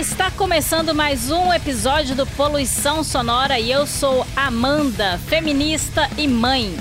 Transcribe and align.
Está 0.00 0.30
começando 0.30 0.94
mais 0.94 1.30
um 1.30 1.52
episódio 1.52 2.16
do 2.16 2.26
Poluição 2.26 3.04
Sonora 3.04 3.60
e 3.60 3.70
eu 3.70 3.86
sou 3.86 4.26
Amanda, 4.34 5.20
feminista 5.28 6.08
e 6.16 6.26
mãe. 6.26 6.74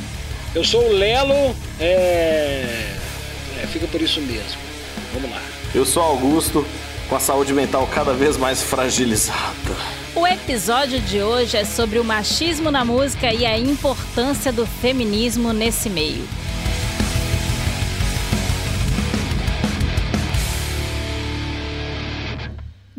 Eu 0.55 0.63
sou 0.63 0.81
o 0.87 0.93
Lelo, 0.93 1.53
é... 1.81 2.95
é... 3.61 3.67
fica 3.67 3.87
por 3.87 4.01
isso 4.01 4.21
mesmo. 4.21 4.57
Vamos 5.13 5.29
lá. 5.29 5.41
Eu 5.75 5.85
sou 5.85 6.01
Augusto, 6.01 6.65
com 7.09 7.15
a 7.17 7.19
saúde 7.19 7.51
mental 7.51 7.85
cada 7.93 8.13
vez 8.13 8.37
mais 8.37 8.63
fragilizada. 8.63 9.75
O 10.15 10.25
episódio 10.25 11.01
de 11.01 11.21
hoje 11.21 11.57
é 11.57 11.65
sobre 11.65 11.99
o 11.99 12.05
machismo 12.05 12.71
na 12.71 12.85
música 12.85 13.33
e 13.33 13.45
a 13.45 13.59
importância 13.59 14.53
do 14.53 14.65
feminismo 14.65 15.51
nesse 15.51 15.89
meio. 15.89 16.25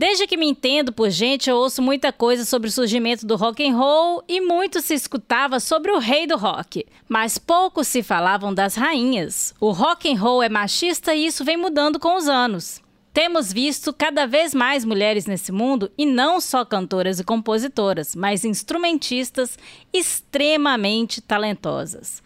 Desde 0.00 0.26
que 0.26 0.34
me 0.34 0.46
entendo 0.46 0.94
por 0.94 1.10
gente, 1.10 1.50
eu 1.50 1.56
ouço 1.58 1.82
muita 1.82 2.10
coisa 2.10 2.46
sobre 2.46 2.70
o 2.70 2.72
surgimento 2.72 3.26
do 3.26 3.36
rock 3.36 3.62
and 3.62 3.76
roll 3.76 4.24
e 4.26 4.40
muito 4.40 4.80
se 4.80 4.94
escutava 4.94 5.60
sobre 5.60 5.92
o 5.92 5.98
rei 5.98 6.26
do 6.26 6.38
rock, 6.38 6.86
mas 7.06 7.36
pouco 7.36 7.84
se 7.84 8.02
falavam 8.02 8.54
das 8.54 8.76
rainhas. 8.76 9.54
O 9.60 9.72
rock 9.72 10.10
and 10.10 10.18
roll 10.18 10.42
é 10.42 10.48
machista 10.48 11.14
e 11.14 11.26
isso 11.26 11.44
vem 11.44 11.58
mudando 11.58 12.00
com 12.00 12.16
os 12.16 12.28
anos. 12.28 12.80
Temos 13.12 13.52
visto 13.52 13.92
cada 13.92 14.26
vez 14.26 14.54
mais 14.54 14.86
mulheres 14.86 15.26
nesse 15.26 15.52
mundo 15.52 15.92
e 15.98 16.06
não 16.06 16.40
só 16.40 16.64
cantoras 16.64 17.20
e 17.20 17.24
compositoras, 17.24 18.16
mas 18.16 18.42
instrumentistas 18.42 19.58
extremamente 19.92 21.20
talentosas. 21.20 22.22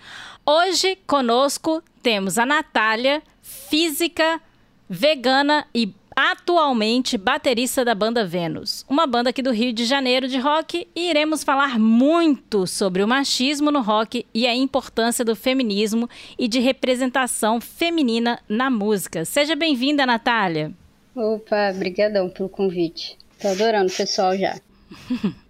Hoje 0.47 0.97
conosco 1.08 1.83
temos 2.00 2.39
a 2.39 2.47
Natália, 2.47 3.20
física, 3.42 4.41
vegana 4.89 5.67
e 5.75 5.92
atualmente 6.17 7.19
baterista 7.19 7.84
da 7.84 7.95
banda 7.95 8.25
Vênus, 8.25 8.84
uma 8.89 9.07
banda 9.07 9.31
aqui 9.31 9.43
do 9.43 9.53
Rio 9.53 9.73
de 9.73 9.84
Janeiro 9.84 10.29
de 10.29 10.39
rock, 10.39 10.87
e 10.95 11.11
iremos 11.11 11.45
falar 11.45 11.79
muito 11.79 12.67
sobre 12.67 13.03
o 13.03 13.09
machismo 13.09 13.70
no 13.70 13.81
rock 13.83 14.27
e 14.33 14.47
a 14.47 14.55
importância 14.55 15.25
do 15.25 15.37
feminismo 15.37 16.09
e 16.39 16.48
de 16.48 16.61
representação 16.61 17.61
feminina 17.61 18.41
na 18.48 18.70
música. 18.70 19.25
Seja 19.25 19.55
bem-vinda, 19.55 20.07
Natália. 20.07 20.73
Opa, 21.15 21.73
brigadão 21.75 22.29
pelo 22.29 22.48
convite. 22.48 23.17
Tô 23.41 23.48
adorando 23.48 23.92
o 23.92 23.97
pessoal 23.97 24.37
já. 24.37 24.59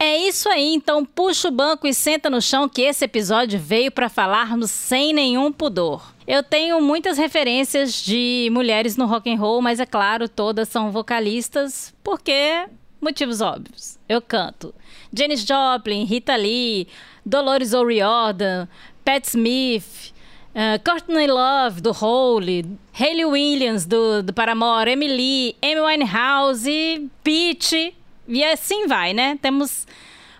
É 0.00 0.16
isso 0.16 0.48
aí, 0.48 0.74
então 0.74 1.04
puxa 1.04 1.48
o 1.48 1.50
banco 1.50 1.84
e 1.84 1.92
senta 1.92 2.30
no 2.30 2.40
chão 2.40 2.68
que 2.68 2.82
esse 2.82 3.04
episódio 3.04 3.58
veio 3.58 3.90
para 3.90 4.08
falarmos 4.08 4.70
sem 4.70 5.12
nenhum 5.12 5.50
pudor. 5.50 6.14
Eu 6.24 6.40
tenho 6.40 6.80
muitas 6.80 7.18
referências 7.18 7.94
de 8.04 8.48
mulheres 8.52 8.96
no 8.96 9.06
rock 9.06 9.28
and 9.28 9.38
roll, 9.38 9.60
mas 9.60 9.80
é 9.80 9.86
claro, 9.86 10.28
todas 10.28 10.68
são 10.68 10.92
vocalistas, 10.92 11.92
porque 12.04 12.68
motivos 13.00 13.40
óbvios. 13.40 13.98
Eu 14.08 14.22
canto 14.22 14.72
Janis 15.12 15.44
Joplin, 15.44 16.04
Rita 16.04 16.36
Lee, 16.36 16.86
Dolores 17.26 17.74
O'Riordan, 17.74 18.68
Pat 19.04 19.24
Smith, 19.24 20.12
uh, 20.54 20.80
Courtney 20.88 21.26
Love 21.26 21.80
do 21.80 21.90
Hole, 21.90 22.64
Hayley 22.92 23.24
Williams 23.24 23.84
do, 23.84 24.22
do 24.22 24.32
Paramore, 24.32 24.90
Emily, 24.90 25.56
Amy 25.60 25.80
Winehouse, 25.80 27.10
Peach 27.24 27.94
e 28.28 28.44
assim 28.44 28.86
vai, 28.86 29.14
né? 29.14 29.38
Temos 29.40 29.86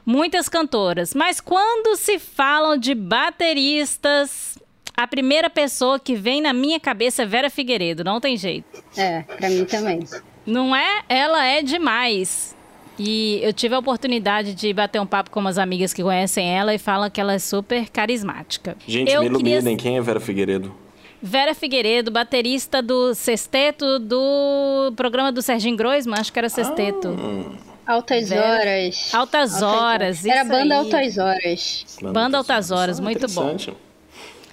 muitas 0.04 0.48
cantoras. 0.48 1.14
Mas 1.14 1.40
quando 1.40 1.96
se 1.96 2.18
falam 2.18 2.76
de 2.76 2.94
bateristas, 2.94 4.58
a 4.96 5.06
primeira 5.06 5.48
pessoa 5.48 5.98
que 5.98 6.14
vem 6.14 6.40
na 6.40 6.52
minha 6.52 6.78
cabeça 6.78 7.22
é 7.22 7.26
Vera 7.26 7.48
Figueiredo, 7.48 8.04
não 8.04 8.20
tem 8.20 8.36
jeito. 8.36 8.82
É, 8.96 9.22
pra 9.22 9.48
mim 9.48 9.64
também. 9.64 10.00
Não 10.44 10.74
é? 10.74 11.02
Ela 11.08 11.44
é 11.44 11.62
demais. 11.62 12.56
E 12.98 13.38
eu 13.42 13.52
tive 13.52 13.74
a 13.74 13.78
oportunidade 13.78 14.54
de 14.54 14.72
bater 14.72 15.00
um 15.00 15.06
papo 15.06 15.30
com 15.30 15.38
umas 15.38 15.56
amigas 15.56 15.94
que 15.94 16.02
conhecem 16.02 16.48
ela 16.48 16.74
e 16.74 16.78
falam 16.78 17.08
que 17.08 17.20
ela 17.20 17.32
é 17.32 17.38
super 17.38 17.88
carismática. 17.90 18.76
Gente, 18.86 19.12
eu 19.12 19.20
me 19.20 19.26
iluminem, 19.28 19.76
queria... 19.76 19.76
quem 19.76 19.96
é 19.96 20.00
Vera 20.00 20.18
Figueiredo? 20.18 20.74
Vera 21.22 21.54
Figueiredo, 21.54 22.10
baterista 22.10 22.82
do 22.82 23.14
Sexteto 23.14 23.98
do 23.98 24.92
programa 24.96 25.30
do 25.30 25.42
Serginho 25.42 25.76
Groisman, 25.76 26.18
acho 26.18 26.32
que 26.32 26.38
era 26.38 26.48
Sexteto. 26.48 27.16
Ah. 27.16 27.68
Altas 27.88 28.30
Horas. 28.30 29.14
Altas, 29.14 29.62
Horas. 29.62 30.26
Era 30.26 30.44
Banda 30.44 30.74
aí. 30.74 30.78
Altas 30.80 31.16
Horas. 31.16 31.86
Banda 32.02 32.36
Altas 32.36 32.70
Horas, 32.70 33.00
muito 33.00 33.26
bom. 33.28 33.56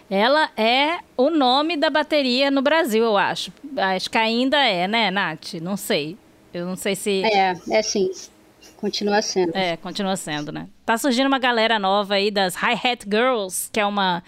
Ela 0.09 0.49
é 0.55 0.99
o 1.17 1.29
nome 1.29 1.75
da 1.75 1.89
bateria 1.89 2.49
no 2.49 2.61
Brasil, 2.61 3.03
eu 3.03 3.17
acho. 3.17 3.51
Acho 3.75 4.09
que 4.09 4.17
ainda 4.17 4.57
é, 4.63 4.87
né, 4.87 5.11
Nath? 5.11 5.55
Não 5.55 5.75
sei. 5.75 6.17
Eu 6.53 6.65
não 6.65 6.77
sei 6.77 6.95
se. 6.95 7.23
É, 7.25 7.53
é 7.71 7.81
sim. 7.81 8.09
Continua 8.77 9.21
sendo. 9.21 9.53
É, 9.53 9.75
continua 9.75 10.15
sendo, 10.15 10.53
né? 10.53 10.69
Tá 10.85 10.97
surgindo 10.97 11.27
uma 11.27 11.39
galera 11.39 11.77
nova 11.77 12.13
aí 12.13 12.31
das 12.31 12.55
Hi-Hat 12.55 13.03
Girls, 13.03 13.69
que 13.69 13.81
é 13.81 13.85
uma, 13.85 14.23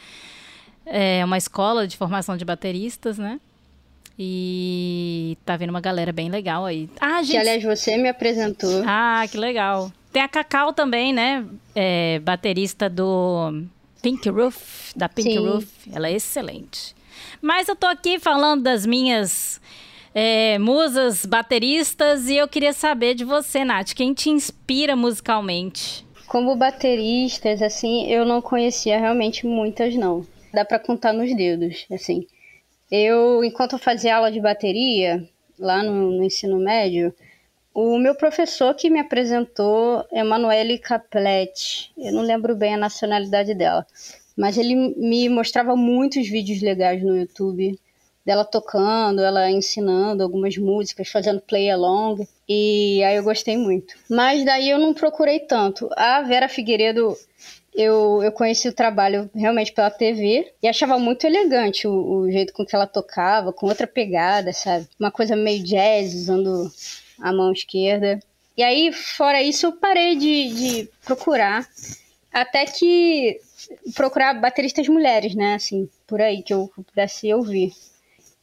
é 0.85 1.23
uma 1.23 1.37
escola 1.37 1.87
de 1.87 1.95
formação 1.95 2.35
de 2.35 2.43
bateristas, 2.43 3.17
né? 3.17 3.39
E 4.19 5.37
tá 5.45 5.55
vendo 5.55 5.69
uma 5.69 5.81
galera 5.81 6.11
bem 6.11 6.29
legal 6.29 6.65
aí. 6.65 6.89
Ah, 6.99 7.21
gente... 7.21 7.31
Que, 7.31 7.37
aliás, 7.37 7.63
você 7.63 7.97
me 7.97 8.09
apresentou. 8.09 8.83
Ah, 8.85 9.23
que 9.29 9.37
legal. 9.37 9.91
Tem 10.11 10.23
a 10.23 10.27
Cacau 10.27 10.73
também, 10.73 11.13
né? 11.13 11.45
É, 11.75 12.19
baterista 12.19 12.89
do 12.89 13.63
Pink 14.01 14.27
Roof, 14.29 14.91
da 14.95 15.07
Pink 15.07 15.33
Sim. 15.33 15.47
Roof. 15.47 15.67
Ela 15.93 16.07
é 16.07 16.13
excelente. 16.13 16.95
Mas 17.41 17.67
eu 17.67 17.75
tô 17.75 17.85
aqui 17.85 18.17
falando 18.17 18.63
das 18.63 18.85
minhas 18.85 19.61
é, 20.15 20.57
musas 20.57 21.25
bateristas 21.25 22.27
e 22.27 22.37
eu 22.37 22.47
queria 22.47 22.73
saber 22.73 23.13
de 23.13 23.23
você, 23.23 23.63
Nath. 23.63 23.93
Quem 23.93 24.13
te 24.13 24.31
inspira 24.31 24.95
musicalmente? 24.95 26.03
Como 26.27 26.55
bateristas, 26.55 27.61
assim, 27.61 28.07
eu 28.11 28.25
não 28.25 28.41
conhecia 28.41 28.99
realmente 28.99 29.45
muitas, 29.45 29.95
não. 29.95 30.25
Dá 30.51 30.65
para 30.65 30.79
contar 30.79 31.13
nos 31.13 31.35
dedos, 31.35 31.85
assim. 31.91 32.25
Eu, 32.91 33.43
enquanto 33.43 33.73
eu 33.73 33.79
fazia 33.79 34.15
aula 34.15 34.31
de 34.31 34.39
bateria, 34.39 35.27
lá 35.59 35.83
no, 35.83 36.11
no 36.11 36.23
ensino 36.23 36.57
médio, 36.57 37.13
o 37.73 37.97
meu 37.97 38.15
professor 38.15 38.73
que 38.73 38.89
me 38.89 38.99
apresentou, 38.99 40.05
Emanuele 40.11 40.79
Caplet, 40.79 41.91
eu 41.97 42.11
não 42.11 42.21
lembro 42.21 42.55
bem 42.55 42.73
a 42.73 42.77
nacionalidade 42.77 43.53
dela, 43.53 43.85
mas 44.35 44.57
ele 44.57 44.75
me 44.75 45.29
mostrava 45.29 45.75
muitos 45.75 46.27
vídeos 46.27 46.61
legais 46.61 47.03
no 47.03 47.17
YouTube 47.17 47.77
dela 48.25 48.43
tocando, 48.43 49.21
ela 49.21 49.49
ensinando 49.49 50.21
algumas 50.21 50.57
músicas, 50.57 51.07
fazendo 51.07 51.39
play 51.39 51.69
along, 51.69 52.27
e 52.47 53.01
aí 53.03 53.15
eu 53.15 53.23
gostei 53.23 53.55
muito. 53.55 53.95
Mas 54.09 54.43
daí 54.43 54.69
eu 54.69 54.77
não 54.77 54.93
procurei 54.93 55.39
tanto. 55.39 55.89
A 55.95 56.21
Vera 56.23 56.49
Figueiredo 56.49 57.15
eu, 57.77 58.23
eu 58.23 58.31
conheci 58.31 58.67
o 58.67 58.73
trabalho 58.73 59.29
realmente 59.35 59.71
pela 59.71 59.91
TV 59.91 60.51
e 60.63 60.67
achava 60.67 60.97
muito 60.97 61.27
elegante 61.27 61.87
o, 61.87 61.93
o, 61.93 62.31
jeito 62.31 62.51
com 62.51 62.65
que 62.65 62.75
ela 62.75 62.87
tocava, 62.87 63.53
com 63.53 63.67
outra 63.67 63.85
pegada, 63.85 64.51
sabe? 64.51 64.87
Uma 64.99 65.11
coisa 65.11 65.35
meio 65.35 65.63
jazz, 65.63 66.15
usando 66.15 66.71
a 67.21 67.31
mão 67.31 67.53
esquerda. 67.53 68.19
E 68.57 68.63
aí, 68.63 68.91
fora 68.91 69.43
isso, 69.43 69.67
eu 69.67 69.73
parei 69.73 70.15
de, 70.15 70.49
de 70.49 70.89
procurar. 71.05 71.67
Até 72.33 72.65
que 72.65 73.39
procurar 73.93 74.33
bateristas 74.33 74.87
mulheres, 74.87 75.35
né? 75.35 75.53
Assim, 75.53 75.87
por 76.07 76.19
aí, 76.19 76.41
que 76.41 76.53
eu 76.53 76.71
pudesse 76.75 77.31
ouvir. 77.31 77.73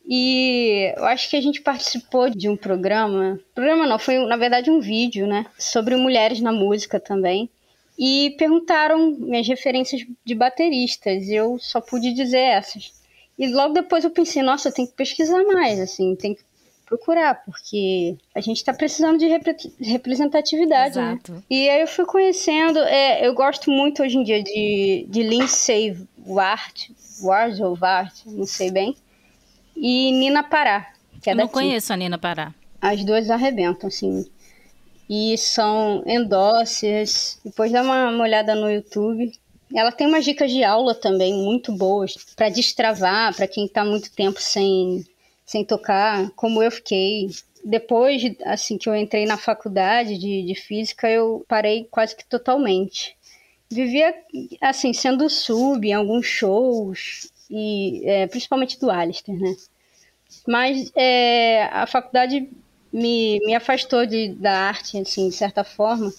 E 0.07 0.93
eu 0.97 1.07
acho 1.07 1.29
que 1.29 1.37
a 1.37 1.41
gente 1.41 1.61
participou 1.61 2.31
de 2.31 2.49
um 2.49 2.57
programa. 2.57 3.41
Programa 3.53 3.85
não, 3.85 3.99
foi 3.99 4.19
na 4.27 4.37
verdade 4.37 4.71
um 4.71 4.79
vídeo, 4.79 5.27
né? 5.27 5.45
Sobre 5.59 5.97
mulheres 5.97 6.41
na 6.41 6.53
música 6.53 7.01
também 7.01 7.51
e 7.99 8.35
perguntaram 8.39 9.13
minhas 9.13 9.47
referências 9.47 10.05
de 10.25 10.35
bateristas. 10.35 11.29
Eu 11.29 11.59
só 11.59 11.81
pude 11.81 12.13
dizer 12.13 12.39
essas. 12.39 12.93
E 13.39 13.49
logo 13.49 13.75
depois 13.75 14.05
eu 14.05 14.11
pensei, 14.11 14.43
nossa, 14.43 14.69
eu 14.69 14.73
tenho 14.73 14.89
que 14.89 14.95
pesquisar 14.95 15.43
mais, 15.45 15.81
assim, 15.81 16.15
tem 16.15 16.35
que 16.35 16.43
procurar, 16.87 17.43
porque 17.45 18.17
a 18.35 18.41
gente 18.41 18.59
está 18.59 18.73
precisando 18.73 19.19
de 19.19 19.27
repre 19.27 19.57
representatividade, 19.81 20.97
né? 20.97 21.13
Exato. 21.13 21.33
né? 21.33 21.43
E 21.51 21.69
aí 21.69 21.81
eu 21.81 21.89
fui 21.89 22.05
conhecendo, 22.05 22.79
é, 22.79 23.27
eu 23.27 23.35
gosto 23.35 23.71
muito 23.71 24.03
hoje 24.03 24.19
em 24.19 24.23
dia 24.23 24.43
de, 24.43 25.07
de 25.09 25.23
Lindsay 25.23 25.97
Ward, 26.27 26.95
Ward 27.23 27.63
ou 27.63 27.77
Ward, 27.81 28.13
não 28.27 28.47
sei 28.47 28.71
bem, 28.71 28.95
e 29.75 30.13
Nina 30.13 30.43
Pará, 30.45 30.93
que 31.23 31.31
é 31.31 31.33
eu 31.33 31.37
daqui. 31.37 31.47
não 31.47 31.49
conheço 31.49 31.93
a 31.93 31.97
Nina 31.97 32.19
Pará. 32.19 32.55
As 32.81 33.03
duas 33.03 33.31
arrebentam, 33.31 33.89
assim 33.89 34.27
e 35.09 35.37
são 35.37 36.03
endócias. 36.07 37.39
Depois 37.45 37.71
dá 37.71 37.83
uma, 37.83 38.11
olhada 38.23 38.55
no 38.55 38.71
YouTube. 38.71 39.33
Ela 39.75 39.93
tem 39.93 40.07
umas 40.07 40.25
dicas 40.25 40.51
de 40.51 40.63
aula 40.63 40.95
também 40.95 41.35
muito 41.35 41.73
boas 41.73 42.15
para 42.37 42.49
destravar, 42.49 43.35
para 43.35 43.49
quem 43.49 43.67
está 43.67 43.85
muito 43.85 44.13
tempo 44.13 44.41
sem, 44.41 45.05
sem 45.45 45.65
tocar, 45.65 46.31
como 46.31 46.63
eu 46.63 46.71
fiquei. 46.71 47.29
Depois, 47.65 48.23
assim, 48.45 48.77
que 48.77 48.89
eu 48.89 48.95
entrei 48.95 49.25
na 49.25 49.37
faculdade 49.37 50.19
de, 50.19 50.43
de 50.43 50.55
física, 50.55 51.09
eu 51.09 51.45
parei 51.49 51.89
quase 51.91 52.15
que 52.15 52.25
totalmente. 52.25 53.17
Vivia, 53.71 54.15
assim, 54.61 54.93
sendo 54.93 55.29
sub 55.29 55.89
em 55.89 55.95
alguns 55.95 56.27
shows, 56.27 57.33
e 57.51 58.03
é, 58.05 58.27
principalmente 58.27 58.79
do 58.79 58.91
Alistair, 58.91 59.39
né? 59.39 59.57
Mas 60.47 60.93
é, 60.95 61.65
a 61.65 61.87
faculdade 61.87 62.49
me, 62.95 63.41
me 63.47 63.55
afastou 63.55 64.07
de, 64.07 64.35
da 64.37 64.53
arte, 64.69 64.99
assim, 64.99 65.29
de 65.29 65.35
certa 65.37 65.65
forma. 65.65 66.13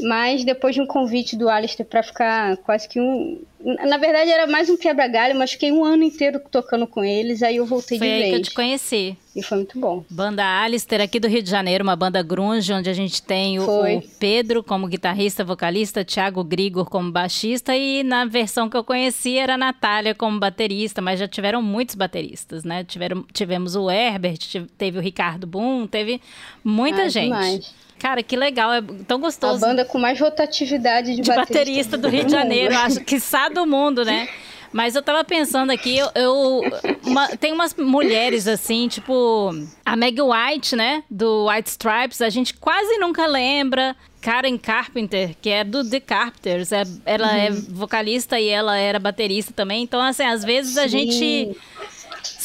Mas 0.00 0.44
depois 0.44 0.74
de 0.74 0.80
um 0.80 0.86
convite 0.86 1.36
do 1.36 1.48
Alistair 1.48 1.86
para 1.86 2.02
ficar 2.02 2.56
quase 2.58 2.88
que 2.88 3.00
um. 3.00 3.40
Na 3.64 3.96
verdade, 3.96 4.30
era 4.30 4.46
mais 4.46 4.70
um 4.70 4.76
quebra-galho, 4.76 5.36
mas 5.36 5.52
fiquei 5.52 5.72
um 5.72 5.84
ano 5.84 6.04
inteiro 6.04 6.40
tocando 6.50 6.86
com 6.86 7.02
eles, 7.02 7.42
aí 7.42 7.56
eu 7.56 7.66
voltei 7.66 7.98
foi 7.98 8.06
de 8.06 8.12
vez. 8.12 8.22
Foi 8.22 8.26
aí 8.26 8.30
que 8.30 8.38
eu 8.38 8.50
te 8.50 8.54
conheci. 8.54 9.16
E 9.34 9.42
foi 9.42 9.58
muito 9.58 9.78
bom. 9.78 10.04
Banda 10.08 10.44
Alistair 10.62 11.02
aqui 11.02 11.18
do 11.18 11.26
Rio 11.26 11.42
de 11.42 11.50
Janeiro, 11.50 11.82
uma 11.82 11.96
banda 11.96 12.22
grunge, 12.22 12.72
onde 12.72 12.88
a 12.88 12.92
gente 12.92 13.20
tem 13.22 13.58
o, 13.58 13.64
o 13.64 14.02
Pedro 14.20 14.62
como 14.62 14.86
guitarrista, 14.86 15.44
vocalista, 15.44 16.04
Thiago 16.04 16.44
Grigor 16.44 16.88
como 16.88 17.10
baixista, 17.10 17.76
e 17.76 18.02
na 18.04 18.24
versão 18.24 18.68
que 18.70 18.76
eu 18.76 18.84
conheci 18.84 19.36
era 19.36 19.54
a 19.54 19.58
Natália 19.58 20.14
como 20.14 20.38
baterista, 20.38 21.02
mas 21.02 21.18
já 21.18 21.26
tiveram 21.26 21.60
muitos 21.60 21.96
bateristas, 21.96 22.64
né? 22.64 22.84
Tiveram, 22.84 23.24
tivemos 23.32 23.74
o 23.74 23.90
Herbert, 23.90 24.38
teve 24.78 24.98
o 24.98 25.02
Ricardo 25.02 25.46
Boom, 25.46 25.86
teve 25.86 26.20
muita 26.62 27.02
ah, 27.02 27.08
gente. 27.08 27.24
Demais. 27.24 27.85
Cara, 27.98 28.22
que 28.22 28.36
legal, 28.36 28.72
é 28.72 28.82
tão 29.06 29.20
gostoso. 29.20 29.64
A 29.64 29.68
banda 29.68 29.84
com 29.84 29.98
mais 29.98 30.20
rotatividade 30.20 31.14
de, 31.14 31.22
de 31.22 31.28
baterista, 31.28 31.54
baterista 31.54 31.98
do 31.98 32.08
Rio 32.08 32.24
de 32.24 32.32
Janeiro, 32.32 32.76
acho 32.76 33.00
que 33.00 33.18
sabe 33.18 33.54
do 33.54 33.66
mundo, 33.66 34.04
né? 34.04 34.28
Mas 34.72 34.94
eu 34.94 35.02
tava 35.02 35.24
pensando 35.24 35.70
aqui, 35.70 35.96
eu, 35.96 36.10
eu 36.14 36.60
uma, 37.02 37.28
tem 37.28 37.52
umas 37.52 37.74
mulheres 37.74 38.46
assim, 38.46 38.88
tipo 38.88 39.50
a 39.84 39.96
Meg 39.96 40.20
White, 40.20 40.76
né, 40.76 41.02
do 41.10 41.48
White 41.48 41.70
Stripes, 41.70 42.20
a 42.20 42.28
gente 42.28 42.52
quase 42.54 42.98
nunca 42.98 43.26
lembra. 43.26 43.96
Karen 44.20 44.58
Carpenter, 44.58 45.36
que 45.40 45.48
é 45.48 45.62
do 45.62 45.88
The 45.88 46.00
Carpenters, 46.00 46.72
é, 46.72 46.82
ela 47.04 47.38
é 47.38 47.48
uhum. 47.48 47.56
é 47.56 47.60
vocalista 47.70 48.40
e 48.40 48.48
ela 48.48 48.76
era 48.76 48.98
baterista 48.98 49.52
também. 49.54 49.84
Então, 49.84 50.02
assim, 50.02 50.24
às 50.24 50.42
vezes 50.42 50.74
Sim. 50.74 50.80
a 50.80 50.86
gente 50.88 51.56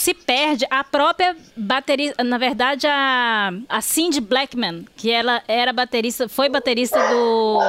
se 0.02 0.16
perde. 0.16 0.66
A 0.70 0.84
própria 0.84 1.36
baterista, 1.56 2.24
na 2.24 2.38
verdade, 2.38 2.88
a, 2.88 3.52
a 3.70 3.82
Cindy 3.82 4.20
Blackman, 4.20 4.86
que 4.98 5.12
ela 5.12 5.44
era 5.48 5.72
baterista, 5.72 6.28
foi 6.28 6.50
baterista 6.50 6.98
do 7.10 7.60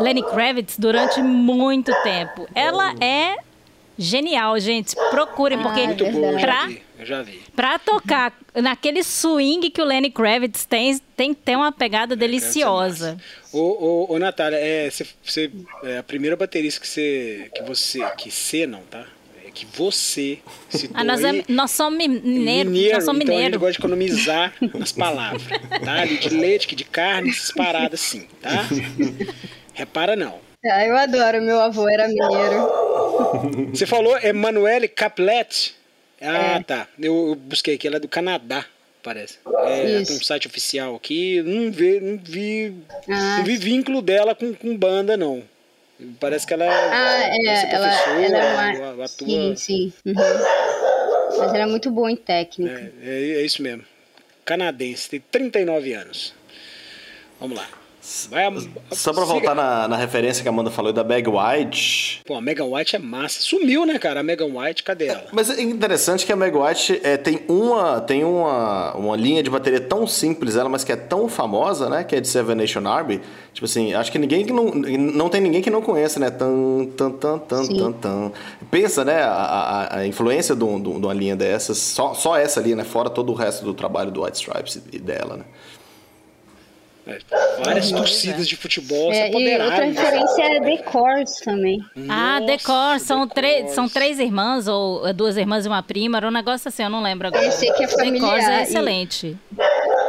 Lenny 0.00 0.22
Kravitz 0.22 0.78
durante 0.78 1.22
muito 1.22 1.90
tempo. 2.02 2.46
Ela 2.54 2.94
é 3.00 3.36
genial, 3.96 4.58
gente. 4.60 4.94
Procurem, 5.10 5.58
porque 5.62 5.80
ah, 5.80 5.86
muito 5.86 6.04
boa, 6.10 6.38
pra, 6.38 6.70
eu 6.98 7.06
já 7.06 7.22
vi. 7.22 7.42
Pra 7.56 7.78
tocar 7.78 8.38
naquele 8.54 9.02
swing 9.02 9.70
que 9.70 9.80
o 9.80 9.84
Lenny 9.86 10.10
Kravitz 10.10 10.66
tem, 10.66 10.98
tem 11.16 11.32
que 11.32 11.40
ter 11.40 11.56
uma 11.56 11.72
pegada 11.72 12.12
é, 12.12 12.16
deliciosa. 12.16 13.16
Ô, 13.50 13.58
ô, 13.58 14.12
ô, 14.12 14.18
Natália, 14.18 14.58
é, 14.58 14.90
você, 14.90 15.06
você, 15.24 15.50
é 15.82 15.96
a 15.96 16.02
primeira 16.02 16.36
baterista 16.36 16.78
que 16.78 16.88
você, 16.88 17.50
que 17.54 17.62
você, 17.62 18.10
que 18.18 18.30
você 18.30 18.66
não, 18.66 18.82
tá? 18.82 19.06
Que 19.54 19.64
você 19.64 20.38
se 20.68 20.90
ah, 20.92 21.04
nós, 21.04 21.22
é, 21.22 21.44
nós 21.48 21.70
somos 21.70 21.96
mineiro, 21.96 22.70
mineiro, 22.70 22.94
nós 22.96 23.04
somos 23.04 23.22
então 23.22 23.34
mineiro. 23.34 23.40
a 23.40 23.44
gente 23.44 23.60
gosta 23.60 23.72
de 23.72 23.78
economizar 23.78 24.54
nas 24.74 24.92
palavras, 24.92 25.42
tá? 25.84 26.04
de 26.04 26.28
leite, 26.28 26.74
de 26.74 26.84
carne, 26.84 27.30
essas 27.30 27.52
paradas 27.52 28.00
assim, 28.00 28.26
tá? 28.42 28.66
Repara 29.72 30.16
não. 30.16 30.38
Ah, 30.64 30.86
eu 30.86 30.96
adoro, 30.96 31.42
meu 31.42 31.60
avô 31.60 31.88
era 31.88 32.08
mineiro. 32.08 33.70
Você 33.70 33.86
falou 33.86 34.18
Emanuele 34.18 34.88
Caplet? 34.88 35.74
Ah, 36.20 36.56
é. 36.56 36.62
tá. 36.62 36.88
Eu, 36.98 37.28
eu, 37.28 37.34
busquei 37.34 37.74
aqui, 37.74 37.86
ela 37.86 37.96
é 37.96 38.00
do 38.00 38.08
Canadá, 38.08 38.64
parece. 39.02 39.38
É, 39.66 40.02
tem 40.02 40.16
um 40.16 40.22
site 40.22 40.46
oficial 40.46 40.96
aqui, 40.96 41.42
não 41.42 41.70
vi, 41.70 42.00
não 42.00 42.18
vi, 42.18 42.74
ah. 43.08 43.36
não 43.38 43.44
vi 43.44 43.56
vínculo 43.56 44.00
dela 44.00 44.34
com, 44.34 44.54
com 44.54 44.76
banda, 44.76 45.16
não. 45.16 45.42
Parece 46.20 46.46
que 46.46 46.54
ela, 46.54 46.64
ah, 46.66 47.24
é, 47.24 47.74
ela, 47.74 47.88
ela 47.88 48.72
é 48.72 48.92
uma... 48.92 49.04
atua... 49.04 49.26
Sim, 49.26 49.54
sim. 49.56 49.92
Uhum. 50.04 50.14
Mas 50.14 51.48
ela 51.54 51.62
é 51.62 51.66
muito 51.66 51.90
boa 51.90 52.10
em 52.10 52.16
técnica. 52.16 52.92
É, 53.02 53.08
é, 53.08 53.30
é 53.36 53.42
isso 53.42 53.62
mesmo. 53.62 53.84
Canadense, 54.44 55.08
tem 55.10 55.20
39 55.20 55.92
anos. 55.94 56.34
Vamos 57.40 57.56
lá. 57.56 57.68
Vai. 58.30 58.44
Só 58.92 59.14
pra 59.14 59.24
voltar 59.24 59.54
na, 59.54 59.88
na, 59.88 59.96
referência 59.96 60.42
que 60.42 60.48
a 60.48 60.52
Amanda 60.52 60.70
falou 60.70 60.92
da 60.92 61.02
Meg 61.02 61.26
White. 61.26 62.20
Pô, 62.26 62.34
a 62.34 62.40
Megan 62.40 62.66
White 62.66 62.96
é 62.96 62.98
massa. 62.98 63.40
Sumiu, 63.40 63.86
né, 63.86 63.98
cara? 63.98 64.20
A 64.20 64.22
Megan 64.22 64.46
White, 64.46 64.82
cadê 64.82 65.06
ela? 65.06 65.24
Mas 65.32 65.48
é 65.48 65.62
interessante 65.62 66.26
que 66.26 66.32
a 66.32 66.36
Meg 66.36 66.54
White 66.54 67.00
é, 67.02 67.16
tem, 67.16 67.40
uma, 67.48 68.02
tem 68.02 68.22
uma, 68.22 68.94
uma 68.94 69.16
linha 69.16 69.42
de 69.42 69.48
bateria 69.48 69.80
tão 69.80 70.06
simples, 70.06 70.54
ela, 70.54 70.68
mas 70.68 70.84
que 70.84 70.92
é 70.92 70.96
tão 70.96 71.28
famosa, 71.28 71.88
né? 71.88 72.04
Que 72.04 72.16
é 72.16 72.20
de 72.20 72.28
Seven 72.28 72.54
Nation 72.56 72.86
Army. 72.86 73.22
Tipo 73.54 73.64
assim, 73.64 73.94
acho 73.94 74.12
que 74.12 74.18
ninguém 74.18 74.44
que 74.44 74.52
não. 74.52 74.66
Não 74.66 75.28
tem 75.30 75.40
ninguém 75.40 75.62
que 75.62 75.70
não 75.70 75.80
conheça, 75.80 76.20
né? 76.20 76.28
Tan, 76.28 76.84
tan, 76.96 77.10
tan, 77.10 77.38
tan, 77.38 77.66
tan, 77.66 77.92
tan. 77.92 78.32
Pensa, 78.70 79.02
né? 79.04 79.22
A, 79.22 79.30
a, 79.30 79.98
a 80.00 80.06
influência 80.06 80.54
de 80.54 80.62
uma 80.62 81.14
linha 81.14 81.36
dessas, 81.36 81.78
só, 81.78 82.12
só 82.12 82.36
essa 82.36 82.60
linha, 82.60 82.76
né? 82.76 82.84
Fora 82.84 83.08
todo 83.08 83.32
o 83.32 83.34
resto 83.34 83.64
do 83.64 83.72
trabalho 83.72 84.10
do 84.10 84.24
White 84.24 84.36
Stripes 84.36 84.82
e 84.92 84.98
dela, 84.98 85.38
né? 85.38 85.44
É, 87.06 87.18
várias 87.62 87.90
uhum. 87.90 87.98
torcidas 87.98 88.48
de 88.48 88.56
futebol 88.56 89.12
é, 89.12 89.30
se 89.30 89.36
E 89.36 89.60
outra 89.60 89.84
referência 89.84 90.42
é 90.42 90.60
The 90.60 90.78
Cors 90.78 91.40
também. 91.40 91.78
ah, 92.08 92.40
The 92.46 92.58
Cors. 92.58 93.02
São, 93.02 93.28
três, 93.28 93.72
são 93.72 93.88
três 93.88 94.18
irmãs, 94.18 94.66
ou 94.66 95.12
duas 95.12 95.36
irmãs 95.36 95.66
e 95.66 95.68
uma 95.68 95.82
prima. 95.82 96.16
Era 96.16 96.28
um 96.28 96.30
negócio 96.30 96.68
assim, 96.68 96.82
eu 96.82 96.90
não 96.90 97.02
lembro 97.02 97.28
agora. 97.28 97.44
Eu 97.44 97.52
sei 97.52 97.70
que 97.72 97.84
é 97.84 97.88
familiar. 97.88 98.30
The 98.30 98.36
Cors 98.36 98.48
é 98.48 98.62
excelente. 98.62 99.36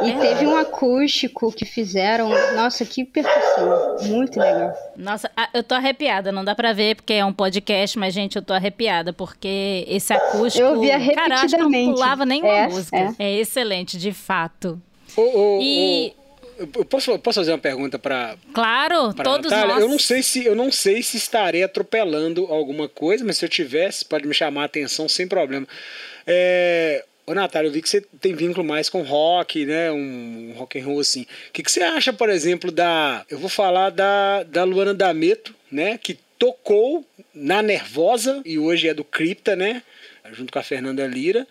E, 0.00 0.06
e 0.06 0.10
é. 0.10 0.18
teve 0.18 0.46
um 0.46 0.56
acústico 0.56 1.52
que 1.52 1.66
fizeram. 1.66 2.30
Nossa, 2.54 2.84
que 2.86 3.04
percussão. 3.04 3.96
Muito 4.04 4.40
legal. 4.40 4.72
Nossa, 4.96 5.30
eu 5.52 5.62
tô 5.62 5.74
arrepiada. 5.74 6.32
Não 6.32 6.44
dá 6.44 6.54
pra 6.54 6.72
ver 6.72 6.96
porque 6.96 7.12
é 7.12 7.24
um 7.24 7.32
podcast, 7.32 7.98
mas, 7.98 8.14
gente, 8.14 8.36
eu 8.36 8.42
tô 8.42 8.54
arrepiada. 8.54 9.12
Porque 9.12 9.84
esse 9.86 10.14
acústico... 10.14 10.64
Eu 10.64 10.80
via 10.80 10.96
repetidamente. 10.96 11.28
Cara, 11.28 11.44
acho 11.44 11.56
que 11.56 11.62
não 11.62 11.94
pulava 11.94 12.24
nenhuma 12.24 12.52
é, 12.52 12.68
música. 12.68 13.14
É. 13.18 13.24
é 13.24 13.38
excelente, 13.38 13.98
de 13.98 14.12
fato. 14.12 14.80
Oh, 15.14 15.22
oh, 15.22 15.58
e... 15.60 16.14
Oh. 16.18 16.25
Eu 16.58 16.84
posso, 16.84 17.18
posso 17.18 17.40
fazer 17.40 17.52
uma 17.52 17.58
pergunta 17.58 17.98
para 17.98 18.36
Claro, 18.52 19.12
pra 19.14 19.24
todos 19.24 19.50
Natália? 19.50 19.74
nós. 19.74 19.82
Eu 19.82 19.88
não 19.88 19.98
sei 19.98 20.22
se 20.22 20.44
eu 20.44 20.54
não 20.54 20.72
sei 20.72 21.02
se 21.02 21.16
estarei 21.16 21.62
atropelando 21.62 22.46
alguma 22.46 22.88
coisa, 22.88 23.24
mas 23.24 23.36
se 23.38 23.44
eu 23.44 23.48
tivesse, 23.48 24.04
pode 24.04 24.26
me 24.26 24.34
chamar 24.34 24.62
a 24.62 24.66
atenção 24.66 25.08
sem 25.08 25.26
problema. 25.28 25.66
É, 26.26 27.04
Ô, 27.26 27.34
Natália, 27.34 27.66
eu 27.66 27.72
vi 27.72 27.82
que 27.82 27.88
você 27.88 28.00
tem 28.20 28.34
vínculo 28.34 28.64
mais 28.64 28.88
com 28.88 29.02
rock, 29.02 29.66
né? 29.66 29.90
Um, 29.90 30.52
rock 30.56 30.78
and 30.78 30.84
roll 30.84 31.00
assim. 31.00 31.22
O 31.22 31.52
que, 31.52 31.60
que 31.60 31.72
você 31.72 31.82
acha, 31.82 32.12
por 32.12 32.30
exemplo, 32.30 32.70
da. 32.70 33.26
Eu 33.28 33.36
vou 33.36 33.48
falar 33.48 33.90
da, 33.90 34.44
da 34.44 34.62
Luana 34.62 34.94
D'Ameto, 34.94 35.52
né? 35.70 35.98
Que 35.98 36.16
tocou 36.38 37.04
na 37.34 37.62
Nervosa 37.62 38.40
e 38.44 38.60
hoje 38.60 38.86
é 38.88 38.94
do 38.94 39.02
Cripta, 39.02 39.56
né? 39.56 39.82
Junto 40.32 40.52
com 40.52 40.58
a 40.60 40.62
Fernanda 40.62 41.04
Lira. 41.04 41.48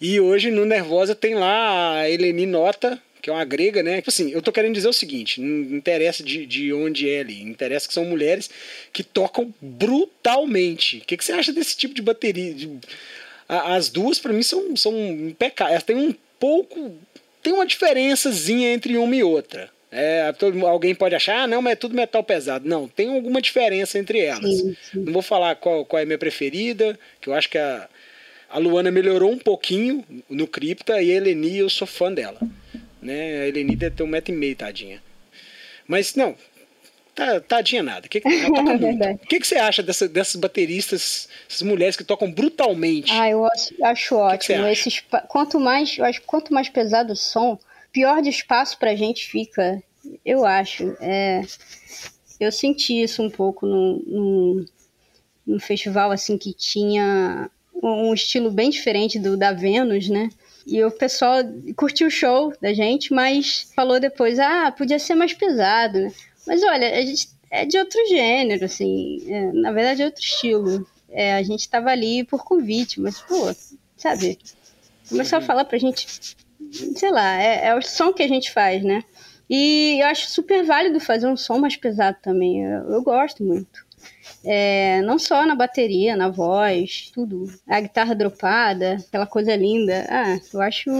E 0.00 0.20
hoje 0.20 0.52
no 0.52 0.64
Nervosa 0.64 1.16
tem 1.16 1.34
lá 1.34 1.98
a 1.98 2.08
Eleni 2.08 2.46
Nota, 2.46 3.02
que 3.28 3.30
é 3.30 3.34
uma 3.34 3.44
grega, 3.44 3.82
né? 3.82 3.96
Tipo 3.96 4.08
assim, 4.08 4.30
eu 4.30 4.40
tô 4.40 4.50
querendo 4.50 4.74
dizer 4.74 4.88
o 4.88 4.92
seguinte: 4.92 5.38
não 5.40 5.76
interessa 5.76 6.22
de, 6.22 6.46
de 6.46 6.72
onde 6.72 7.10
é 7.10 7.20
ali, 7.20 7.42
interessa 7.42 7.86
que 7.86 7.92
são 7.92 8.06
mulheres 8.06 8.48
que 8.90 9.02
tocam 9.02 9.54
brutalmente. 9.60 10.98
O 10.98 11.00
que, 11.02 11.16
que 11.16 11.24
você 11.24 11.32
acha 11.32 11.52
desse 11.52 11.76
tipo 11.76 11.94
de 11.94 12.00
bateria? 12.00 12.54
De, 12.54 12.70
as 13.46 13.90
duas, 13.90 14.18
para 14.18 14.32
mim, 14.32 14.42
são, 14.42 14.74
são 14.76 14.94
impecáveis. 14.96 15.74
Elas 15.74 15.82
têm 15.84 15.96
um 15.96 16.14
pouco. 16.40 16.96
Tem 17.42 17.52
uma 17.52 17.66
diferençazinha 17.66 18.72
entre 18.72 18.96
uma 18.96 19.14
e 19.14 19.22
outra. 19.22 19.70
É, 19.90 20.32
todo, 20.32 20.66
alguém 20.66 20.94
pode 20.94 21.14
achar, 21.14 21.42
ah, 21.42 21.46
não, 21.46 21.62
mas 21.62 21.74
é 21.74 21.76
tudo 21.76 21.94
metal 21.94 22.22
pesado. 22.22 22.68
Não, 22.68 22.88
tem 22.88 23.08
alguma 23.14 23.40
diferença 23.40 23.98
entre 23.98 24.20
elas. 24.20 24.58
Sim, 24.58 24.76
sim. 24.90 24.98
Não 25.00 25.12
vou 25.12 25.22
falar 25.22 25.54
qual, 25.56 25.84
qual 25.84 26.00
é 26.00 26.02
a 26.02 26.06
minha 26.06 26.18
preferida, 26.18 26.98
que 27.20 27.28
eu 27.28 27.34
acho 27.34 27.48
que 27.48 27.56
a, 27.56 27.88
a 28.50 28.58
Luana 28.58 28.90
melhorou 28.90 29.30
um 29.30 29.38
pouquinho 29.38 30.04
no 30.28 30.46
Cripta 30.46 31.00
e 31.00 31.10
a 31.10 31.14
Eleni 31.14 31.58
eu 31.58 31.70
sou 31.70 31.86
fã 31.86 32.12
dela. 32.12 32.38
Né? 33.00 33.42
A 33.42 33.48
Eleni 33.48 33.76
deve 33.76 33.96
ter 33.96 34.02
um 34.02 34.06
metro 34.06 34.34
e 34.34 34.36
meio, 34.36 34.56
tadinha. 34.56 35.02
Mas 35.86 36.14
não, 36.14 36.36
tá, 37.14 37.40
tadinha 37.40 37.82
nada. 37.82 38.08
Que, 38.08 38.18
é 38.18 38.20
o 39.14 39.18
que, 39.18 39.40
que 39.40 39.46
você 39.46 39.56
acha 39.56 39.82
dessa, 39.82 40.08
dessas 40.08 40.36
bateristas, 40.36 41.28
essas 41.48 41.62
mulheres 41.62 41.96
que 41.96 42.04
tocam 42.04 42.30
brutalmente? 42.30 43.10
Ah, 43.12 43.28
eu 43.28 43.44
acho, 43.46 43.84
acho 43.84 44.16
ótimo. 44.16 44.64
Que 44.64 44.70
Esses, 44.70 45.02
quanto 45.28 45.58
mais, 45.58 45.96
eu 45.98 46.04
acho, 46.04 46.22
quanto 46.22 46.52
mais 46.52 46.68
pesado 46.68 47.12
o 47.12 47.16
som, 47.16 47.58
pior 47.92 48.20
de 48.22 48.28
espaço 48.28 48.78
pra 48.78 48.94
gente 48.94 49.26
fica. 49.26 49.82
Eu 50.24 50.44
acho. 50.44 50.96
É, 51.00 51.42
eu 52.38 52.52
senti 52.52 53.02
isso 53.02 53.22
um 53.22 53.30
pouco 53.30 53.66
no, 53.66 53.98
no, 54.06 54.66
no 55.46 55.60
festival 55.60 56.10
assim 56.10 56.38
que 56.38 56.52
tinha 56.52 57.50
um 57.82 58.12
estilo 58.12 58.50
bem 58.50 58.70
diferente 58.70 59.18
do 59.18 59.36
da 59.36 59.52
Vênus, 59.52 60.08
né? 60.08 60.30
E 60.68 60.84
o 60.84 60.90
pessoal 60.90 61.38
curtiu 61.74 62.08
o 62.08 62.10
show 62.10 62.52
da 62.60 62.74
gente, 62.74 63.10
mas 63.10 63.72
falou 63.74 63.98
depois, 63.98 64.38
ah, 64.38 64.70
podia 64.70 64.98
ser 64.98 65.14
mais 65.14 65.32
pesado, 65.32 65.98
né? 65.98 66.12
Mas 66.46 66.62
olha, 66.62 66.94
a 66.94 67.00
gente 67.00 67.30
é 67.50 67.64
de 67.64 67.78
outro 67.78 67.98
gênero, 68.06 68.66
assim, 68.66 69.18
é, 69.26 69.50
na 69.52 69.72
verdade 69.72 70.02
é 70.02 70.04
outro 70.04 70.22
estilo. 70.22 70.86
É, 71.08 71.34
a 71.34 71.42
gente 71.42 71.66
tava 71.70 71.88
ali 71.88 72.22
por 72.22 72.44
convite, 72.44 73.00
mas, 73.00 73.18
pô, 73.18 73.50
sabe? 73.96 74.38
Começou 75.08 75.38
a 75.38 75.42
falar 75.42 75.64
pra 75.64 75.78
gente, 75.78 76.06
sei 76.96 77.10
lá, 77.10 77.42
é, 77.42 77.68
é 77.68 77.74
o 77.74 77.80
som 77.80 78.12
que 78.12 78.22
a 78.22 78.28
gente 78.28 78.52
faz, 78.52 78.84
né? 78.84 79.02
E 79.48 79.98
eu 80.02 80.06
acho 80.06 80.30
super 80.30 80.62
válido 80.64 81.00
fazer 81.00 81.26
um 81.26 81.36
som 81.36 81.58
mais 81.58 81.76
pesado 81.76 82.18
também. 82.20 82.62
Eu, 82.62 82.90
eu 82.90 83.02
gosto 83.02 83.42
muito. 83.42 83.87
É, 84.44 85.02
não 85.02 85.18
só 85.18 85.44
na 85.44 85.54
bateria, 85.54 86.16
na 86.16 86.28
voz, 86.28 87.10
tudo. 87.12 87.52
A 87.68 87.80
guitarra 87.80 88.14
dropada, 88.14 88.98
aquela 89.08 89.26
coisa 89.26 89.54
linda. 89.56 90.06
Ah, 90.08 90.38
eu 90.52 90.60
acho 90.60 90.90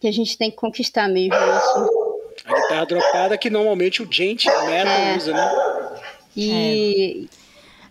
que 0.00 0.06
a 0.06 0.12
gente 0.12 0.38
tem 0.38 0.50
que 0.50 0.56
conquistar 0.56 1.08
mesmo 1.08 1.34
isso. 1.34 2.08
A 2.44 2.54
guitarra 2.54 2.86
dropada 2.86 3.38
que 3.38 3.50
normalmente 3.50 4.02
o 4.02 4.08
gente 4.10 4.46
metal 4.46 4.92
é. 4.92 5.16
usa, 5.16 5.32
né? 5.32 5.50
E. 6.36 7.28
É. 7.34 7.38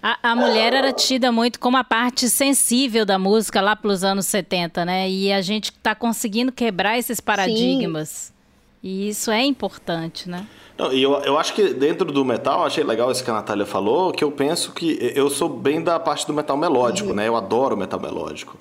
A, 0.01 0.32
a, 0.32 0.36
mulher 0.36 0.74
era 0.74 0.94
tida 0.94 1.32
muito 1.32 1.60
como 1.60 1.75
a 1.75 1.84
parte 1.84 2.29
sensível 2.29 3.03
da 3.03 3.17
música 3.17 3.60
lá 3.60 3.75
pelos 3.75 4.03
anos 4.03 4.27
70, 4.27 4.86
né? 4.86 5.10
E 5.10 5.34
a 5.34 5.41
gente 5.41 5.65
está 5.65 5.96
conseguindo 5.96 6.51
quebrar 6.51 6.98
esses 6.98 7.20
paradigmas. 7.20 8.10
Sim. 8.10 8.37
E 8.81 9.10
isso 9.10 9.31
é 9.31 9.43
importante, 9.43 10.29
né? 10.29 10.46
Não, 10.77 10.93
e 10.93 11.01
eu, 11.01 11.13
eu 11.19 11.38
acho 11.38 11.53
que 11.53 11.74
dentro 11.74 12.12
do 12.12 12.24
metal, 12.24 12.63
achei 12.63 12.84
legal 12.84 13.12
isso 13.12 13.24
que 13.24 13.31
a 13.31 13.34
Natália 13.34 13.65
falou, 13.65 14.12
que 14.12 14.24
eu 14.24 14.31
penso 14.31 14.72
que 14.72 15.12
eu 15.15 15.29
sou 15.29 15.50
bem 15.50 15.81
da 15.81 16.00
parte 16.00 16.27
do 16.27 16.34
metal 16.34 16.55
melódico, 16.55 17.10
uhum. 17.10 17.15
né? 17.15 17.27
Eu 17.27 17.36
adoro 17.36 17.75
metal 17.75 18.00
melódico. 18.00 18.57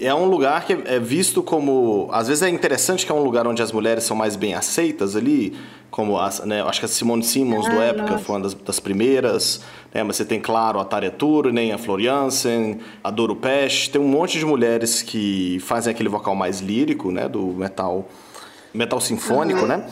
É 0.00 0.14
um 0.14 0.26
lugar 0.26 0.64
que 0.64 0.72
é 0.72 1.00
visto 1.00 1.42
como. 1.42 2.08
Às 2.12 2.28
vezes 2.28 2.42
é 2.42 2.48
interessante 2.48 3.04
que 3.04 3.10
é 3.10 3.14
um 3.14 3.22
lugar 3.22 3.48
onde 3.48 3.60
as 3.60 3.72
mulheres 3.72 4.04
são 4.04 4.16
mais 4.16 4.36
bem 4.36 4.54
aceitas 4.54 5.16
ali, 5.16 5.58
como 5.90 6.16
as, 6.18 6.38
né, 6.44 6.62
acho 6.62 6.78
que 6.78 6.86
a 6.86 6.88
Simone 6.88 7.24
Simmons 7.24 7.66
ah, 7.66 7.70
do 7.70 7.80
Época 7.80 8.18
foi 8.18 8.36
uma 8.36 8.42
das, 8.42 8.54
das 8.54 8.78
primeiras, 8.78 9.60
né, 9.92 10.04
mas 10.04 10.16
você 10.16 10.24
tem, 10.24 10.40
claro, 10.40 10.78
a 10.78 10.84
Tarja 10.84 11.10
Turunen, 11.10 11.72
a 11.72 11.78
Floriansen, 11.78 12.78
a 13.02 13.10
Doro 13.10 13.34
Pesch, 13.34 13.88
tem 13.88 14.00
um 14.00 14.06
monte 14.06 14.38
de 14.38 14.44
mulheres 14.44 15.02
que 15.02 15.58
fazem 15.60 15.90
aquele 15.90 16.08
vocal 16.08 16.36
mais 16.36 16.60
lírico, 16.60 17.10
né, 17.10 17.28
do 17.28 17.46
metal, 17.46 18.08
metal 18.72 19.00
sinfônico, 19.00 19.60
uhum. 19.60 19.66
né? 19.66 19.84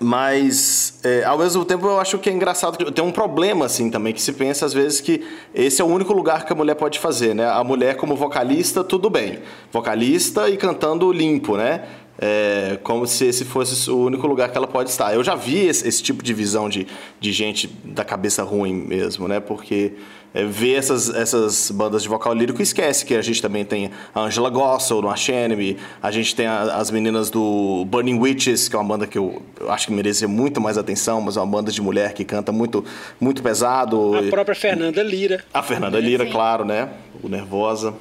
Mas, 0.00 0.98
é, 1.04 1.24
ao 1.24 1.38
mesmo 1.38 1.64
tempo, 1.64 1.86
eu 1.86 2.00
acho 2.00 2.18
que 2.18 2.28
é 2.28 2.32
engraçado. 2.32 2.90
Tem 2.90 3.04
um 3.04 3.12
problema, 3.12 3.66
assim, 3.66 3.90
também, 3.90 4.12
que 4.12 4.22
se 4.22 4.32
pensa, 4.32 4.66
às 4.66 4.72
vezes, 4.72 5.00
que 5.00 5.22
esse 5.54 5.80
é 5.80 5.84
o 5.84 5.88
único 5.88 6.12
lugar 6.12 6.44
que 6.44 6.52
a 6.52 6.56
mulher 6.56 6.74
pode 6.74 6.98
fazer, 6.98 7.34
né? 7.34 7.48
A 7.48 7.62
mulher, 7.62 7.96
como 7.96 8.16
vocalista, 8.16 8.82
tudo 8.82 9.10
bem. 9.10 9.40
Vocalista 9.70 10.48
e 10.48 10.56
cantando 10.56 11.12
limpo, 11.12 11.56
né? 11.56 11.84
É, 12.18 12.78
como 12.82 13.06
se 13.06 13.26
esse 13.26 13.44
fosse 13.44 13.90
o 13.90 13.98
único 13.98 14.26
lugar 14.26 14.48
que 14.50 14.56
ela 14.56 14.68
pode 14.68 14.88
estar. 14.88 15.14
Eu 15.14 15.22
já 15.22 15.34
vi 15.34 15.66
esse, 15.66 15.86
esse 15.86 16.02
tipo 16.02 16.22
de 16.22 16.32
visão 16.32 16.68
de, 16.68 16.86
de 17.20 17.32
gente 17.32 17.66
da 17.84 18.04
cabeça 18.04 18.42
ruim 18.42 18.72
mesmo, 18.72 19.28
né? 19.28 19.40
Porque 19.40 19.94
é, 20.34 20.44
vê 20.44 20.74
essas, 20.74 21.08
essas 21.08 21.70
bandas 21.70 22.02
de 22.02 22.08
vocal 22.08 22.34
lírico 22.34 22.60
e 22.60 22.64
esquece 22.64 23.06
que 23.06 23.14
a 23.14 23.22
gente 23.22 23.40
também 23.40 23.64
tem 23.64 23.92
a 24.12 24.20
Angela 24.22 24.50
Gossel 24.50 25.00
no 25.00 25.08
Arch 25.08 25.28
Enemy, 25.28 25.78
a 26.02 26.10
gente 26.10 26.34
tem 26.34 26.46
a, 26.46 26.76
as 26.76 26.90
meninas 26.90 27.30
do 27.30 27.84
Burning 27.86 28.18
Witches, 28.18 28.68
que 28.68 28.74
é 28.74 28.78
uma 28.78 28.88
banda 28.88 29.06
que 29.06 29.16
eu, 29.16 29.40
eu 29.60 29.70
acho 29.70 29.86
que 29.86 29.92
merecia 29.92 30.26
muito 30.26 30.60
mais 30.60 30.76
atenção, 30.76 31.20
mas 31.20 31.36
é 31.36 31.40
uma 31.40 31.46
banda 31.46 31.70
de 31.70 31.80
mulher 31.80 32.12
que 32.12 32.24
canta 32.24 32.50
muito, 32.50 32.84
muito 33.20 33.42
pesado. 33.42 34.16
A 34.16 34.22
própria 34.24 34.56
Fernanda 34.56 35.02
Lira. 35.02 35.44
A 35.54 35.62
Fernanda 35.62 36.00
Lira, 36.00 36.24
Sim. 36.24 36.32
claro, 36.32 36.64
né? 36.64 36.90
O 37.22 37.28
Nervosa. 37.28 37.94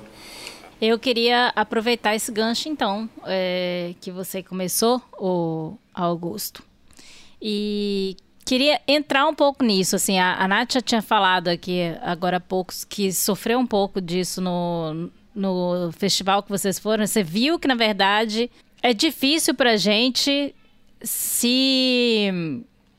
Eu 0.82 1.00
queria 1.00 1.54
aproveitar 1.56 2.16
esse 2.16 2.32
gancho, 2.32 2.68
então, 2.68 3.08
é, 3.25 3.94
que 4.02 4.12
você 4.12 4.42
começou, 4.42 5.02
o 5.18 5.75
Augusto. 5.94 6.63
E 7.42 8.18
queria 8.46 8.80
entrar 8.88 9.28
um 9.28 9.34
pouco 9.34 9.64
nisso. 9.64 9.96
Assim, 9.96 10.20
a, 10.20 10.36
a 10.36 10.48
Nath 10.48 10.74
já 10.74 10.82
tinha 10.82 11.02
falado 11.02 11.48
aqui 11.48 11.96
agora 12.02 12.38
há 12.38 12.40
pouco 12.40 12.74
que 12.88 13.12
sofreu 13.12 13.60
um 13.60 13.68
pouco 13.68 14.02
disso 14.02 14.42
no, 14.42 15.10
no 15.34 15.92
festival 15.94 16.44
que 16.44 16.50
vocês 16.50 16.78
foram. 16.80 17.06
Você 17.06 17.24
viu 17.24 17.60
que, 17.60 17.68
na 17.68 17.76
verdade, 17.76 18.50
é 18.82 18.94
difícil 18.94 19.54
pra 19.54 19.78
gente 19.78 20.54
se 21.02 22.32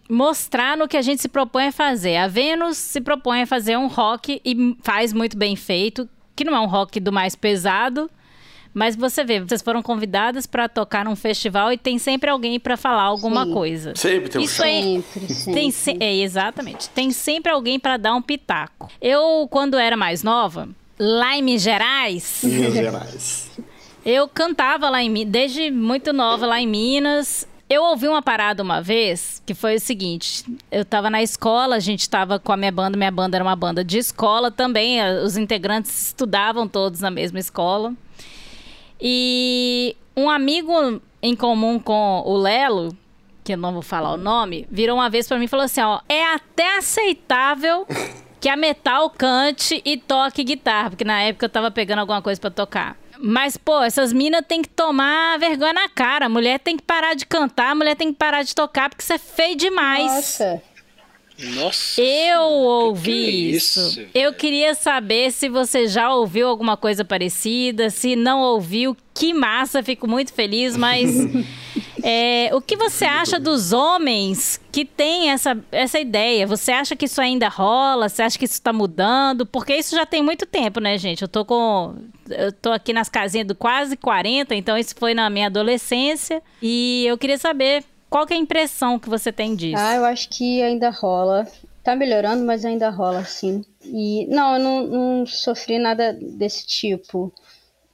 mostrar 0.08 0.76
no 0.76 0.86
que 0.86 0.96
a 0.96 1.02
gente 1.02 1.22
se 1.22 1.28
propõe 1.28 1.68
a 1.68 1.72
fazer. 1.72 2.16
A 2.16 2.28
Vênus 2.28 2.76
se 2.76 3.00
propõe 3.00 3.42
a 3.42 3.46
fazer 3.46 3.76
um 3.76 3.86
rock 3.86 4.40
e 4.44 4.76
faz 4.82 5.12
muito 5.12 5.36
bem 5.36 5.56
feito, 5.56 6.08
que 6.36 6.44
não 6.44 6.54
é 6.54 6.60
um 6.60 6.66
rock 6.66 7.00
do 7.00 7.12
mais 7.12 7.34
pesado, 7.34 8.10
mas 8.74 8.96
você 8.96 9.22
vê, 9.22 9.40
vocês 9.40 9.62
foram 9.62 9.80
convidadas 9.80 10.46
para 10.46 10.68
tocar 10.68 11.04
num 11.04 11.14
festival 11.14 11.72
e 11.72 11.78
tem 11.78 11.96
sempre 11.96 12.28
alguém 12.28 12.58
para 12.58 12.76
falar 12.76 13.04
alguma 13.04 13.46
Sim. 13.46 13.52
coisa. 13.52 13.92
Sempre 13.94 14.28
tem 14.28 14.40
um 14.40 14.44
Isso 14.44 14.62
é, 14.64 14.82
sempre, 14.82 15.34
sempre. 15.34 15.54
Tem 15.54 15.70
se, 15.70 15.96
é, 16.00 16.16
exatamente. 16.16 16.90
Tem 16.90 17.12
sempre 17.12 17.52
alguém 17.52 17.78
para 17.78 17.96
dar 17.96 18.14
um 18.14 18.20
pitaco. 18.20 18.90
Eu, 19.00 19.46
quando 19.48 19.78
era 19.78 19.96
mais 19.96 20.24
nova, 20.24 20.68
lá 20.98 21.36
em 21.36 21.42
Minas 21.42 21.62
Gerais. 21.62 22.40
Minas 22.42 22.74
Gerais. 22.74 23.50
eu 24.04 24.26
cantava 24.26 24.90
lá 24.90 25.00
em 25.00 25.24
desde 25.24 25.70
muito 25.70 26.12
nova 26.12 26.44
lá 26.44 26.60
em 26.60 26.66
Minas. 26.66 27.46
Eu 27.70 27.82
ouvi 27.82 28.06
uma 28.08 28.22
parada 28.22 28.62
uma 28.62 28.82
vez 28.82 29.40
que 29.46 29.54
foi 29.54 29.76
o 29.76 29.80
seguinte: 29.80 30.44
eu 30.70 30.84
tava 30.84 31.08
na 31.08 31.22
escola, 31.22 31.76
a 31.76 31.80
gente 31.80 32.10
tava 32.10 32.40
com 32.40 32.52
a 32.52 32.56
minha 32.56 32.72
banda, 32.72 32.96
minha 32.96 33.10
banda 33.10 33.36
era 33.36 33.44
uma 33.44 33.56
banda 33.56 33.84
de 33.84 33.98
escola 33.98 34.50
também, 34.50 35.00
os 35.24 35.36
integrantes 35.36 36.08
estudavam 36.08 36.68
todos 36.68 37.00
na 37.00 37.10
mesma 37.10 37.38
escola. 37.38 37.94
E 39.00 39.96
um 40.16 40.30
amigo 40.30 41.00
em 41.22 41.34
comum 41.34 41.78
com 41.78 42.22
o 42.24 42.36
Lelo, 42.36 42.96
que 43.42 43.52
eu 43.52 43.58
não 43.58 43.72
vou 43.72 43.82
falar 43.82 44.12
o 44.12 44.16
nome, 44.16 44.66
virou 44.70 44.96
uma 44.96 45.10
vez 45.10 45.26
para 45.26 45.38
mim 45.38 45.44
e 45.44 45.48
falou 45.48 45.64
assim: 45.64 45.80
ó, 45.80 46.00
é 46.08 46.24
até 46.34 46.78
aceitável 46.78 47.86
que 48.40 48.48
a 48.48 48.56
Metal 48.56 49.08
cante 49.10 49.80
e 49.84 49.96
toque 49.96 50.44
guitarra, 50.44 50.90
porque 50.90 51.04
na 51.04 51.22
época 51.22 51.46
eu 51.46 51.50
tava 51.50 51.70
pegando 51.70 52.00
alguma 52.00 52.20
coisa 52.20 52.40
para 52.40 52.50
tocar. 52.50 52.96
Mas, 53.18 53.56
pô, 53.56 53.82
essas 53.82 54.12
minas 54.12 54.42
tem 54.46 54.60
que 54.60 54.68
tomar 54.68 55.38
vergonha 55.38 55.72
na 55.72 55.88
cara. 55.88 56.26
A 56.26 56.28
mulher 56.28 56.58
tem 56.58 56.76
que 56.76 56.82
parar 56.82 57.14
de 57.14 57.24
cantar, 57.24 57.70
a 57.70 57.74
mulher 57.74 57.94
tem 57.96 58.12
que 58.12 58.18
parar 58.18 58.42
de 58.42 58.54
tocar, 58.54 58.90
porque 58.90 59.02
isso 59.02 59.12
é 59.12 59.18
feio 59.18 59.56
demais. 59.56 60.12
Nossa. 60.12 60.62
Nossa. 61.38 62.00
Eu 62.00 62.42
ouvi 62.42 63.02
que 63.02 63.12
que 63.12 63.26
é 63.26 63.56
isso. 63.56 63.80
isso 63.80 64.08
eu 64.14 64.32
queria 64.32 64.74
saber 64.74 65.32
se 65.32 65.48
você 65.48 65.88
já 65.88 66.14
ouviu 66.14 66.48
alguma 66.48 66.76
coisa 66.76 67.04
parecida. 67.04 67.90
Se 67.90 68.14
não 68.14 68.40
ouviu, 68.40 68.96
que 69.12 69.34
massa, 69.34 69.82
fico 69.82 70.06
muito 70.06 70.32
feliz. 70.32 70.76
Mas 70.76 71.10
é, 72.02 72.50
o 72.54 72.60
que 72.60 72.76
você 72.76 73.04
acha 73.04 73.40
dos 73.40 73.72
homens 73.72 74.60
que 74.70 74.84
têm 74.84 75.30
essa, 75.30 75.58
essa 75.72 75.98
ideia? 75.98 76.46
Você 76.46 76.70
acha 76.70 76.94
que 76.94 77.06
isso 77.06 77.20
ainda 77.20 77.48
rola? 77.48 78.08
Você 78.08 78.22
acha 78.22 78.38
que 78.38 78.44
isso 78.44 78.54
está 78.54 78.72
mudando? 78.72 79.44
Porque 79.44 79.74
isso 79.74 79.96
já 79.96 80.06
tem 80.06 80.22
muito 80.22 80.46
tempo, 80.46 80.78
né, 80.78 80.96
gente? 80.96 81.22
Eu 81.22 81.28
tô 81.28 81.44
com. 81.44 81.96
Eu 82.30 82.52
tô 82.52 82.70
aqui 82.70 82.92
nas 82.92 83.08
casinhas 83.08 83.46
do 83.46 83.54
quase 83.54 83.96
40, 83.96 84.54
então 84.54 84.78
isso 84.78 84.94
foi 84.96 85.14
na 85.14 85.28
minha 85.28 85.46
adolescência. 85.46 86.40
E 86.62 87.04
eu 87.06 87.18
queria 87.18 87.38
saber 87.38 87.84
qual 88.14 88.28
é 88.30 88.34
a 88.34 88.36
impressão 88.36 88.96
que 88.96 89.08
você 89.08 89.32
tem 89.32 89.56
disso? 89.56 89.76
Ah, 89.76 89.96
eu 89.96 90.04
acho 90.04 90.28
que 90.28 90.62
ainda 90.62 90.88
rola. 90.88 91.48
Tá 91.82 91.96
melhorando, 91.96 92.44
mas 92.44 92.64
ainda 92.64 92.88
rola, 92.88 93.24
sim. 93.24 93.64
E 93.82 94.24
não, 94.28 94.54
eu 94.54 94.60
não, 94.60 94.86
não 94.86 95.26
sofri 95.26 95.80
nada 95.80 96.12
desse 96.12 96.64
tipo. 96.64 97.32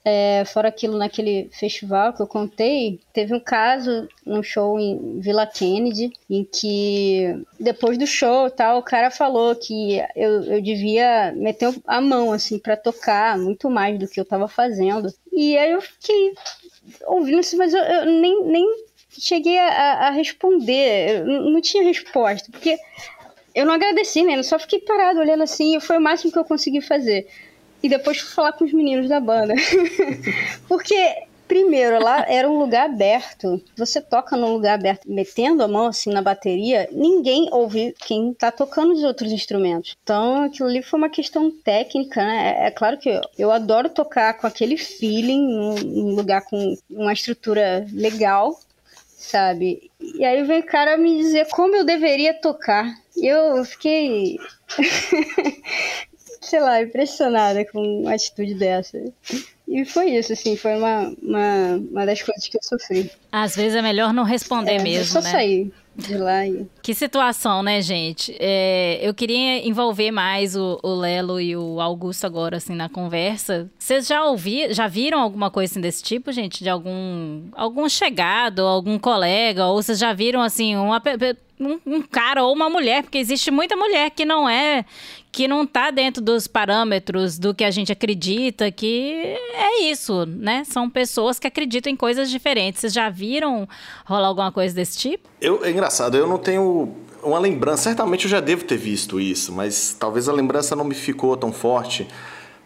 É, 0.04 0.44
fora 0.44 0.68
aquilo 0.68 0.98
naquele 0.98 1.48
festival 1.50 2.12
que 2.12 2.20
eu 2.20 2.26
contei, 2.26 3.00
teve 3.14 3.34
um 3.34 3.40
caso 3.40 4.06
num 4.26 4.42
show 4.42 4.78
em 4.78 5.20
Villa 5.20 5.46
Kennedy, 5.46 6.12
em 6.28 6.44
que 6.44 7.42
depois 7.58 7.96
do 7.96 8.06
show 8.06 8.50
tal, 8.50 8.78
o 8.78 8.82
cara 8.82 9.10
falou 9.10 9.56
que 9.56 10.02
eu, 10.14 10.42
eu 10.44 10.60
devia 10.60 11.32
meter 11.32 11.74
a 11.86 11.98
mão 11.98 12.30
assim 12.30 12.58
para 12.58 12.76
tocar 12.76 13.38
muito 13.38 13.70
mais 13.70 13.98
do 13.98 14.06
que 14.06 14.20
eu 14.20 14.26
tava 14.26 14.48
fazendo. 14.48 15.08
E 15.32 15.56
aí 15.56 15.72
eu 15.72 15.80
fiquei 15.80 16.34
ouvindo 17.06 17.40
isso, 17.40 17.56
mas 17.56 17.72
eu, 17.72 17.82
eu 17.82 18.04
nem, 18.06 18.44
nem 18.44 18.89
cheguei 19.20 19.58
a, 19.58 20.08
a 20.08 20.10
responder, 20.10 21.24
não 21.24 21.60
tinha 21.60 21.84
resposta, 21.84 22.50
porque 22.50 22.78
eu 23.54 23.66
não 23.66 23.74
agradeci, 23.74 24.22
né? 24.22 24.36
Eu 24.36 24.44
só 24.44 24.58
fiquei 24.58 24.80
parado 24.80 25.20
olhando 25.20 25.42
assim, 25.42 25.76
e 25.76 25.80
foi 25.80 25.98
o 25.98 26.00
máximo 26.00 26.32
que 26.32 26.38
eu 26.38 26.44
consegui 26.44 26.80
fazer. 26.80 27.28
E 27.82 27.88
depois 27.88 28.18
fui 28.18 28.34
falar 28.34 28.52
com 28.52 28.64
os 28.64 28.72
meninos 28.72 29.08
da 29.08 29.18
banda. 29.18 29.54
porque, 30.68 30.94
primeiro, 31.48 32.02
lá 32.02 32.26
era 32.28 32.48
um 32.48 32.58
lugar 32.58 32.86
aberto. 32.86 33.60
Você 33.76 34.00
toca 34.00 34.36
num 34.36 34.52
lugar 34.52 34.74
aberto, 34.74 35.10
metendo 35.10 35.62
a 35.62 35.68
mão 35.68 35.86
assim 35.86 36.10
na 36.10 36.20
bateria, 36.20 36.88
ninguém 36.92 37.48
ouve 37.50 37.94
quem 37.98 38.34
tá 38.34 38.52
tocando 38.52 38.92
os 38.92 39.02
outros 39.02 39.32
instrumentos. 39.32 39.96
Então, 40.02 40.44
aquilo 40.44 40.68
ali 40.68 40.82
foi 40.82 40.98
uma 40.98 41.08
questão 41.08 41.50
técnica, 41.50 42.22
né? 42.22 42.56
É, 42.58 42.66
é 42.66 42.70
claro 42.70 42.98
que 42.98 43.08
eu, 43.08 43.20
eu 43.38 43.50
adoro 43.50 43.88
tocar 43.88 44.34
com 44.34 44.46
aquele 44.46 44.76
feeling, 44.76 45.40
num, 45.40 45.74
num 45.74 46.14
lugar 46.14 46.44
com 46.44 46.76
uma 46.90 47.12
estrutura 47.12 47.86
legal, 47.92 48.60
sabe? 49.30 49.90
E 50.00 50.25
aí 50.25 50.42
veio 50.42 50.60
o 50.60 50.66
cara 50.66 50.96
me 50.96 51.16
dizer 51.18 51.46
como 51.50 51.76
eu 51.76 51.84
deveria 51.84 52.34
tocar. 52.34 52.92
E 53.16 53.26
eu 53.26 53.64
fiquei, 53.64 54.38
sei 56.40 56.60
lá, 56.60 56.82
impressionada 56.82 57.64
com 57.64 57.80
uma 58.02 58.14
atitude 58.14 58.54
dessa. 58.54 58.99
E 59.68 59.84
foi 59.84 60.10
isso, 60.10 60.32
assim, 60.32 60.56
foi 60.56 60.76
uma, 60.76 61.14
uma, 61.22 61.76
uma 61.90 62.06
das 62.06 62.22
coisas 62.22 62.46
que 62.49 62.56
eu 62.56 62.62
sofri. 62.62 63.10
Às 63.30 63.54
vezes 63.54 63.76
é 63.76 63.82
melhor 63.82 64.12
não 64.12 64.25
responder 64.25 64.72
é, 64.72 64.82
mesmo, 64.82 65.04
só 65.04 65.20
né? 65.20 65.30
sair 65.30 65.72
de 66.00 66.16
lá. 66.16 66.40
Que 66.83 66.95
situação, 66.95 67.62
né, 67.62 67.80
gente? 67.80 68.35
É, 68.38 68.99
eu 69.02 69.14
queria 69.14 69.66
envolver 69.66 70.11
mais 70.11 70.57
o, 70.57 70.78
o, 70.83 70.95
Lelo 70.95 71.40
e 71.40 71.57
o 71.57 71.80
Augusto 71.80 72.26
agora, 72.26 72.57
assim, 72.57 72.75
na 72.75 72.88
conversa. 72.88 73.71
Vocês 73.78 74.07
já 74.07 74.25
ouviram, 74.25 74.73
já 74.75 74.88
viram 74.88 75.21
alguma 75.21 75.50
coisa 75.50 75.73
assim, 75.73 75.80
desse 75.80 76.02
tipo, 76.02 76.33
gente? 76.33 76.64
De 76.64 76.71
algum, 76.71 77.42
algum 77.52 77.88
chegado, 77.88 78.62
algum 78.62 78.99
colega? 78.99 79.66
Ou 79.66 79.83
vocês 79.83 79.99
já 79.99 80.12
viram, 80.12 80.42
assim, 80.42 80.76
uma 80.76 81.00
um, 81.60 81.78
um, 81.86 82.02
cara 82.02 82.42
ou 82.42 82.54
uma 82.54 82.70
mulher, 82.70 83.02
porque 83.02 83.18
existe 83.18 83.50
muita 83.50 83.76
mulher 83.76 84.10
que 84.10 84.24
não 84.24 84.48
é 84.48 84.84
que 85.30 85.46
não 85.46 85.64
tá 85.64 85.92
dentro 85.92 86.20
dos 86.20 86.48
parâmetros 86.48 87.38
do 87.38 87.54
que 87.54 87.62
a 87.62 87.70
gente 87.70 87.92
acredita, 87.92 88.70
que 88.72 89.36
é 89.54 89.82
isso, 89.82 90.26
né? 90.26 90.64
São 90.64 90.90
pessoas 90.90 91.38
que 91.38 91.46
acreditam 91.46 91.92
em 91.92 91.94
coisas 91.94 92.28
diferentes. 92.28 92.80
Vocês 92.80 92.92
já 92.92 93.08
viram 93.08 93.68
rolar 94.04 94.26
alguma 94.26 94.50
coisa 94.50 94.74
desse 94.74 94.98
tipo? 94.98 95.28
Eu, 95.40 95.64
é 95.64 95.70
engraçado, 95.70 96.16
eu 96.16 96.26
não 96.26 96.38
tenho 96.38 96.96
uma 97.22 97.38
lembrança, 97.38 97.84
certamente 97.84 98.24
eu 98.24 98.30
já 98.30 98.40
devo 98.40 98.64
ter 98.64 98.76
visto 98.76 99.20
isso, 99.20 99.52
mas 99.52 99.94
talvez 99.98 100.28
a 100.28 100.32
lembrança 100.32 100.74
não 100.74 100.84
me 100.84 100.94
ficou 100.94 101.36
tão 101.36 101.52
forte. 101.52 102.08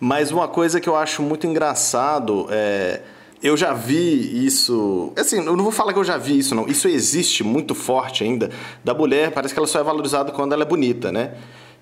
Mas 0.01 0.31
uma 0.31 0.49
coisa 0.49 0.81
que 0.81 0.89
eu 0.89 0.97
acho 0.97 1.23
muito 1.23 1.47
engraçado 1.47 2.47
é 2.51 3.03
eu 3.45 3.59
já 3.59 3.75
vi 3.75 4.47
isso. 4.47 5.13
Assim, 5.19 5.37
eu 5.37 5.55
não 5.55 5.63
vou 5.63 5.71
falar 5.71 5.93
que 5.93 5.99
eu 5.99 6.05
já 6.05 6.17
vi 6.17 6.39
isso, 6.39 6.55
não. 6.55 6.67
Isso 6.67 6.89
existe 6.89 7.45
muito 7.45 7.75
forte 7.75 8.25
ainda. 8.25 8.49
Da 8.83 8.95
mulher, 8.95 9.33
parece 9.33 9.53
que 9.53 9.61
ela 9.61 9.67
só 9.67 9.81
é 9.81 9.83
valorizada 9.83 10.33
quando 10.33 10.55
ela 10.55 10.63
é 10.63 10.67
bonita, 10.67 11.13
né? 11.13 11.35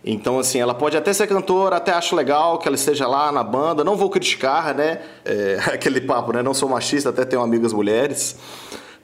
Então, 0.04 0.40
assim, 0.40 0.58
ela 0.58 0.74
pode 0.74 0.96
até 0.96 1.12
ser 1.12 1.28
cantora, 1.28 1.76
até 1.76 1.92
acho 1.92 2.16
legal 2.16 2.58
que 2.58 2.66
ela 2.66 2.74
esteja 2.74 3.06
lá 3.06 3.30
na 3.30 3.44
banda. 3.44 3.84
Não 3.84 3.94
vou 3.94 4.10
criticar, 4.10 4.74
né? 4.74 5.02
É, 5.24 5.58
aquele 5.72 6.00
papo, 6.00 6.32
né? 6.32 6.42
Não 6.42 6.52
sou 6.52 6.68
machista, 6.68 7.10
até 7.10 7.24
tenho 7.24 7.40
amigas 7.40 7.72
mulheres. 7.72 8.36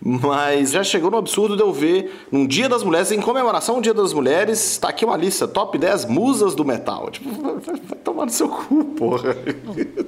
Mas 0.01 0.71
já 0.71 0.85
chegou 0.85 1.11
no 1.11 1.17
absurdo 1.17 1.57
de 1.57 1.63
eu 1.63 1.73
ver 1.73 2.27
num 2.31 2.47
Dia 2.47 2.69
das 2.69 2.85
Mulheres, 2.85 3.11
em 3.11 3.21
comemoração 3.21 3.77
ao 3.77 3.81
Dia 3.81 3.93
das 3.93 4.13
Mulheres, 4.13 4.73
está 4.73 4.91
aqui 4.91 5.05
uma 5.05 5.17
lista, 5.17 5.49
top 5.49 5.77
10 5.77 6.05
musas 6.07 6.55
do 6.55 6.65
metal. 6.65 7.11
Tipo, 7.11 7.31
vai, 7.31 7.79
tomar 8.05 8.27
no 8.27 8.31
seu 8.31 8.49
cu, 8.49 8.85
porra. 8.85 9.37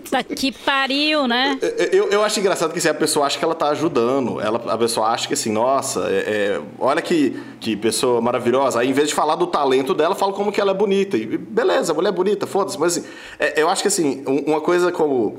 Tá 0.08 0.22
que 0.22 0.52
pariu, 0.52 1.26
né? 1.26 1.58
Eu, 1.92 2.08
eu 2.08 2.22
acho 2.22 2.38
engraçado 2.38 2.72
que 2.72 2.78
assim, 2.78 2.88
a 2.88 2.94
pessoa 2.94 3.26
acha 3.26 3.38
que 3.38 3.44
ela 3.44 3.54
tá 3.54 3.68
ajudando. 3.68 4.40
Ela, 4.40 4.60
a 4.72 4.78
pessoa 4.78 5.08
acha 5.08 5.26
que 5.26 5.34
assim, 5.34 5.50
nossa, 5.50 6.06
é, 6.08 6.18
é, 6.18 6.60
olha 6.78 7.02
que, 7.02 7.36
que 7.58 7.76
pessoa 7.76 8.20
maravilhosa. 8.20 8.80
Aí, 8.80 8.88
em 8.88 8.92
vez 8.92 9.08
de 9.08 9.14
falar 9.14 9.34
do 9.34 9.46
talento 9.46 9.92
dela, 9.92 10.14
fala 10.14 10.32
como 10.32 10.52
que 10.52 10.60
ela 10.60 10.70
é 10.70 10.74
bonita. 10.74 11.16
E 11.16 11.26
beleza, 11.36 11.92
mulher 11.92 12.10
é 12.10 12.12
bonita, 12.12 12.46
foda-se. 12.46 12.78
Mas 12.78 12.96
assim, 12.96 13.08
é, 13.38 13.60
eu 13.60 13.68
acho 13.68 13.82
que 13.82 13.88
assim, 13.88 14.22
uma 14.46 14.60
coisa 14.60 14.92
como 14.92 15.36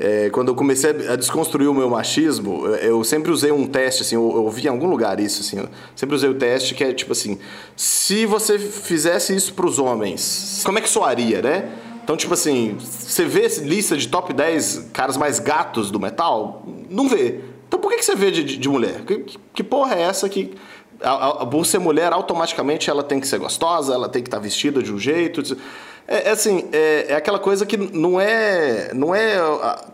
é, 0.00 0.30
quando 0.30 0.48
eu 0.48 0.54
comecei 0.54 0.90
a 1.08 1.14
desconstruir 1.14 1.68
o 1.68 1.74
meu 1.74 1.90
machismo, 1.90 2.66
eu 2.76 3.04
sempre 3.04 3.30
usei 3.30 3.52
um 3.52 3.66
teste, 3.66 4.02
assim, 4.02 4.14
eu, 4.14 4.22
ouvi 4.22 4.64
em 4.64 4.68
algum 4.68 4.88
lugar 4.88 5.20
isso, 5.20 5.42
assim, 5.42 5.68
sempre 5.94 6.16
usei 6.16 6.30
o 6.30 6.34
teste 6.34 6.74
que 6.74 6.82
é 6.82 6.92
tipo 6.94 7.12
assim, 7.12 7.38
se 7.76 8.24
você 8.24 8.58
fizesse 8.58 9.36
isso 9.36 9.52
para 9.52 9.66
os 9.66 9.78
homens, 9.78 10.62
como 10.64 10.78
é 10.78 10.80
que 10.80 10.88
soaria, 10.88 11.42
né? 11.42 11.70
Então, 12.02 12.16
tipo 12.16 12.32
assim, 12.32 12.76
você 12.80 13.26
vê 13.26 13.46
lista 13.62 13.94
de 13.94 14.08
top 14.08 14.32
10 14.32 14.88
caras 14.92 15.18
mais 15.18 15.38
gatos 15.38 15.90
do 15.90 16.00
metal? 16.00 16.66
Não 16.88 17.06
vê. 17.06 17.40
Então 17.68 17.78
por 17.78 17.90
que, 17.90 17.98
que 17.98 18.04
você 18.04 18.16
vê 18.16 18.30
de, 18.32 18.42
de 18.42 18.68
mulher? 18.68 19.04
Que, 19.04 19.24
que 19.54 19.62
porra 19.62 19.94
é 19.94 20.02
essa 20.02 20.28
que 20.28 20.54
a, 21.02 21.42
a, 21.42 21.46
por 21.46 21.64
ser 21.64 21.78
mulher, 21.78 22.12
automaticamente 22.12 22.90
ela 22.90 23.02
tem 23.02 23.20
que 23.20 23.28
ser 23.28 23.38
gostosa, 23.38 23.94
ela 23.94 24.08
tem 24.08 24.22
que 24.22 24.28
estar 24.28 24.38
tá 24.38 24.42
vestida 24.42 24.82
de 24.82 24.92
um 24.92 24.98
jeito. 24.98 25.40
É, 25.40 25.56
é 26.10 26.30
assim, 26.30 26.68
é, 26.72 27.06
é, 27.10 27.14
aquela 27.14 27.38
coisa 27.38 27.64
que 27.64 27.76
não 27.76 28.20
é, 28.20 28.92
não 28.92 29.14
é 29.14 29.38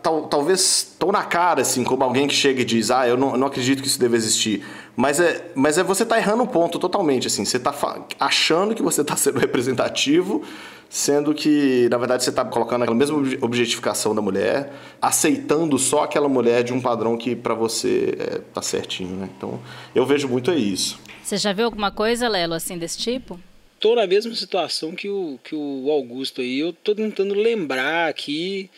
tal, 0.01 0.23
talvez 0.23 0.95
tão 0.97 1.11
na 1.11 1.23
cara, 1.23 1.61
assim, 1.61 1.83
como 1.83 2.03
alguém 2.03 2.27
que 2.27 2.33
chega 2.33 2.61
e 2.61 2.65
diz, 2.65 2.89
ah, 2.89 3.07
eu 3.07 3.15
não, 3.15 3.37
não 3.37 3.45
acredito 3.45 3.83
que 3.83 3.87
isso 3.87 3.99
deve 3.99 4.17
existir. 4.17 4.65
Mas 4.95 5.19
é, 5.19 5.51
mas 5.53 5.77
é 5.77 5.83
você 5.83 6.03
tá 6.03 6.17
errando 6.17 6.41
o 6.41 6.47
ponto 6.47 6.79
totalmente, 6.79 7.27
assim, 7.27 7.45
você 7.45 7.59
tá 7.59 7.71
achando 8.19 8.73
que 8.73 8.81
você 8.81 9.01
está 9.01 9.13
sendo 9.15 9.37
representativo, 9.37 10.41
sendo 10.89 11.35
que, 11.35 11.87
na 11.91 11.99
verdade, 11.99 12.23
você 12.23 12.31
está 12.31 12.43
colocando 12.43 12.81
aquela 12.81 12.97
mesma 12.97 13.17
objetificação 13.41 14.15
da 14.15 14.21
mulher, 14.21 14.73
aceitando 14.99 15.77
só 15.77 16.03
aquela 16.03 16.27
mulher 16.27 16.63
de 16.63 16.73
um 16.73 16.81
padrão 16.81 17.15
que 17.15 17.35
para 17.35 17.53
você 17.53 18.15
é, 18.17 18.41
tá 18.51 18.63
certinho, 18.63 19.17
né? 19.17 19.29
Então, 19.37 19.59
eu 19.93 20.03
vejo 20.03 20.27
muito 20.27 20.49
é 20.49 20.55
isso. 20.55 20.99
Você 21.21 21.37
já 21.37 21.53
viu 21.53 21.65
alguma 21.65 21.91
coisa, 21.91 22.27
Lelo, 22.27 22.55
assim, 22.55 22.75
desse 22.75 22.97
tipo? 22.97 23.39
Tô 23.79 23.95
na 23.95 24.07
mesma 24.07 24.33
situação 24.35 24.95
que 24.95 25.09
o, 25.09 25.39
que 25.43 25.55
o 25.55 25.89
Augusto 25.89 26.41
aí. 26.41 26.59
Eu 26.59 26.73
tô 26.73 26.93
tentando 26.95 27.33
lembrar 27.33 28.09
aqui 28.09 28.69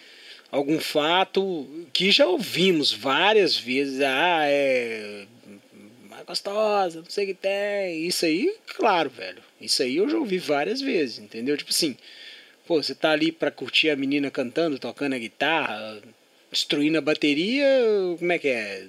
algum 0.52 0.80
fato 0.80 1.68
que 1.94 2.12
já 2.12 2.26
ouvimos 2.26 2.92
várias 2.92 3.58
vezes. 3.58 4.02
Ah, 4.02 4.42
é 4.44 5.26
mais 6.10 6.26
gostosa, 6.26 7.00
não 7.00 7.10
sei 7.10 7.26
o 7.26 7.28
que 7.28 7.34
tem. 7.34 8.06
Isso 8.06 8.26
aí, 8.26 8.54
claro, 8.76 9.10
velho. 9.10 9.42
Isso 9.60 9.82
aí 9.82 9.98
eu 9.98 10.10
já 10.10 10.18
ouvi 10.18 10.38
várias 10.38 10.82
vezes, 10.82 11.20
entendeu? 11.20 11.58
Tipo 11.58 11.72
assim, 11.72 11.98
pô, 12.66 12.82
você 12.82 12.96
tá 12.96 13.12
ali 13.12 13.32
pra 13.32 13.52
curtir 13.52 13.90
a 13.90 13.96
menina 13.96 14.32
cantando, 14.32 14.80
tocando 14.80 15.14
a 15.14 15.20
guitarra, 15.20 16.02
destruindo 16.52 16.98
a 16.98 17.02
bateria, 17.02 17.68
como 18.18 18.32
é 18.32 18.40
que 18.40 18.48
é? 18.48 18.88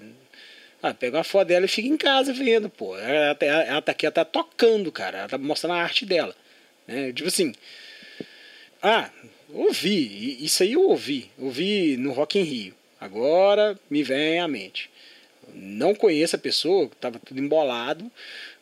Ah, 0.83 0.95
pega 0.95 1.19
uma 1.19 1.25
foto 1.25 1.49
dela 1.49 1.67
e 1.67 1.69
fica 1.69 1.89
em 1.89 1.97
casa 1.97 2.33
vendo, 2.33 2.71
pô. 2.71 2.97
Ela, 2.97 3.37
ela, 3.41 3.63
ela 3.65 3.83
tá 3.83 3.93
aqui, 3.93 4.07
ela 4.07 4.13
tá 4.13 4.25
tocando, 4.25 4.91
cara. 4.91 5.19
Ela 5.19 5.29
tá 5.29 5.39
mostrando 5.39 5.75
a 5.75 5.83
arte 5.83 6.07
dela. 6.07 6.35
Né? 6.87 7.13
Tipo 7.13 7.29
assim. 7.29 7.55
Ah, 8.83 9.11
ouvi. 9.53 10.43
Isso 10.43 10.63
aí 10.63 10.73
eu 10.73 10.89
ouvi. 10.89 11.31
Ouvi 11.39 11.97
no 11.99 12.13
Rock 12.13 12.39
in 12.39 12.43
Rio. 12.43 12.75
Agora 12.99 13.79
me 13.91 14.03
vem 14.03 14.41
à 14.41 14.49
mente. 14.49 14.91
Não 15.55 15.95
conheço 15.95 16.37
a 16.37 16.39
pessoa, 16.39 16.91
tava 17.01 17.19
tudo 17.19 17.41
embolado. 17.41 18.11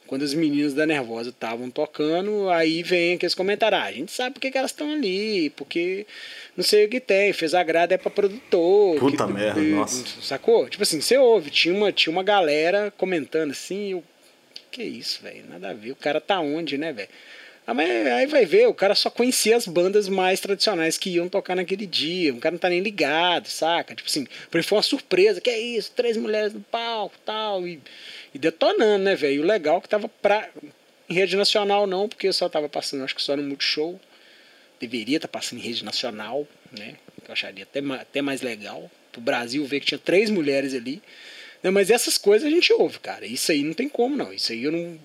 Quando 0.08 0.22
as 0.22 0.32
meninas 0.32 0.72
da 0.72 0.86
Nervosa 0.86 1.28
estavam 1.28 1.70
tocando, 1.70 2.48
aí 2.48 2.82
vem 2.82 3.14
aqueles 3.14 3.34
comentários. 3.34 3.78
Ah, 3.78 3.84
a 3.84 3.92
gente 3.92 4.10
sabe 4.10 4.32
porque 4.32 4.50
que 4.50 4.56
elas 4.56 4.70
estão 4.70 4.90
ali, 4.90 5.50
porque 5.50 6.06
não 6.56 6.64
sei 6.64 6.86
o 6.86 6.88
que 6.88 6.98
tem, 6.98 7.30
fez 7.34 7.52
agrado 7.52 7.92
é 7.92 7.98
pra 7.98 8.10
produtor. 8.10 8.98
Puta 8.98 9.26
que, 9.26 9.32
merda, 9.34 9.60
que, 9.60 9.66
nossa. 9.66 10.02
Sacou? 10.22 10.66
Tipo 10.66 10.82
assim, 10.82 11.02
você 11.02 11.18
ouve, 11.18 11.50
tinha 11.50 11.74
uma, 11.74 11.92
tinha 11.92 12.10
uma 12.10 12.22
galera 12.22 12.90
comentando 12.96 13.50
assim, 13.50 13.92
eu, 13.92 14.04
que 14.70 14.82
isso, 14.82 15.22
velho, 15.22 15.44
nada 15.46 15.68
a 15.70 15.74
ver, 15.74 15.90
o 15.90 15.96
cara 15.96 16.22
tá 16.22 16.40
onde, 16.40 16.78
né, 16.78 16.90
velho? 16.90 17.08
Ah, 17.66 17.74
mas 17.74 17.86
aí 17.90 18.26
vai 18.26 18.46
ver, 18.46 18.66
o 18.66 18.72
cara 18.72 18.94
só 18.94 19.10
conhecia 19.10 19.54
as 19.54 19.66
bandas 19.66 20.08
mais 20.08 20.40
tradicionais 20.40 20.96
que 20.96 21.10
iam 21.10 21.28
tocar 21.28 21.54
naquele 21.54 21.84
dia, 21.84 22.32
o 22.32 22.38
cara 22.38 22.54
não 22.54 22.58
tá 22.58 22.70
nem 22.70 22.80
ligado, 22.80 23.46
saca? 23.46 23.94
Tipo 23.94 24.08
assim, 24.08 24.24
pra 24.50 24.58
ele 24.58 24.66
foi 24.66 24.78
uma 24.78 24.82
surpresa, 24.82 25.38
que 25.38 25.50
é 25.50 25.60
isso, 25.60 25.92
três 25.94 26.16
mulheres 26.16 26.54
no 26.54 26.60
palco 26.60 27.14
tal, 27.26 27.68
e, 27.68 27.78
e 28.34 28.38
detonando, 28.38 29.04
né, 29.04 29.14
velho? 29.14 29.42
O 29.42 29.46
legal 29.46 29.78
é 29.78 29.80
que 29.80 29.88
tava 29.88 30.08
pra, 30.08 30.48
em 31.08 31.14
rede 31.14 31.36
nacional 31.36 31.86
não, 31.86 32.08
porque 32.08 32.32
só 32.32 32.48
tava 32.48 32.68
passando, 32.68 33.04
acho 33.04 33.14
que 33.14 33.22
só 33.22 33.36
no 33.36 33.42
Multishow, 33.42 33.98
deveria 34.80 35.16
estar 35.16 35.28
tá 35.28 35.38
passando 35.38 35.58
em 35.58 35.62
rede 35.62 35.84
nacional, 35.84 36.46
né? 36.76 36.96
Eu 37.26 37.32
acharia 37.32 37.64
até, 37.64 37.80
até 37.80 38.22
mais 38.22 38.40
legal. 38.40 38.90
O 39.16 39.20
Brasil 39.20 39.64
ver 39.66 39.80
que 39.80 39.86
tinha 39.86 39.98
três 39.98 40.30
mulheres 40.30 40.74
ali. 40.74 41.02
Né? 41.62 41.70
Mas 41.70 41.90
essas 41.90 42.16
coisas 42.16 42.46
a 42.46 42.50
gente 42.50 42.72
ouve, 42.72 42.98
cara. 43.00 43.26
Isso 43.26 43.50
aí 43.50 43.62
não 43.62 43.74
tem 43.74 43.88
como, 43.88 44.16
não. 44.16 44.32
Isso 44.32 44.52
aí 44.52 44.64
eu 44.64 44.72
não. 44.72 44.98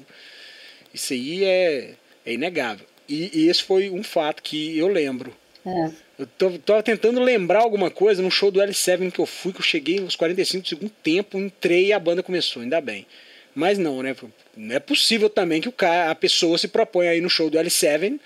Isso 0.94 1.14
aí 1.14 1.44
é, 1.44 1.96
é 2.26 2.34
inegável. 2.34 2.86
E, 3.10 3.30
e 3.34 3.50
esse 3.50 3.64
foi 3.64 3.90
um 3.90 4.04
fato 4.04 4.42
que 4.42 4.78
eu 4.78 4.88
lembro. 4.88 5.36
É. 5.66 5.92
Eu 6.18 6.28
tô, 6.28 6.84
tentando 6.84 7.20
lembrar 7.20 7.62
alguma 7.62 7.90
coisa 7.90 8.22
no 8.22 8.30
show 8.30 8.52
do 8.52 8.60
L7 8.60 9.12
que 9.12 9.20
eu 9.20 9.26
fui, 9.26 9.52
que 9.52 9.60
eu 9.60 9.64
cheguei 9.64 10.00
nos 10.00 10.16
45 10.16 10.62
do 10.64 10.70
segundo 10.70 10.92
tempo, 11.02 11.40
entrei 11.40 11.88
e 11.88 11.94
a 11.94 12.00
banda 12.00 12.22
começou, 12.22 12.62
ainda 12.62 12.80
bem. 12.80 13.08
Mas 13.56 13.78
não, 13.78 14.04
né? 14.04 14.16
Não 14.56 14.76
é 14.76 14.80
possível 14.80 15.30
também 15.30 15.60
que 15.60 15.70
o 15.70 15.72
cara, 15.72 16.12
a 16.12 16.16
pessoa 16.16 16.58
se 16.58 16.68
propõe 16.68 17.08
aí 17.08 17.20
no 17.20 17.30
show 17.30 17.50
do 17.50 17.58
L7 17.58 18.20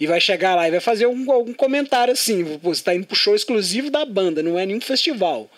e 0.00 0.06
vai 0.06 0.20
chegar 0.20 0.54
lá 0.54 0.66
e 0.66 0.70
vai 0.70 0.80
fazer 0.80 1.04
algum, 1.04 1.30
algum 1.30 1.52
comentário 1.52 2.12
assim. 2.12 2.42
Você 2.62 2.80
está 2.80 2.94
indo 2.94 3.06
pro 3.06 3.16
show 3.16 3.34
exclusivo 3.34 3.90
da 3.90 4.04
banda, 4.04 4.42
não 4.42 4.58
é 4.58 4.66
nenhum 4.66 4.80
festival. 4.80 5.48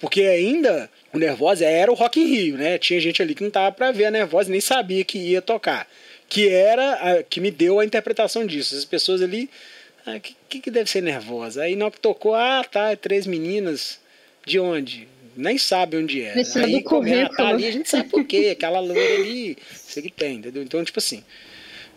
Porque 0.00 0.22
ainda 0.22 0.90
o 1.12 1.18
Nervosa 1.18 1.64
era 1.64 1.90
o 1.90 1.94
Rock 1.94 2.20
in 2.20 2.26
Rio, 2.26 2.56
né? 2.58 2.78
Tinha 2.78 3.00
gente 3.00 3.22
ali 3.22 3.34
que 3.34 3.42
não 3.42 3.50
tava 3.50 3.72
para 3.72 3.90
ver 3.90 4.04
a 4.04 4.10
Nervosa, 4.10 4.50
nem 4.50 4.60
sabia 4.60 5.02
que 5.04 5.18
ia 5.18 5.40
tocar. 5.40 5.88
Que 6.28 6.48
era 6.48 6.92
a, 6.92 7.22
que 7.22 7.40
me 7.40 7.50
deu 7.50 7.80
a 7.80 7.84
interpretação 7.84 8.44
disso. 8.46 8.76
As 8.76 8.84
pessoas 8.84 9.22
ali, 9.22 9.48
ah, 10.06 10.20
que, 10.20 10.60
que 10.60 10.70
deve 10.70 10.88
ser 10.88 11.02
Nervosa? 11.02 11.62
Aí 11.62 11.80
hora 11.82 11.90
que 11.90 12.00
tocou, 12.00 12.34
ah, 12.34 12.64
tá, 12.64 12.92
é 12.92 12.96
três 12.96 13.26
meninas. 13.26 13.98
De 14.44 14.60
onde? 14.60 15.08
Nem 15.36 15.58
sabe 15.58 15.96
onde 15.96 16.22
é. 16.22 16.34
Aí 16.64 16.82
começa, 16.82 17.34
tá 17.34 17.48
ali, 17.48 17.66
a 17.66 17.72
gente 17.72 17.90
sabe 17.90 18.08
por 18.08 18.24
quê. 18.24 18.50
Aquela 18.52 18.78
loira 18.78 19.14
ali, 19.16 19.58
sei 19.74 20.04
que 20.04 20.10
tem, 20.10 20.36
entendeu? 20.36 20.62
Então, 20.62 20.82
tipo 20.84 20.98
assim, 21.00 21.22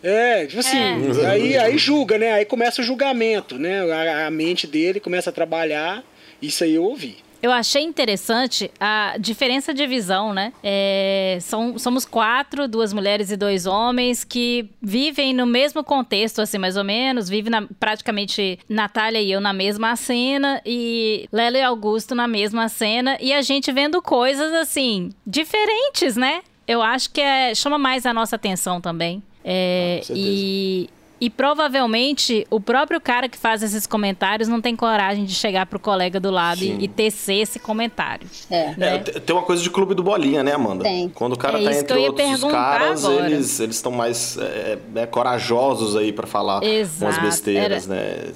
é, 0.02 0.46
tipo 0.46 0.60
assim, 0.60 0.76
é. 0.76 1.26
Aí, 1.26 1.56
aí 1.56 1.78
julga, 1.78 2.18
né? 2.18 2.32
Aí 2.32 2.44
começa 2.44 2.80
o 2.80 2.84
julgamento, 2.84 3.58
né? 3.58 3.80
A, 3.92 4.26
a, 4.26 4.30
mente 4.30 4.66
dele 4.66 4.98
começa 4.98 5.30
a 5.30 5.32
trabalhar. 5.32 6.02
Isso 6.40 6.64
aí 6.64 6.74
eu 6.74 6.82
ouvi. 6.82 7.18
Eu 7.42 7.50
achei 7.50 7.82
interessante 7.82 8.70
a 8.78 9.16
diferença 9.18 9.72
de 9.72 9.86
visão, 9.86 10.34
né? 10.34 10.52
É, 10.62 11.38
são, 11.40 11.78
somos 11.78 12.04
quatro, 12.04 12.68
duas 12.68 12.92
mulheres 12.92 13.30
e 13.30 13.36
dois 13.36 13.64
homens 13.64 14.24
que 14.24 14.68
vivem 14.80 15.32
no 15.32 15.46
mesmo 15.46 15.82
contexto, 15.82 16.40
assim, 16.40 16.58
mais 16.58 16.76
ou 16.76 16.84
menos. 16.84 17.28
Vivem 17.28 17.50
na, 17.50 17.66
praticamente 17.78 18.58
Natália 18.68 19.20
e 19.20 19.32
eu 19.32 19.40
na 19.40 19.52
mesma 19.52 19.96
cena 19.96 20.60
e 20.66 21.28
Lelo 21.32 21.56
e 21.56 21.62
Augusto 21.62 22.14
na 22.14 22.28
mesma 22.28 22.68
cena. 22.68 23.16
E 23.20 23.32
a 23.32 23.40
gente 23.40 23.72
vendo 23.72 24.02
coisas, 24.02 24.52
assim, 24.52 25.10
diferentes, 25.26 26.16
né? 26.16 26.42
Eu 26.68 26.82
acho 26.82 27.10
que 27.10 27.20
é, 27.20 27.54
chama 27.54 27.78
mais 27.78 28.04
a 28.04 28.12
nossa 28.12 28.36
atenção 28.36 28.80
também. 28.80 29.22
É, 29.42 30.02
e 30.10 30.90
E 31.20 31.28
provavelmente 31.28 32.46
o 32.48 32.58
próprio 32.58 33.00
cara 33.00 33.28
que 33.28 33.36
faz 33.36 33.62
esses 33.62 33.86
comentários 33.86 34.48
não 34.48 34.60
tem 34.60 34.74
coragem 34.74 35.24
de 35.24 35.34
chegar 35.34 35.66
pro 35.66 35.78
colega 35.78 36.18
do 36.18 36.30
lado 36.30 36.62
e, 36.62 36.84
e, 36.84 36.88
tecer 36.88 37.42
esse 37.42 37.58
comentário. 37.58 38.26
É. 38.50 38.74
Né? 38.76 38.94
é. 38.96 38.98
Tem 38.98 39.36
uma 39.36 39.44
coisa 39.44 39.62
de 39.62 39.68
clube 39.68 39.94
do 39.94 40.02
bolinha, 40.02 40.42
né, 40.42 40.54
Amanda? 40.54 40.82
Tem. 40.82 41.08
Quando 41.10 41.34
o 41.34 41.38
cara 41.38 41.60
é 41.60 41.64
tá 41.64 41.74
entre 41.74 41.98
outros 41.98 42.44
caras, 42.44 43.04
agora. 43.04 43.26
eles 43.26 43.60
estão 43.60 43.92
mais 43.92 44.38
é, 44.38 44.78
é, 44.94 45.06
corajosos 45.06 45.94
aí 45.94 46.12
para 46.12 46.26
falar 46.26 46.62
Exato. 46.62 47.04
umas 47.04 47.18
besteiras, 47.22 47.90
Era... 47.90 48.00
né? 48.00 48.32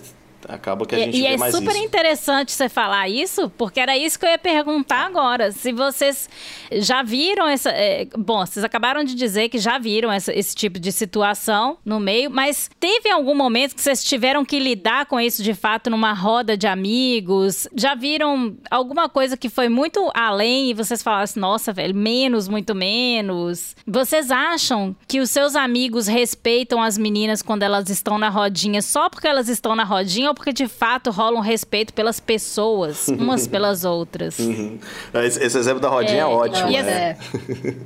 Acaba 0.49 0.87
que 0.87 0.95
a 0.95 0.99
gente 0.99 1.17
e, 1.17 1.23
vê 1.23 1.29
e 1.29 1.35
é 1.35 1.51
super 1.51 1.75
isso. 1.75 1.85
interessante 1.85 2.53
você 2.53 2.69
falar 2.69 3.09
isso, 3.09 3.51
porque 3.51 3.81
era 3.81 3.97
isso 3.97 4.19
que 4.19 4.27
eu 4.27 4.31
ia 4.31 4.39
perguntar 4.39 5.07
agora. 5.07 5.53
Se 5.53 5.73
vocês 5.73 6.29
já 6.73 7.03
viram 7.03 7.47
essa. 7.47 7.71
É, 7.71 8.07
bom, 8.17 8.45
vocês 8.45 8.65
acabaram 8.65 9.05
de 9.05 9.15
dizer 9.15 9.49
que 9.49 9.59
já 9.59 9.79
viram 9.79 10.11
essa, 10.13 10.33
esse 10.33 10.55
tipo 10.55 10.79
de 10.79 10.93
situação 10.93 11.79
no 11.85 11.99
meio, 11.99 12.31
mas 12.31 12.71
teve 12.79 13.11
algum 13.11 13.35
momento 13.35 13.75
que 13.75 13.81
vocês 13.81 14.03
tiveram 14.05 14.45
que 14.45 14.59
lidar 14.59 15.07
com 15.07 15.19
isso 15.19 15.43
de 15.43 15.55
fato 15.55 15.89
numa 15.91 16.13
roda 16.13 16.57
de 16.57 16.67
amigos? 16.67 17.67
Já 17.75 17.95
viram 17.95 18.57
alguma 18.71 19.09
coisa 19.09 19.37
que 19.37 19.49
foi 19.49 19.69
muito 19.69 20.11
além 20.15 20.71
e 20.71 20.75
vocês 20.75 21.03
falaram 21.03 21.25
assim, 21.25 21.41
nossa, 21.41 21.73
velho, 21.73 21.95
menos, 21.95 22.49
muito 22.49 22.75
menos? 22.75 23.77
Vocês 23.87 24.31
acham 24.31 24.95
que 25.09 25.21
os 25.21 25.31
seus 25.31 25.57
amigos 25.57 26.07
respeitam 26.07 26.83
as 26.83 26.99
meninas 26.99 27.43
quando 27.43 27.63
elas 27.63 27.89
estão 27.89 28.19
na 28.19 28.29
rodinha 28.29 28.83
só 28.83 29.09
porque 29.09 29.27
elas 29.27 29.49
estão 29.49 29.75
na 29.75 29.85
rodinha? 29.85 30.34
Porque 30.35 30.53
de 30.53 30.67
fato 30.67 31.11
rola 31.11 31.39
um 31.39 31.41
respeito 31.41 31.93
pelas 31.93 32.21
pessoas, 32.21 33.09
umas 33.19 33.47
pelas 33.47 33.85
outras. 33.85 34.39
Uhum. 34.39 34.79
Esse, 35.25 35.57
exemplo 35.59 35.81
da 35.81 35.89
rodinha 35.89 36.19
é, 36.19 36.21
é 36.21 36.27
ótimo. 36.27 36.71
E, 36.71 36.83
né? 36.83 37.17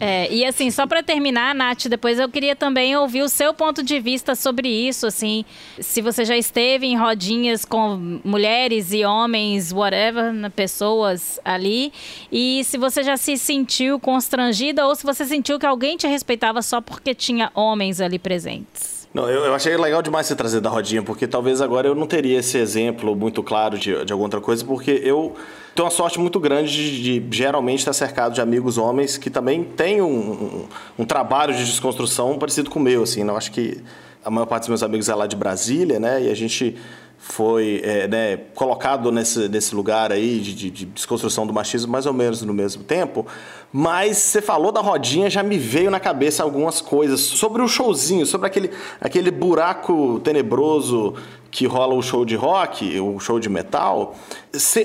é, 0.00 0.32
e 0.32 0.44
assim, 0.44 0.70
só 0.70 0.86
para 0.86 1.02
terminar, 1.02 1.54
Nath, 1.54 1.86
depois 1.86 2.18
eu 2.18 2.28
queria 2.28 2.56
também 2.56 2.96
ouvir 2.96 3.22
o 3.22 3.28
seu 3.28 3.52
ponto 3.54 3.82
de 3.82 4.00
vista 4.00 4.34
sobre 4.34 4.68
isso, 4.68 5.06
assim, 5.06 5.44
se 5.80 6.00
você 6.00 6.24
já 6.24 6.36
esteve 6.36 6.86
em 6.86 6.96
rodinhas 6.96 7.64
com 7.64 8.20
mulheres 8.24 8.92
e 8.92 9.04
homens, 9.04 9.72
whatever, 9.72 10.32
né, 10.32 10.48
pessoas 10.48 11.38
ali, 11.44 11.92
e 12.32 12.62
se 12.64 12.78
você 12.78 13.02
já 13.02 13.16
se 13.16 13.36
sentiu 13.36 13.98
constrangida 14.00 14.86
ou 14.86 14.94
se 14.94 15.04
você 15.04 15.24
sentiu 15.24 15.58
que 15.58 15.66
alguém 15.66 15.96
te 15.96 16.06
respeitava 16.06 16.62
só 16.62 16.80
porque 16.80 17.14
tinha 17.14 17.50
homens 17.54 18.00
ali 18.00 18.18
presentes. 18.18 18.97
Não, 19.18 19.28
eu, 19.28 19.46
eu, 19.46 19.52
achei 19.52 19.76
legal 19.76 20.00
demais 20.00 20.28
você 20.28 20.36
trazer 20.36 20.60
da 20.60 20.70
rodinha, 20.70 21.02
porque 21.02 21.26
talvez 21.26 21.60
agora 21.60 21.88
eu 21.88 21.94
não 21.96 22.06
teria 22.06 22.38
esse 22.38 22.56
exemplo 22.56 23.16
muito 23.16 23.42
claro 23.42 23.76
de, 23.76 24.04
de 24.04 24.12
alguma 24.12 24.26
outra 24.26 24.40
coisa, 24.40 24.64
porque 24.64 24.92
eu 25.02 25.34
tenho 25.74 25.86
uma 25.86 25.90
sorte 25.90 26.20
muito 26.20 26.38
grande 26.38 27.02
de, 27.02 27.18
de 27.18 27.36
geralmente 27.36 27.80
estar 27.80 27.92
cercado 27.92 28.32
de 28.32 28.40
amigos 28.40 28.78
homens 28.78 29.18
que 29.18 29.28
também 29.28 29.64
têm 29.64 30.00
um, 30.00 30.06
um, 30.06 30.68
um, 31.00 31.04
trabalho 31.04 31.52
de 31.52 31.64
desconstrução 31.64 32.38
parecido 32.38 32.70
com 32.70 32.78
o 32.78 32.82
meu, 32.82 33.02
assim. 33.02 33.24
Não 33.24 33.36
acho 33.36 33.50
que 33.50 33.82
a 34.24 34.30
maior 34.30 34.46
parte 34.46 34.62
dos 34.62 34.68
meus 34.68 34.84
amigos 34.84 35.08
é 35.08 35.14
lá 35.16 35.26
de 35.26 35.34
Brasília, 35.34 35.98
né? 35.98 36.22
E 36.22 36.30
a 36.30 36.34
gente 36.36 36.76
foi 37.18 37.80
é, 37.82 38.06
né, 38.06 38.36
colocado 38.54 39.10
nesse, 39.10 39.48
nesse 39.48 39.74
lugar 39.74 40.12
aí 40.12 40.38
de, 40.38 40.54
de, 40.54 40.70
de, 40.70 40.86
desconstrução 40.86 41.44
do 41.44 41.52
machismo 41.52 41.90
mais 41.90 42.06
ou 42.06 42.12
menos 42.12 42.42
no 42.42 42.54
mesmo 42.54 42.84
tempo. 42.84 43.26
Mas 43.72 44.16
você 44.16 44.40
falou 44.40 44.72
da 44.72 44.80
rodinha, 44.80 45.28
já 45.28 45.42
me 45.42 45.58
veio 45.58 45.90
na 45.90 46.00
cabeça 46.00 46.42
algumas 46.42 46.80
coisas 46.80 47.20
sobre 47.20 47.60
o 47.60 47.68
showzinho, 47.68 48.24
sobre 48.24 48.46
aquele, 48.46 48.70
aquele 49.00 49.30
buraco 49.30 50.20
tenebroso 50.20 51.14
que 51.50 51.66
rola 51.66 51.94
o 51.94 52.02
show 52.02 52.24
de 52.24 52.34
rock, 52.34 52.98
o 53.00 53.18
show 53.18 53.38
de 53.38 53.48
metal. 53.48 54.14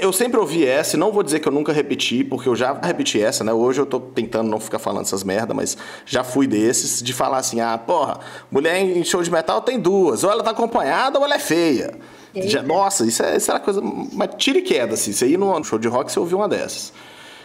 Eu 0.01 0.11
sempre 0.11 0.39
ouvi 0.39 0.65
essa, 0.65 0.95
e 0.95 0.99
não 0.99 1.11
vou 1.11 1.23
dizer 1.23 1.39
que 1.39 1.47
eu 1.47 1.51
nunca 1.51 1.71
repeti, 1.71 2.23
porque 2.23 2.47
eu 2.47 2.55
já 2.55 2.73
repeti 2.73 3.21
essa, 3.21 3.43
né? 3.43 3.53
Hoje 3.53 3.79
eu 3.79 3.85
tô 3.85 3.99
tentando 3.99 4.49
não 4.49 4.59
ficar 4.59 4.79
falando 4.79 5.05
essas 5.05 5.23
merda, 5.23 5.53
mas 5.53 5.77
já 6.05 6.23
fui 6.23 6.45
desses, 6.45 7.01
de 7.01 7.13
falar 7.13 7.37
assim, 7.37 7.61
ah, 7.61 7.77
porra, 7.77 8.19
mulher 8.51 8.79
em 8.79 9.03
show 9.03 9.21
de 9.21 9.31
metal 9.31 9.61
tem 9.61 9.79
duas, 9.79 10.23
ou 10.23 10.31
ela 10.31 10.43
tá 10.43 10.51
acompanhada 10.51 11.19
ou 11.19 11.25
ela 11.25 11.35
é 11.35 11.39
feia. 11.39 11.93
Já, 12.35 12.63
nossa, 12.63 13.05
isso, 13.05 13.21
é, 13.23 13.37
isso 13.37 13.51
era 13.51 13.59
coisa. 13.59 13.81
Mas 13.81 14.31
tira 14.37 14.57
e 14.57 14.61
queda, 14.61 14.95
assim. 14.95 15.13
Você 15.13 15.27
ir 15.27 15.37
no 15.37 15.63
show 15.63 15.77
de 15.77 15.87
rock, 15.87 16.11
você 16.11 16.19
ouviu 16.19 16.39
uma 16.39 16.49
dessas. 16.49 16.91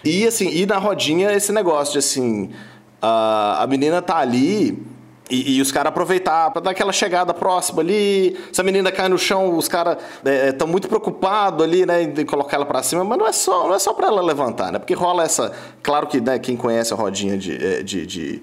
E 0.04 0.26
assim, 0.26 0.48
e 0.50 0.66
na 0.66 0.78
rodinha 0.78 1.32
esse 1.32 1.52
negócio 1.52 1.92
de 1.92 1.98
assim. 1.98 2.50
A, 3.00 3.62
a 3.62 3.66
menina 3.66 4.02
tá 4.02 4.18
ali. 4.18 4.86
E, 5.30 5.56
e, 5.56 5.60
os 5.60 5.70
caras 5.70 5.90
aproveitar 5.90 6.50
para 6.50 6.62
dar 6.62 6.70
aquela 6.70 6.90
chegada 6.92 7.34
próxima 7.34 7.82
ali. 7.82 8.34
Se 8.50 8.60
a 8.62 8.64
menina 8.64 8.90
cai 8.90 9.10
no 9.10 9.18
chão, 9.18 9.58
os 9.58 9.68
caras 9.68 9.98
estão 10.48 10.66
é, 10.66 10.70
muito 10.70 10.88
preocupados 10.88 11.62
ali, 11.62 11.84
né, 11.84 12.02
em 12.02 12.24
colocar 12.24 12.56
ela 12.56 12.64
para 12.64 12.82
cima, 12.82 13.04
mas 13.04 13.18
não 13.18 13.26
é 13.26 13.32
só, 13.32 13.68
não 13.68 13.74
é 13.74 13.78
só 13.78 13.92
para 13.92 14.06
ela 14.06 14.22
levantar, 14.22 14.72
né? 14.72 14.78
Porque 14.78 14.94
rola 14.94 15.24
essa, 15.24 15.52
claro 15.82 16.06
que, 16.06 16.18
né, 16.18 16.38
quem 16.38 16.56
conhece 16.56 16.94
a 16.94 16.96
rodinha 16.96 17.36
de, 17.36 17.62
é, 17.62 17.82
de, 17.82 18.06
de 18.06 18.42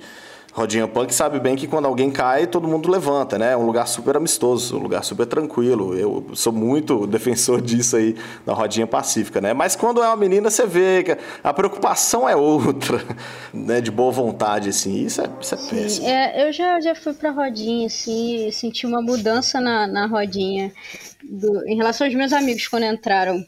Rodinha 0.56 0.88
Punk 0.88 1.14
sabe 1.14 1.38
bem 1.38 1.54
que 1.58 1.68
quando 1.68 1.84
alguém 1.86 2.10
cai, 2.10 2.48
todo 2.48 2.66
mundo 2.66 2.90
levanta, 2.90 3.38
né? 3.38 3.52
É 3.52 3.58
um 3.58 3.66
lugar 3.66 3.86
super 3.90 4.16
amistoso, 4.16 4.78
um 4.78 4.82
lugar 4.82 5.04
super 5.04 5.26
tranquilo. 5.26 5.94
Eu 5.98 6.28
sou 6.34 6.54
muito 6.54 7.06
defensor 7.08 7.62
disso 7.62 7.98
aí 7.98 8.16
na 8.46 8.54
Rodinha 8.54 8.88
Pacífica, 8.88 9.42
né? 9.42 9.54
Mas 9.54 9.76
quando 9.76 10.02
é 10.02 10.08
uma 10.08 10.16
menina, 10.16 10.50
você 10.50 10.66
vê 10.66 11.04
que 11.04 11.18
a 11.44 11.54
preocupação 11.54 12.28
é 12.28 12.38
outra, 12.38 13.04
né? 13.54 13.82
De 13.82 13.92
boa 13.92 14.14
vontade, 14.14 14.70
assim. 14.70 15.06
Isso 15.06 15.22
é, 15.22 15.30
isso 15.42 15.56
é 15.56 15.58
Sim, 15.58 15.76
péssimo. 15.76 16.08
É, 16.08 16.48
eu 16.48 16.54
já, 16.54 16.80
já 16.80 16.96
fui 16.96 17.14
pra 17.14 17.32
Rodinha, 17.32 17.88
assim, 17.88 18.50
senti 18.50 18.88
uma 18.88 19.02
mudança 19.02 19.60
na, 19.60 19.86
na 19.86 20.08
Rodinha. 20.08 20.72
Do, 21.22 21.68
em 21.68 21.76
relação 21.76 22.08
aos 22.08 22.16
meus 22.16 22.32
amigos, 22.32 22.66
quando 22.70 22.86
entraram 22.86 23.46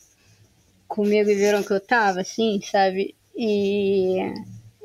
comigo 0.90 1.30
e 1.30 1.36
viram 1.36 1.64
que 1.64 1.72
eu 1.72 1.80
tava, 1.80 2.20
assim, 2.20 2.60
sabe? 2.70 3.16
E 3.34 4.34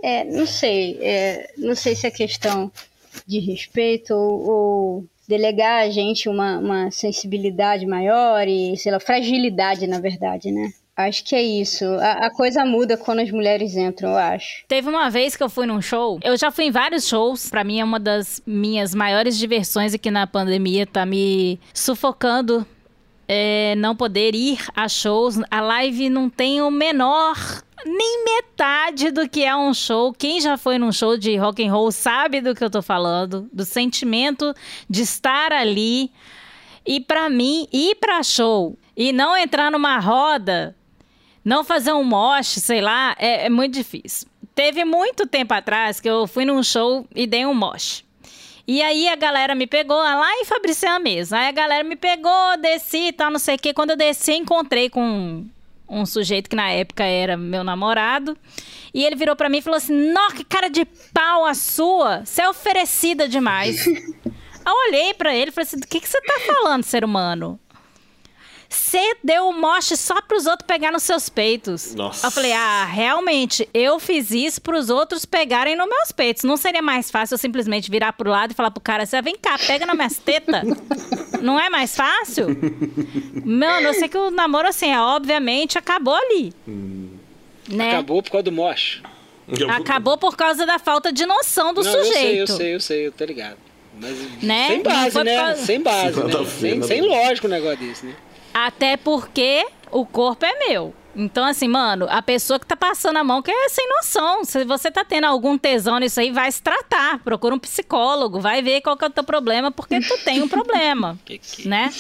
é, 0.02 0.24
não 0.24 0.46
sei. 0.46 0.98
É, 1.00 1.52
não 1.56 1.74
sei 1.74 1.94
se 1.94 2.06
é 2.06 2.10
questão 2.10 2.70
de 3.26 3.38
respeito 3.38 4.12
ou, 4.12 4.50
ou 4.50 5.04
delegar 5.28 5.82
a 5.82 5.90
gente 5.90 6.28
uma, 6.28 6.58
uma 6.58 6.90
sensibilidade 6.90 7.86
maior 7.86 8.46
e, 8.48 8.76
sei 8.76 8.90
lá, 8.90 8.98
fragilidade, 8.98 9.86
na 9.86 10.00
verdade, 10.00 10.50
né? 10.50 10.72
Acho 10.94 11.24
que 11.24 11.34
é 11.34 11.42
isso. 11.42 11.84
A, 11.84 12.26
a, 12.26 12.30
coisa 12.30 12.64
muda 12.66 12.98
quando 12.98 13.20
as 13.20 13.30
mulheres 13.30 13.76
entram, 13.76 14.10
eu 14.10 14.16
acho. 14.16 14.64
Teve 14.68 14.88
uma 14.88 15.08
vez 15.08 15.34
que 15.34 15.42
eu 15.42 15.48
fui 15.48 15.64
num 15.64 15.80
show. 15.80 16.20
Eu 16.22 16.36
já 16.36 16.50
fui 16.50 16.66
em 16.66 16.70
vários 16.70 17.08
shows. 17.08 17.48
Para 17.48 17.64
mim 17.64 17.80
é 17.80 17.84
uma 17.84 17.98
das 17.98 18.42
minhas 18.46 18.94
maiores 18.94 19.38
diversões 19.38 19.94
aqui 19.94 20.10
na 20.10 20.26
pandemia. 20.26 20.86
Tá 20.86 21.06
me 21.06 21.58
sufocando. 21.72 22.66
É, 23.26 23.74
não 23.76 23.96
poder 23.96 24.34
ir 24.34 24.58
a 24.76 24.86
shows. 24.86 25.40
A 25.50 25.62
live 25.62 26.10
não 26.10 26.28
tem 26.28 26.60
o 26.60 26.70
menor 26.70 27.62
nem 27.84 28.24
metade 28.24 29.10
do 29.10 29.28
que 29.28 29.44
é 29.44 29.54
um 29.54 29.72
show. 29.74 30.12
Quem 30.12 30.40
já 30.40 30.56
foi 30.56 30.78
num 30.78 30.92
show 30.92 31.16
de 31.16 31.36
rock 31.36 31.66
and 31.66 31.72
roll 31.72 31.90
sabe 31.90 32.40
do 32.40 32.54
que 32.54 32.62
eu 32.62 32.70
tô 32.70 32.82
falando, 32.82 33.48
do 33.52 33.64
sentimento 33.64 34.54
de 34.88 35.02
estar 35.02 35.52
ali. 35.52 36.10
E 36.86 37.00
para 37.00 37.28
mim, 37.28 37.66
ir 37.72 37.96
para 37.96 38.22
show 38.22 38.76
e 38.96 39.12
não 39.12 39.36
entrar 39.36 39.70
numa 39.70 39.98
roda, 39.98 40.76
não 41.44 41.64
fazer 41.64 41.92
um 41.92 42.04
mosh, 42.04 42.48
sei 42.48 42.80
lá, 42.80 43.14
é, 43.18 43.46
é 43.46 43.50
muito 43.50 43.74
difícil. 43.74 44.28
Teve 44.54 44.84
muito 44.84 45.26
tempo 45.26 45.54
atrás 45.54 46.00
que 46.00 46.08
eu 46.08 46.26
fui 46.26 46.44
num 46.44 46.62
show 46.62 47.06
e 47.14 47.26
dei 47.26 47.46
um 47.46 47.54
mosh. 47.54 48.04
E 48.66 48.80
aí 48.80 49.08
a 49.08 49.16
galera 49.16 49.54
me 49.54 49.66
pegou 49.66 49.96
lá 49.96 50.30
em 50.34 50.44
Fabrician 50.44 50.98
mesmo. 51.00 51.36
Aí 51.36 51.48
a 51.48 51.52
galera 51.52 51.82
me 51.82 51.96
pegou, 51.96 52.56
desci 52.60 53.08
e 53.08 53.12
tal, 53.12 53.30
não 53.30 53.38
sei 53.38 53.56
o 53.56 53.58
quê. 53.58 53.74
Quando 53.74 53.90
eu 53.90 53.96
desci, 53.96 54.32
encontrei 54.32 54.88
com 54.88 55.44
um 55.92 56.06
sujeito 56.06 56.48
que 56.48 56.56
na 56.56 56.70
época 56.70 57.04
era 57.04 57.36
meu 57.36 57.62
namorado. 57.62 58.36
E 58.94 59.04
ele 59.04 59.14
virou 59.14 59.36
para 59.36 59.48
mim 59.48 59.58
e 59.58 59.62
falou 59.62 59.76
assim: 59.76 60.12
Nossa, 60.12 60.36
que 60.36 60.44
cara 60.44 60.68
de 60.68 60.86
pau 61.12 61.44
a 61.44 61.54
sua! 61.54 62.24
Você 62.24 62.40
é 62.40 62.48
oferecida 62.48 63.28
demais. 63.28 63.86
eu 63.86 64.88
olhei 64.88 65.12
para 65.12 65.34
ele 65.34 65.50
e 65.50 65.52
falei 65.52 65.66
assim: 65.66 65.78
Do 65.78 65.86
que, 65.86 66.00
que 66.00 66.08
você 66.08 66.20
tá 66.22 66.40
falando, 66.46 66.82
ser 66.82 67.04
humano? 67.04 67.60
Você 68.72 69.16
deu 69.22 69.48
o 69.48 69.52
moche 69.52 69.96
só 69.96 70.20
pros 70.22 70.46
outros 70.46 70.66
pegar 70.66 70.90
nos 70.90 71.02
seus 71.02 71.28
peitos. 71.28 71.94
Nossa. 71.94 72.26
Eu 72.26 72.30
falei, 72.30 72.52
ah, 72.52 72.86
realmente, 72.86 73.68
eu 73.74 74.00
fiz 74.00 74.30
isso 74.30 74.62
pros 74.62 74.88
outros 74.88 75.26
pegarem 75.26 75.76
nos 75.76 75.86
meus 75.86 76.10
peitos. 76.10 76.42
Não 76.42 76.56
seria 76.56 76.80
mais 76.80 77.10
fácil 77.10 77.34
eu 77.34 77.38
simplesmente 77.38 77.90
virar 77.90 78.14
pro 78.14 78.30
lado 78.30 78.52
e 78.52 78.54
falar 78.54 78.70
pro 78.70 78.80
cara, 78.80 79.04
você 79.04 79.20
vem 79.20 79.36
cá, 79.36 79.58
pega 79.58 79.84
na 79.84 79.94
minha 79.94 80.08
teta. 80.08 80.62
Não 81.42 81.60
é 81.60 81.68
mais 81.68 81.94
fácil? 81.94 82.46
Mano, 83.44 83.88
eu 83.88 83.94
sei 83.94 84.08
que 84.08 84.16
o 84.16 84.30
namoro, 84.30 84.68
assim, 84.68 84.90
é, 84.90 85.00
obviamente, 85.00 85.76
acabou 85.76 86.14
ali. 86.14 86.52
Hum. 86.66 87.10
Né? 87.68 87.90
Acabou 87.90 88.22
por 88.22 88.30
causa 88.30 88.44
do 88.44 88.52
moche. 88.52 89.02
Acabou 89.68 90.16
por 90.16 90.36
causa 90.36 90.64
da 90.64 90.78
falta 90.78 91.12
de 91.12 91.26
noção 91.26 91.74
do 91.74 91.82
Não, 91.82 91.90
sujeito. 91.90 92.16
Eu 92.16 92.22
sei, 92.22 92.42
eu 92.42 92.46
sei, 92.46 92.74
eu 92.74 92.80
sei, 92.80 93.06
eu 93.08 93.12
tô 93.12 93.24
ligado. 93.24 93.58
Mas 94.00 94.42
né? 94.42 94.68
sem 94.68 94.82
base, 94.82 95.24
né? 95.24 95.36
Causa... 95.36 95.66
Sem 95.66 95.80
base, 95.80 96.24
né? 96.24 96.44
Sem, 96.46 96.82
sem 96.82 97.00
lógico 97.02 97.46
um 97.46 97.50
negócio 97.50 97.78
desse, 97.78 98.06
né? 98.06 98.14
Até 98.52 98.96
porque 98.96 99.66
o 99.90 100.04
corpo 100.04 100.44
é 100.44 100.68
meu. 100.68 100.94
Então, 101.14 101.44
assim, 101.44 101.68
mano, 101.68 102.06
a 102.08 102.22
pessoa 102.22 102.58
que 102.58 102.66
tá 102.66 102.76
passando 102.76 103.18
a 103.18 103.24
mão 103.24 103.42
que 103.42 103.50
é 103.50 103.68
sem 103.68 103.86
noção. 103.88 104.44
Se 104.44 104.64
você 104.64 104.90
tá 104.90 105.04
tendo 105.04 105.24
algum 105.24 105.58
tesão 105.58 105.98
nisso 105.98 106.20
aí, 106.20 106.30
vai 106.30 106.50
se 106.50 106.62
tratar. 106.62 107.18
Procura 107.18 107.54
um 107.54 107.58
psicólogo, 107.58 108.40
vai 108.40 108.62
ver 108.62 108.80
qual 108.80 108.96
que 108.96 109.04
é 109.04 109.08
o 109.08 109.10
teu 109.10 109.24
problema, 109.24 109.70
porque 109.70 110.00
tu 110.00 110.16
tem 110.24 110.42
um 110.42 110.48
problema, 110.48 111.18
que 111.24 111.38
que... 111.38 111.68
né? 111.68 111.92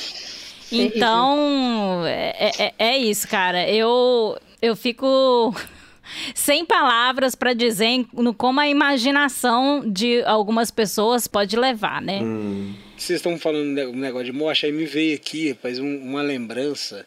Então, 0.70 2.02
é, 2.06 2.50
é, 2.58 2.74
é, 2.78 2.98
isso, 2.98 3.28
cara. 3.28 3.68
Eu, 3.68 4.38
eu 4.62 4.74
fico 4.74 5.54
sem 6.34 6.64
palavras 6.64 7.34
para 7.34 7.52
dizer 7.52 8.06
no 8.14 8.32
como 8.32 8.58
a 8.60 8.66
imaginação 8.66 9.82
de 9.86 10.22
algumas 10.24 10.70
pessoas 10.70 11.26
pode 11.26 11.56
levar, 11.56 12.00
né? 12.00 12.20
Hum. 12.22 12.74
Vocês 13.02 13.18
estão 13.18 13.36
falando 13.38 13.78
um 13.90 13.96
negócio 13.96 14.26
de 14.26 14.32
morte, 14.32 14.66
aí 14.66 14.72
me 14.72 14.84
veio 14.84 15.16
aqui, 15.16 15.50
rapaz, 15.50 15.78
um, 15.78 15.96
uma 15.96 16.22
lembrança. 16.22 17.04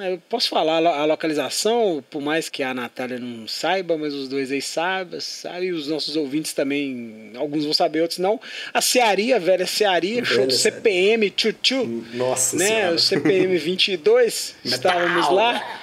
Eu 0.00 0.20
posso 0.28 0.48
falar 0.48 0.78
a 0.78 1.04
localização, 1.04 2.02
por 2.10 2.22
mais 2.22 2.48
que 2.48 2.62
a 2.62 2.72
Natália 2.72 3.18
não 3.18 3.46
saiba, 3.46 3.96
mas 3.98 4.14
os 4.14 4.28
dois 4.28 4.50
aí 4.50 4.62
sabem, 4.62 5.20
sabe? 5.20 5.66
E 5.66 5.72
os 5.72 5.88
nossos 5.88 6.16
ouvintes 6.16 6.52
também, 6.52 7.32
alguns 7.36 7.64
vão 7.64 7.74
saber, 7.74 8.00
outros 8.00 8.18
não. 8.18 8.40
A 8.72 8.80
Cearia, 8.80 9.38
velha 9.38 9.66
Cearia, 9.66 10.24
show 10.24 10.46
do 10.46 10.52
CPM, 10.52 11.30
tchu 11.30 11.54
Nossa 12.14 12.56
né? 12.56 12.66
Senhora. 12.66 12.94
O 12.94 12.98
CPM 12.98 13.58
22, 13.58 14.56
estávamos 14.64 15.30
lá. 15.30 15.80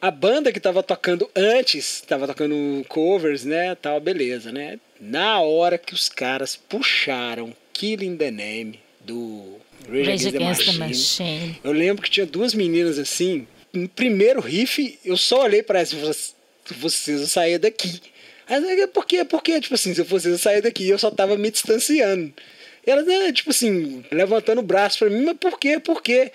A 0.00 0.10
banda 0.10 0.50
que 0.50 0.58
estava 0.58 0.82
tocando 0.82 1.28
antes, 1.36 1.96
estava 1.96 2.26
tocando 2.26 2.84
covers, 2.88 3.44
né? 3.44 3.74
Tal, 3.74 4.00
beleza, 4.00 4.50
né? 4.50 4.78
Na 5.00 5.40
hora 5.40 5.76
que 5.76 5.92
os 5.92 6.08
caras 6.08 6.56
puxaram 6.56 7.54
Killing 7.72 8.16
the 8.16 8.30
Name 8.30 8.78
do 9.04 9.58
Rage, 9.88 10.08
Rage 10.08 10.28
Against, 10.28 10.30
the, 10.30 10.36
Against 10.36 10.64
the 10.64 10.78
Machine, 10.78 11.38
Machine. 11.38 11.60
eu 11.64 11.72
lembro 11.72 12.02
que 12.02 12.10
tinha 12.10 12.26
duas 12.26 12.54
meninas 12.54 12.98
assim. 12.98 13.46
No 13.72 13.88
primeiro 13.88 14.40
riff, 14.40 14.98
eu 15.04 15.16
só 15.16 15.44
olhei 15.44 15.62
para 15.62 15.78
elas 15.78 15.92
e 15.92 15.96
falei: 15.96 16.14
vocês 16.78 17.18
vão 17.18 17.28
sair 17.28 17.58
daqui. 17.58 18.00
Aí, 18.46 18.86
por 18.88 19.06
quê? 19.06 19.24
Por 19.24 19.42
quê? 19.42 19.60
Tipo 19.60 19.74
assim, 19.74 19.94
se 19.94 20.02
vocês 20.02 20.40
sair 20.40 20.60
daqui, 20.60 20.88
eu 20.88 20.98
só 20.98 21.10
tava 21.10 21.36
me 21.36 21.50
distanciando. 21.50 22.32
Elas, 22.84 23.06
né, 23.06 23.32
tipo 23.32 23.50
assim, 23.50 24.04
levantando 24.10 24.58
o 24.58 24.62
braço 24.62 24.98
pra 24.98 25.10
mim, 25.10 25.24
mas 25.24 25.36
por 25.36 25.58
quê? 25.58 25.78
Por 25.78 26.02
quê? 26.02 26.32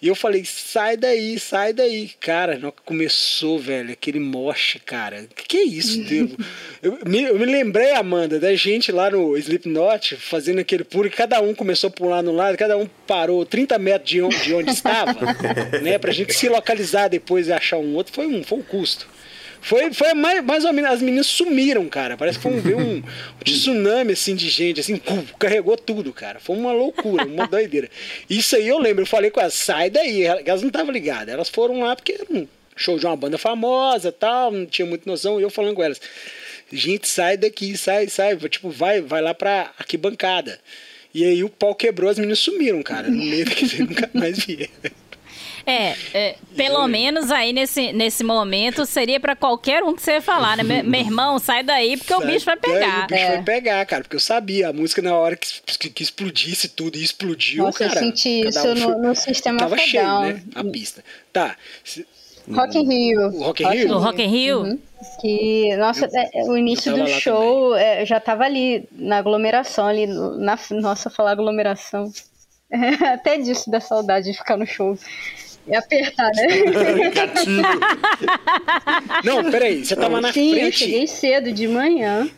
E 0.00 0.06
eu 0.06 0.14
falei, 0.14 0.44
sai 0.44 0.96
daí, 0.96 1.38
sai 1.40 1.72
daí. 1.72 2.10
Cara, 2.20 2.56
não 2.56 2.72
começou, 2.84 3.58
velho, 3.58 3.90
aquele 3.90 4.20
moche, 4.20 4.78
cara. 4.78 5.26
Que 5.34 5.44
que 5.48 5.56
é 5.56 5.64
isso, 5.64 6.02
Deus? 6.06 6.30
eu, 6.80 6.98
me, 7.04 7.22
eu 7.22 7.38
me 7.38 7.44
lembrei, 7.44 7.92
Amanda, 7.92 8.38
da 8.38 8.54
gente 8.54 8.92
lá 8.92 9.10
no 9.10 9.36
Slipknot, 9.36 10.14
fazendo 10.16 10.60
aquele 10.60 10.84
puro, 10.84 11.08
e 11.08 11.10
cada 11.10 11.40
um 11.40 11.52
começou 11.52 11.88
a 11.88 11.90
pular 11.90 12.22
no 12.22 12.32
lado, 12.32 12.56
cada 12.56 12.78
um 12.78 12.86
parou 13.06 13.44
30 13.44 13.76
metros 13.78 14.08
de 14.08 14.22
onde, 14.22 14.40
de 14.40 14.54
onde 14.54 14.70
estava, 14.70 15.16
né? 15.82 15.98
Pra 15.98 16.12
gente 16.12 16.32
se 16.32 16.48
localizar 16.48 17.08
depois 17.08 17.48
e 17.48 17.52
achar 17.52 17.78
um 17.78 17.94
outro, 17.94 18.12
foi 18.14 18.26
um, 18.26 18.44
foi 18.44 18.58
um 18.58 18.62
custo. 18.62 19.08
Foi, 19.68 19.92
foi 19.92 20.14
mais, 20.14 20.42
mais 20.42 20.64
ou 20.64 20.72
menos, 20.72 20.90
as 20.90 21.02
meninas 21.02 21.26
sumiram, 21.26 21.86
cara. 21.90 22.16
Parece 22.16 22.38
que 22.38 22.42
foi 22.42 22.52
um, 22.74 22.80
um, 22.80 22.96
um 22.96 23.02
tsunami, 23.44 24.12
assim, 24.12 24.34
de 24.34 24.48
gente, 24.48 24.80
assim, 24.80 24.96
pum, 24.96 25.22
carregou 25.38 25.76
tudo, 25.76 26.10
cara. 26.10 26.40
Foi 26.40 26.56
uma 26.56 26.72
loucura, 26.72 27.26
uma 27.26 27.46
doideira. 27.46 27.90
Isso 28.30 28.56
aí 28.56 28.66
eu 28.66 28.78
lembro, 28.78 29.02
eu 29.02 29.06
falei 29.06 29.30
com 29.30 29.38
elas, 29.38 29.52
sai 29.52 29.90
daí. 29.90 30.22
Elas 30.24 30.62
não 30.62 30.68
estavam 30.68 30.90
ligadas, 30.90 31.34
elas 31.34 31.50
foram 31.50 31.80
lá 31.80 31.94
porque 31.94 32.12
era 32.12 32.24
um 32.30 32.48
show 32.74 32.98
de 32.98 33.04
uma 33.04 33.14
banda 33.14 33.36
famosa 33.36 34.10
tal, 34.10 34.50
não 34.50 34.64
tinha 34.64 34.86
muita 34.86 35.10
noção, 35.10 35.38
e 35.38 35.42
eu 35.42 35.50
falando 35.50 35.74
com 35.74 35.82
elas, 35.82 36.00
gente, 36.72 37.06
sai 37.06 37.36
daqui, 37.36 37.76
sai, 37.76 38.08
sai, 38.08 38.36
tipo, 38.48 38.70
vai, 38.70 39.02
vai 39.02 39.20
lá 39.20 39.34
pra 39.34 39.70
arquibancada. 39.78 40.58
E 41.12 41.24
aí 41.24 41.44
o 41.44 41.50
pau 41.50 41.74
quebrou, 41.74 42.08
as 42.08 42.16
meninas 42.18 42.38
sumiram, 42.38 42.82
cara, 42.82 43.10
no 43.10 43.22
meio 43.22 43.44
daquele, 43.44 43.82
nunca 43.84 44.08
mais 44.14 44.38
vieram. 44.38 44.70
É, 45.70 45.94
é, 46.14 46.36
pelo 46.56 46.86
menos 46.88 47.30
aí 47.30 47.52
nesse, 47.52 47.92
nesse 47.92 48.24
momento 48.24 48.86
seria 48.86 49.20
pra 49.20 49.36
qualquer 49.36 49.82
um 49.82 49.94
que 49.94 50.00
você 50.02 50.12
ia 50.12 50.22
falar, 50.22 50.56
né? 50.56 50.62
Meu, 50.62 50.82
meu 50.84 51.00
irmão, 51.00 51.38
sai 51.38 51.62
daí 51.62 51.96
porque 51.96 52.14
o 52.14 52.18
Sai 52.18 52.26
bicho 52.32 52.46
vai 52.46 52.56
daí, 52.58 52.72
pegar. 52.72 53.04
O 53.04 53.06
bicho 53.08 53.20
É. 53.22 53.28
vai 53.36 53.42
pegar, 53.42 53.86
cara, 53.86 54.02
porque 54.02 54.16
eu 54.16 54.20
sabia, 54.20 54.68
a 54.68 54.72
música 54.72 55.02
na 55.02 55.14
hora 55.14 55.36
que, 55.36 55.60
que, 55.78 55.90
que 55.90 56.02
explodisse 56.02 56.68
tudo 56.68 56.96
e 56.96 57.04
explodiu, 57.04 57.64
Nossa, 57.64 57.84
eu 57.84 57.88
cara. 57.88 58.00
senti 58.00 58.40
cada 58.44 58.48
isso 58.48 58.68
um 58.68 58.76
foi- 58.76 58.94
no, 58.96 59.02
no 59.08 59.14
sistema 59.14 59.58
Tava 59.58 59.76
cheio, 59.78 60.20
né? 60.20 60.42
A 60.54 60.64
pista. 60.64 61.04
Tá. 61.32 61.54
Rock 62.50 62.78
in 62.78 62.88
Rio. 62.88 63.26
O 63.28 63.42
Rock 63.44 63.62
in 63.62 63.68
Rio? 63.68 63.88
No 63.88 63.98
Rock 63.98 64.22
in 64.22 64.26
Rio? 64.28 64.60
Uhum. 64.62 64.78
Que, 65.20 65.76
nossa, 65.76 66.06
Eu- 66.06 66.10
é, 66.46 66.50
o 66.50 66.56
início 66.56 66.92
eu 66.96 67.04
do 67.04 67.06
show 67.08 67.76
é, 67.76 68.00
eu 68.02 68.06
já 68.06 68.18
tava 68.18 68.44
ali 68.44 68.88
na 68.92 69.18
aglomeração, 69.18 69.86
ali 69.86 70.06
na, 70.06 70.58
nossa, 70.70 71.10
falar 71.10 71.32
aglomeração. 71.32 72.10
Até 73.12 73.38
disso 73.38 73.70
da 73.70 73.80
saudade 73.80 74.30
de 74.32 74.36
ficar 74.36 74.56
no 74.56 74.66
show. 74.66 74.98
E 75.68 75.76
apertar, 75.76 76.30
né? 76.34 77.10
Gatilho. 77.14 77.62
Não, 79.24 79.50
peraí, 79.50 79.84
você 79.84 79.94
tava 79.94 80.20
na 80.20 80.32
Sim, 80.32 80.52
eu 80.52 80.60
frente. 80.60 80.78
cheguei 80.78 81.06
cedo 81.06 81.52
de 81.52 81.68
manhã. 81.68 82.28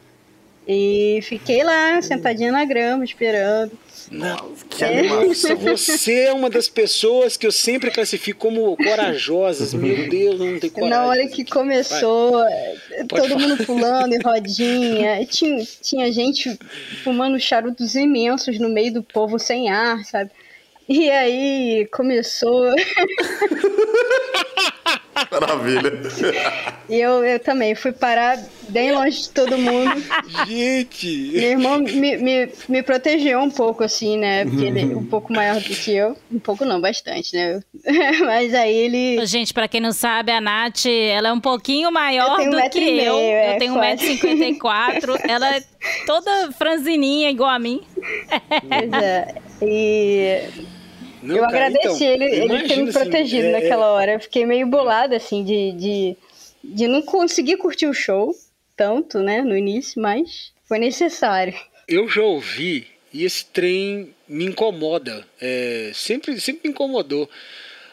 E 0.66 1.21
fiquei 1.23 1.64
lá, 1.64 2.01
sentadinha 2.03 2.53
na 2.53 2.64
grama, 2.64 3.05
esperando. 3.05 3.73
Que 4.69 4.85
animal. 4.85 5.27
Nossa, 5.27 5.55
você 5.55 6.21
é 6.23 6.33
uma 6.33 6.51
das 6.51 6.69
pessoas 6.69 7.37
que 7.37 7.47
eu 7.47 7.53
sempre 7.53 7.90
classifico 7.90 8.40
como 8.40 8.77
corajosas. 8.77 9.73
Meu 9.73 10.09
Deus, 10.09 10.38
não 10.38 10.59
tem 10.59 10.71
coragem. 10.71 10.90
Na 10.90 11.07
hora 11.07 11.27
que 11.29 11.45
começou, 11.45 12.45
Pode 13.09 13.29
todo 13.29 13.38
mundo 13.38 13.64
pulando 13.64 14.12
em 14.14 14.21
rodinha. 14.21 15.21
E 15.21 15.27
Tinha, 15.27 15.64
tinha 15.81 16.12
gente 16.12 16.59
fumando 17.03 17.38
charutos 17.38 17.95
imensos 17.95 18.59
no 18.59 18.69
meio 18.69 18.93
do 18.93 19.03
povo 19.03 19.38
sem 19.38 19.71
ar, 19.71 20.05
sabe? 20.05 20.31
E 20.90 21.09
aí 21.09 21.88
começou. 21.92 22.74
Maravilha. 25.31 25.92
E 26.88 27.00
eu, 27.00 27.24
eu 27.24 27.38
também 27.38 27.76
fui 27.76 27.92
parar 27.92 28.37
bem 28.68 28.90
longe 28.90 29.22
de 29.22 29.31
todo 29.31 29.57
mundo. 29.57 30.03
Gente, 30.48 31.31
Meu 31.33 31.50
irmão 31.50 31.79
me, 31.79 32.16
me, 32.16 32.48
me 32.68 32.83
protegeu 32.83 33.38
um 33.38 33.50
pouco, 33.50 33.85
assim, 33.85 34.18
né? 34.18 34.44
Porque 34.44 34.64
ele 34.64 34.81
é 34.81 34.85
um 34.96 35.07
pouco 35.07 35.33
maior 35.33 35.61
do 35.61 35.62
que 35.62 35.92
eu. 35.94 36.16
Um 36.33 36.40
pouco 36.40 36.64
não, 36.64 36.81
bastante, 36.81 37.37
né? 37.37 37.61
Mas 38.26 38.53
aí 38.53 38.74
ele. 38.74 39.24
Gente, 39.26 39.55
pra 39.55 39.68
quem 39.68 39.81
não 39.81 39.92
sabe, 39.92 40.33
a 40.33 40.40
Nath, 40.40 40.87
ela 40.87 41.29
é 41.29 41.33
um 41.33 41.40
pouquinho 41.40 41.92
maior 41.92 42.40
Eu 42.40 42.46
um 42.46 42.50
do 42.50 42.57
metro 42.57 42.81
que 42.81 42.85
e 42.85 43.05
eu. 43.05 43.14
meio, 43.14 43.37
é, 43.37 43.55
eu 43.55 43.59
tenho 43.61 43.74
quase. 43.74 44.18
1,54m. 44.18 45.20
ela 45.29 45.55
é 45.55 45.62
toda 46.05 46.50
franzininha, 46.50 47.31
igual 47.31 47.50
a 47.50 47.61
mim. 47.61 47.81
Pois 48.68 49.03
é. 49.03 49.35
E 49.62 50.48
não, 51.22 51.37
eu 51.37 51.42
cara, 51.44 51.66
agradeci 51.66 52.04
então, 52.04 52.06
ele, 52.06 52.24
ele 52.24 52.68
ter 52.68 52.76
me 52.76 52.88
assim, 52.88 52.92
protegido 52.92 53.48
é- 53.48 53.52
naquela 53.52 53.92
hora. 53.92 54.12
Eu 54.14 54.20
fiquei 54.20 54.46
meio 54.46 54.66
bolada, 54.66 55.16
assim, 55.16 55.44
de, 55.44 55.72
de, 55.72 56.16
de 56.62 56.87
não 56.88 57.02
conseguir 57.02 57.56
curtir 57.56 57.87
o 57.87 57.94
show 57.94 58.35
tanto, 58.76 59.18
né, 59.18 59.42
no 59.42 59.56
início, 59.56 60.00
mas 60.00 60.52
foi 60.66 60.78
necessário. 60.78 61.54
eu 61.87 62.09
já 62.09 62.22
ouvi 62.22 62.87
e 63.12 63.24
esse 63.24 63.44
trem 63.44 64.14
me 64.26 64.44
incomoda. 64.46 65.26
É, 65.40 65.90
sempre, 65.94 66.40
sempre 66.40 66.68
me 66.68 66.72
incomodou. 66.72 67.28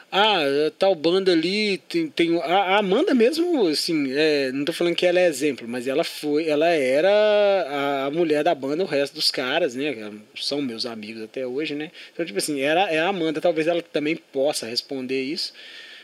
Ah, 0.09 0.39
tal 0.79 0.95
banda 0.95 1.33
ali 1.33 1.79
tem, 1.79 2.07
tem 2.09 2.39
a, 2.41 2.77
Amanda 2.77 3.13
mesmo, 3.13 3.67
assim, 3.67 4.09
é, 4.13 4.51
não 4.53 4.63
tô 4.63 4.71
falando 4.71 4.95
que 4.95 5.05
ela 5.05 5.19
é 5.19 5.27
exemplo, 5.27 5.67
mas 5.67 5.85
ela 5.85 6.03
foi, 6.03 6.47
ela 6.47 6.67
era 6.67 8.05
a, 8.05 8.09
mulher 8.09 8.41
da 8.41 8.55
banda, 8.55 8.83
o 8.83 8.87
resto 8.87 9.15
dos 9.15 9.29
caras, 9.29 9.75
né? 9.75 10.13
São 10.35 10.61
meus 10.61 10.85
amigos 10.85 11.21
até 11.23 11.45
hoje, 11.45 11.75
né? 11.75 11.91
Então, 12.13 12.25
tipo 12.25 12.37
assim, 12.37 12.61
era, 12.61 12.89
é 12.89 12.99
a 12.99 13.09
Amanda, 13.09 13.41
talvez 13.41 13.67
ela 13.67 13.81
também 13.81 14.15
possa 14.15 14.65
responder 14.65 15.21
isso. 15.21 15.51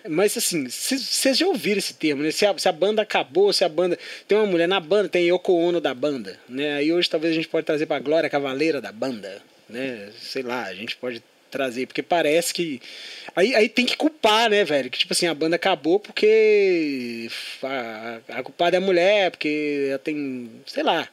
Mas 0.09 0.35
assim, 0.35 0.67
vocês 0.69 1.37
já 1.37 1.47
ouviram 1.47 1.77
esse 1.77 1.93
termo, 1.93 2.23
né? 2.23 2.31
Se 2.31 2.45
a, 2.45 2.57
se 2.57 2.67
a 2.67 2.73
banda 2.73 3.01
acabou, 3.01 3.53
se 3.53 3.63
a 3.63 3.69
banda. 3.69 3.97
Tem 4.27 4.37
uma 4.37 4.45
mulher 4.45 4.67
na 4.67 4.79
banda, 4.79 5.07
tem 5.07 5.29
Yoko 5.29 5.53
Ono 5.53 5.79
da 5.79 5.93
banda, 5.93 6.37
né? 6.49 6.75
Aí 6.75 6.91
hoje 6.91 7.09
talvez 7.09 7.31
a 7.31 7.35
gente 7.35 7.47
pode 7.47 7.65
trazer 7.65 7.85
pra 7.85 7.99
Glória 7.99 8.29
Cavaleira 8.29 8.81
da 8.81 8.91
banda, 8.91 9.41
né? 9.69 10.11
Sei 10.19 10.43
lá, 10.43 10.65
a 10.65 10.73
gente 10.73 10.97
pode 10.97 11.23
trazer, 11.53 11.85
porque 11.85 12.01
parece 12.01 12.53
que. 12.53 12.81
Aí, 13.35 13.55
aí 13.55 13.69
tem 13.69 13.85
que 13.85 13.95
culpar, 13.95 14.49
né, 14.49 14.65
velho? 14.65 14.89
Que 14.89 14.97
tipo 14.97 15.13
assim, 15.13 15.27
a 15.27 15.33
banda 15.33 15.55
acabou 15.55 15.99
porque 15.99 17.29
a, 17.61 18.19
a 18.39 18.43
culpada 18.43 18.75
é 18.75 18.79
a 18.79 18.81
mulher, 18.81 19.31
porque 19.31 19.87
ela 19.89 19.99
tem. 19.99 20.49
sei 20.65 20.83
lá. 20.83 21.07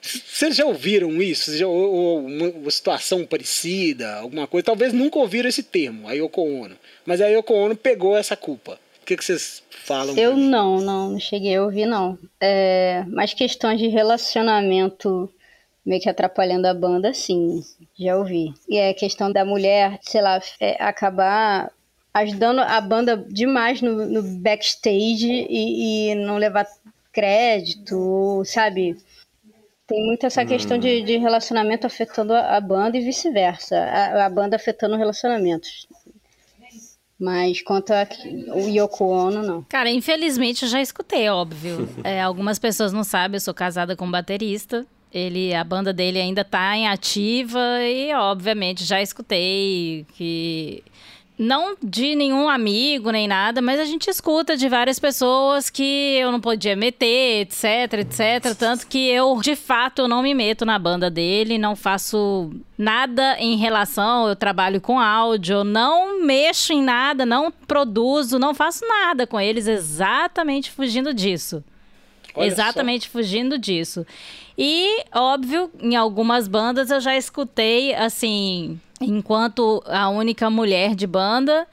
Vocês 0.00 0.54
já 0.54 0.64
ouviram 0.64 1.20
isso? 1.20 1.46
Vocês 1.46 1.58
já, 1.58 1.66
ou, 1.66 2.24
uma 2.24 2.70
situação 2.70 3.24
parecida, 3.24 4.16
alguma 4.16 4.46
coisa? 4.46 4.64
Talvez 4.64 4.92
nunca 4.92 5.18
ouviram 5.18 5.48
esse 5.48 5.62
termo, 5.62 6.08
a 6.08 6.12
Yoko 6.12 6.40
Ono. 6.40 6.76
Mas 7.04 7.20
a 7.20 7.26
Yoko 7.26 7.52
Ono 7.52 7.76
pegou 7.76 8.16
essa 8.16 8.36
culpa. 8.36 8.78
O 9.02 9.06
que, 9.06 9.16
que 9.16 9.24
vocês 9.24 9.62
falam? 9.70 10.16
Eu 10.16 10.36
não, 10.36 10.80
não, 10.80 11.10
não 11.10 11.20
cheguei 11.20 11.56
a 11.56 11.64
ouvir, 11.64 11.86
não. 11.86 12.16
É, 12.40 13.04
mas 13.08 13.34
questões 13.34 13.80
de 13.80 13.88
relacionamento 13.88 15.28
meio 15.88 16.02
que 16.02 16.10
atrapalhando 16.10 16.68
a 16.68 16.74
banda, 16.74 17.14
sim, 17.14 17.64
já 17.98 18.14
ouvi. 18.14 18.52
E 18.68 18.76
é 18.76 18.92
questão 18.92 19.32
da 19.32 19.42
mulher, 19.42 19.98
sei 20.02 20.20
lá, 20.20 20.38
é, 20.60 20.76
acabar 20.78 21.72
ajudando 22.12 22.58
a 22.58 22.78
banda 22.78 23.16
demais 23.16 23.80
no, 23.80 24.04
no 24.04 24.22
backstage 24.22 25.46
e, 25.48 26.10
e 26.10 26.14
não 26.14 26.36
levar 26.36 26.66
crédito, 27.10 28.42
sabe? 28.44 28.98
Tem 29.86 30.04
muito 30.04 30.26
essa 30.26 30.44
questão 30.44 30.76
de, 30.76 31.00
de 31.00 31.16
relacionamento 31.16 31.86
afetando 31.86 32.34
a, 32.34 32.58
a 32.58 32.60
banda 32.60 32.98
e 32.98 33.00
vice-versa. 33.00 33.78
A, 33.78 34.26
a 34.26 34.28
banda 34.28 34.56
afetando 34.56 34.94
relacionamentos. 34.94 35.86
Mas 37.18 37.62
quanto 37.62 37.94
a 37.94 38.06
o 38.54 38.68
Yoko 38.68 39.06
Ono, 39.06 39.42
não. 39.42 39.62
Cara, 39.62 39.90
infelizmente 39.90 40.64
eu 40.64 40.68
já 40.68 40.82
escutei, 40.82 41.30
óbvio. 41.30 41.88
É, 42.04 42.20
algumas 42.20 42.58
pessoas 42.58 42.92
não 42.92 43.04
sabem, 43.04 43.36
eu 43.36 43.40
sou 43.40 43.54
casada 43.54 43.96
com 43.96 44.04
um 44.04 44.10
baterista. 44.10 44.86
Ele, 45.12 45.54
a 45.54 45.64
banda 45.64 45.92
dele 45.92 46.20
ainda 46.20 46.44
tá 46.44 46.76
em 46.76 46.86
ativa 46.86 47.58
e, 47.82 48.12
obviamente, 48.14 48.84
já 48.84 49.00
escutei 49.00 50.04
que 50.14 50.82
não 51.38 51.76
de 51.80 52.16
nenhum 52.16 52.48
amigo 52.48 53.12
nem 53.12 53.28
nada, 53.28 53.62
mas 53.62 53.78
a 53.78 53.84
gente 53.84 54.10
escuta 54.10 54.56
de 54.56 54.68
várias 54.68 54.98
pessoas 54.98 55.70
que 55.70 56.16
eu 56.18 56.32
não 56.32 56.40
podia 56.40 56.74
meter, 56.74 57.42
etc, 57.42 58.00
etc. 58.00 58.56
Tanto 58.58 58.86
que 58.88 59.08
eu, 59.08 59.40
de 59.40 59.54
fato, 59.54 60.08
não 60.08 60.20
me 60.20 60.34
meto 60.34 60.66
na 60.66 60.78
banda 60.78 61.08
dele, 61.08 61.56
não 61.56 61.76
faço 61.76 62.50
nada 62.76 63.36
em 63.38 63.56
relação, 63.56 64.28
eu 64.28 64.34
trabalho 64.34 64.80
com 64.80 64.98
áudio, 64.98 65.62
não 65.62 66.20
mexo 66.24 66.72
em 66.72 66.82
nada, 66.82 67.24
não 67.24 67.52
produzo, 67.52 68.38
não 68.38 68.52
faço 68.52 68.84
nada 68.86 69.26
com 69.26 69.40
eles, 69.40 69.68
exatamente 69.68 70.72
fugindo 70.72 71.14
disso. 71.14 71.62
Olha 72.38 72.46
exatamente 72.46 73.04
só. 73.06 73.10
fugindo 73.12 73.58
disso. 73.58 74.06
E, 74.56 75.04
óbvio, 75.14 75.70
em 75.80 75.94
algumas 75.94 76.48
bandas 76.48 76.90
eu 76.90 77.00
já 77.00 77.16
escutei, 77.16 77.94
assim, 77.94 78.80
enquanto 79.00 79.82
a 79.86 80.08
única 80.08 80.50
mulher 80.50 80.94
de 80.94 81.06
banda 81.06 81.66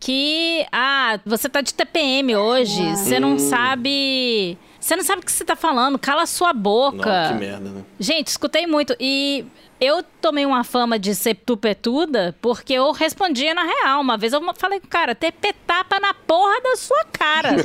que 0.00 0.66
ah, 0.70 1.18
você 1.24 1.48
tá 1.48 1.60
de 1.60 1.72
TPM 1.72 2.36
hoje, 2.36 2.96
você 2.96 3.18
não 3.18 3.38
sabe, 3.38 4.58
você 4.78 4.96
não 4.96 5.02
sabe 5.02 5.22
o 5.22 5.24
que 5.24 5.32
você 5.32 5.44
tá 5.44 5.56
falando, 5.56 5.98
cala 5.98 6.26
sua 6.26 6.52
boca. 6.52 7.30
Não, 7.30 7.32
que 7.32 7.38
merda, 7.38 7.70
né? 7.70 7.84
Gente, 7.98 8.26
escutei 8.26 8.66
muito 8.66 8.94
e 9.00 9.46
eu 9.84 10.02
tomei 10.20 10.46
uma 10.46 10.64
fama 10.64 10.98
de 10.98 11.14
ser 11.14 11.34
tupetuda 11.34 12.34
porque 12.40 12.72
eu 12.72 12.92
respondia 12.92 13.54
na 13.54 13.62
real. 13.62 14.00
Uma 14.00 14.16
vez 14.16 14.32
eu 14.32 14.40
falei, 14.54 14.80
cara, 14.80 15.14
ter 15.14 15.32
petapa 15.32 16.00
na 16.00 16.14
porra 16.14 16.60
da 16.62 16.76
sua 16.76 17.04
cara. 17.12 17.56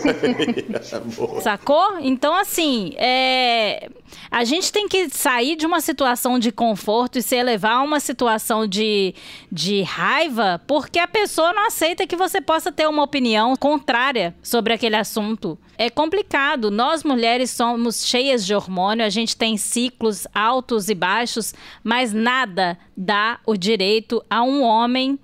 Sacou? 1.41 1.99
Então, 1.99 2.33
assim, 2.35 2.93
é... 2.97 3.89
a 4.29 4.43
gente 4.43 4.71
tem 4.71 4.87
que 4.87 5.09
sair 5.09 5.55
de 5.55 5.65
uma 5.65 5.79
situação 5.81 6.37
de 6.37 6.51
conforto 6.51 7.17
e 7.17 7.21
se 7.21 7.35
elevar 7.35 7.77
a 7.77 7.81
uma 7.81 7.99
situação 7.99 8.67
de, 8.67 9.13
de 9.51 9.81
raiva 9.83 10.61
porque 10.67 10.99
a 10.99 11.07
pessoa 11.07 11.53
não 11.53 11.67
aceita 11.67 12.05
que 12.05 12.15
você 12.15 12.41
possa 12.41 12.71
ter 12.71 12.87
uma 12.87 13.03
opinião 13.03 13.55
contrária 13.55 14.35
sobre 14.43 14.73
aquele 14.73 14.95
assunto. 14.95 15.57
É 15.77 15.89
complicado. 15.89 16.69
Nós 16.69 17.05
mulheres 17.05 17.51
somos 17.51 18.05
cheias 18.05 18.45
de 18.45 18.53
hormônio, 18.53 19.05
a 19.05 19.09
gente 19.09 19.37
tem 19.37 19.55
ciclos 19.55 20.27
altos 20.35 20.89
e 20.89 20.93
baixos, 20.93 21.53
mas 21.81 22.08
nada 22.13 22.77
dá 22.95 23.39
o 23.45 23.55
direito 23.55 24.23
a 24.29 24.43
um 24.43 24.63
homem 24.63 25.19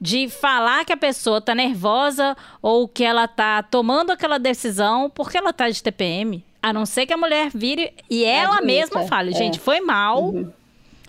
de 0.00 0.28
falar 0.28 0.84
que 0.84 0.92
a 0.92 0.96
pessoa 0.96 1.40
tá 1.40 1.54
nervosa 1.54 2.36
ou 2.62 2.88
que 2.88 3.04
ela 3.04 3.28
tá 3.28 3.62
tomando 3.62 4.10
aquela 4.10 4.38
decisão 4.38 5.10
porque 5.10 5.36
ela 5.36 5.52
tá 5.52 5.68
de 5.68 5.82
TPM. 5.82 6.44
A 6.62 6.72
não 6.72 6.86
ser 6.86 7.06
que 7.06 7.12
a 7.12 7.16
mulher 7.16 7.50
vire 7.54 7.92
e 8.08 8.24
ela 8.24 8.56
Admita. 8.56 8.66
mesma 8.66 9.02
fale, 9.06 9.32
gente, 9.32 9.56
é. 9.56 9.60
foi 9.60 9.80
mal. 9.80 10.24
Uhum. 10.24 10.50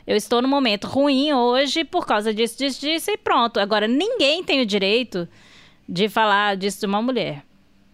Eu 0.06 0.16
estou 0.16 0.42
no 0.42 0.48
momento 0.48 0.88
ruim 0.88 1.32
hoje 1.32 1.84
por 1.84 2.06
causa 2.06 2.34
disso, 2.34 2.58
disso, 2.58 2.82
disso 2.82 3.12
e 3.12 3.18
pronto. 3.18 3.60
Agora, 3.60 3.88
ninguém 3.88 4.44
tem 4.44 4.62
o 4.62 4.66
direito 4.66 5.28
de 5.88 6.10
falar 6.10 6.58
disso 6.58 6.80
de 6.82 6.86
uma 6.86 7.02
mulher 7.02 7.44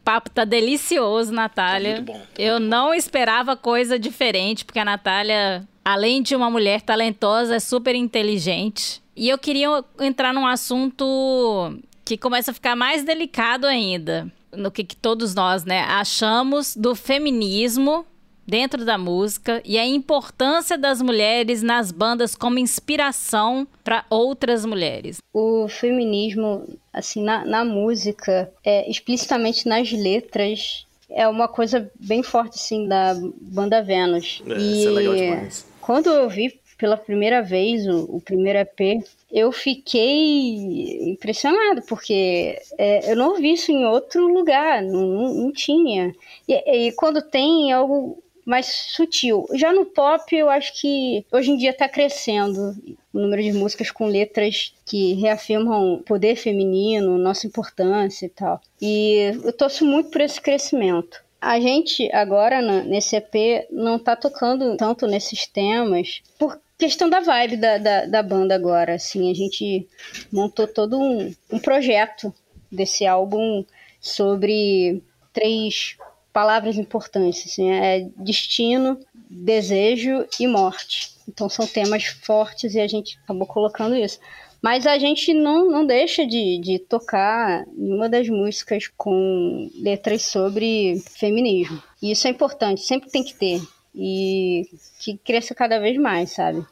papo 0.07 0.29
tá 0.29 0.45
delicioso, 0.45 1.33
Natália. 1.33 1.95
Tá 1.95 2.01
muito 2.01 2.13
bom. 2.13 2.19
Tá 2.19 2.41
eu 2.41 2.59
muito 2.61 2.69
não 2.69 2.87
bom. 2.87 2.93
esperava 2.93 3.57
coisa 3.57 3.99
diferente, 3.99 4.63
porque 4.63 4.79
a 4.79 4.85
Natália, 4.85 5.67
além 5.83 6.21
de 6.21 6.33
uma 6.33 6.49
mulher 6.49 6.81
talentosa, 6.81 7.55
é 7.57 7.59
super 7.59 7.93
inteligente. 7.93 9.03
E 9.13 9.27
eu 9.27 9.37
queria 9.37 9.83
entrar 9.99 10.33
num 10.33 10.47
assunto 10.47 11.77
que 12.05 12.17
começa 12.17 12.51
a 12.51 12.53
ficar 12.53 12.73
mais 12.73 13.03
delicado 13.03 13.67
ainda. 13.67 14.31
No 14.55 14.71
que, 14.71 14.85
que 14.85 14.95
todos 14.95 15.35
nós, 15.35 15.65
né, 15.65 15.81
achamos 15.81 16.73
do 16.73 16.95
feminismo 16.95 18.05
dentro 18.47 18.85
da 18.85 18.97
música 18.97 19.61
e 19.65 19.77
a 19.77 19.85
importância 19.85 20.77
das 20.77 21.01
mulheres 21.01 21.61
nas 21.61 21.91
bandas 21.91 22.33
como 22.33 22.57
inspiração 22.57 23.67
para 23.83 24.05
outras 24.09 24.65
mulheres. 24.65 25.21
O 25.33 25.67
feminismo, 25.67 26.65
assim, 26.93 27.21
na, 27.21 27.43
na 27.43 27.65
música, 27.65 28.49
é, 28.63 28.89
explicitamente 28.89 29.67
nas 29.67 29.91
letras, 29.91 30.87
é 31.09 31.27
uma 31.27 31.47
coisa 31.47 31.91
bem 31.99 32.23
forte, 32.23 32.55
assim, 32.55 32.87
da 32.87 33.15
banda 33.41 33.81
Vênus. 33.81 34.41
É, 34.47 34.57
e 34.57 34.79
isso 34.79 34.89
é 34.89 34.91
legal 34.91 35.15
demais. 35.15 35.67
Quando 35.81 36.09
eu 36.09 36.29
vi 36.29 36.59
pela 36.77 36.95
primeira 36.95 37.41
vez 37.41 37.87
o, 37.87 38.17
o 38.17 38.21
primeiro 38.21 38.59
EP, 38.59 39.03
eu 39.31 39.51
fiquei 39.51 41.11
impressionado, 41.11 41.81
porque 41.87 42.57
é, 42.77 43.11
eu 43.11 43.15
não 43.15 43.35
vi 43.35 43.53
isso 43.53 43.71
em 43.71 43.85
outro 43.85 44.27
lugar, 44.27 44.81
não, 44.81 45.01
não, 45.01 45.33
não 45.33 45.51
tinha. 45.51 46.13
E, 46.47 46.87
e, 46.87 46.91
quando 46.93 47.21
tem, 47.21 47.71
é 47.71 47.73
algo 47.73 48.21
mais 48.47 48.65
sutil. 48.67 49.45
Já 49.55 49.73
no 49.73 49.85
pop, 49.85 50.33
eu 50.33 50.49
acho 50.49 50.79
que 50.79 51.25
hoje 51.29 51.51
em 51.51 51.57
dia 51.57 51.71
está 51.71 51.89
crescendo 51.89 52.73
o 53.13 53.19
número 53.19 53.43
de 53.43 53.51
músicas 53.51 53.91
com 53.91 54.07
letras 54.07 54.73
que 54.85 55.15
reafirmam 55.15 55.95
o 55.95 55.97
poder 56.01 56.37
feminino, 56.37 57.17
nossa 57.17 57.45
importância 57.45 58.25
e 58.25 58.29
tal. 58.29 58.61
E 58.81 59.33
eu 59.43 59.51
torço 59.51 59.83
muito 59.83 60.09
por 60.09 60.21
esse 60.21 60.39
crescimento. 60.39 61.21
A 61.41 61.59
gente 61.59 62.09
agora 62.13 62.61
nesse 62.83 63.17
EP 63.17 63.67
não 63.69 63.97
está 63.97 64.15
tocando 64.15 64.77
tanto 64.77 65.05
nesses 65.07 65.45
temas 65.45 66.21
por 66.39 66.57
questão 66.77 67.09
da 67.09 67.19
vibe 67.19 67.57
da, 67.57 67.77
da, 67.77 68.05
da, 68.05 68.23
banda 68.23 68.55
agora. 68.55 68.95
Assim, 68.95 69.29
a 69.29 69.33
gente 69.33 69.85
montou 70.31 70.65
todo 70.65 70.97
um, 70.97 71.33
um 71.51 71.59
projeto 71.59 72.33
desse 72.71 73.05
álbum 73.05 73.65
sobre 73.99 75.03
três 75.33 75.97
palavras 76.37 76.77
importantes, 76.77 77.47
assim, 77.47 77.71
é 77.71 78.07
destino, 78.15 78.99
desejo 79.27 80.23
e 80.39 80.45
morte. 80.45 81.11
Então 81.27 81.49
são 81.49 81.65
temas 81.65 82.05
fortes 82.05 82.75
e 82.75 82.79
a 82.79 82.87
gente 82.87 83.17
acabou 83.23 83.47
colocando 83.47 83.95
isso. 83.95 84.19
Mas 84.61 84.85
a 84.85 84.99
gente 84.99 85.33
não, 85.33 85.67
não 85.67 85.83
deixa 85.83 86.27
de, 86.27 86.59
de 86.59 86.77
tocar 86.77 87.65
nenhuma 87.75 88.07
das 88.07 88.29
músicas 88.29 88.87
com 88.95 89.67
letras 89.81 90.27
sobre 90.27 91.01
feminismo. 91.09 91.81
E 92.03 92.11
isso 92.11 92.27
é 92.27 92.29
importante, 92.29 92.81
sempre 92.81 93.09
tem 93.09 93.23
que 93.23 93.33
ter. 93.33 93.59
E 93.95 94.69
que 94.99 95.17
cresça 95.17 95.55
cada 95.55 95.79
vez 95.79 95.97
mais, 95.97 96.33
sabe? 96.33 96.63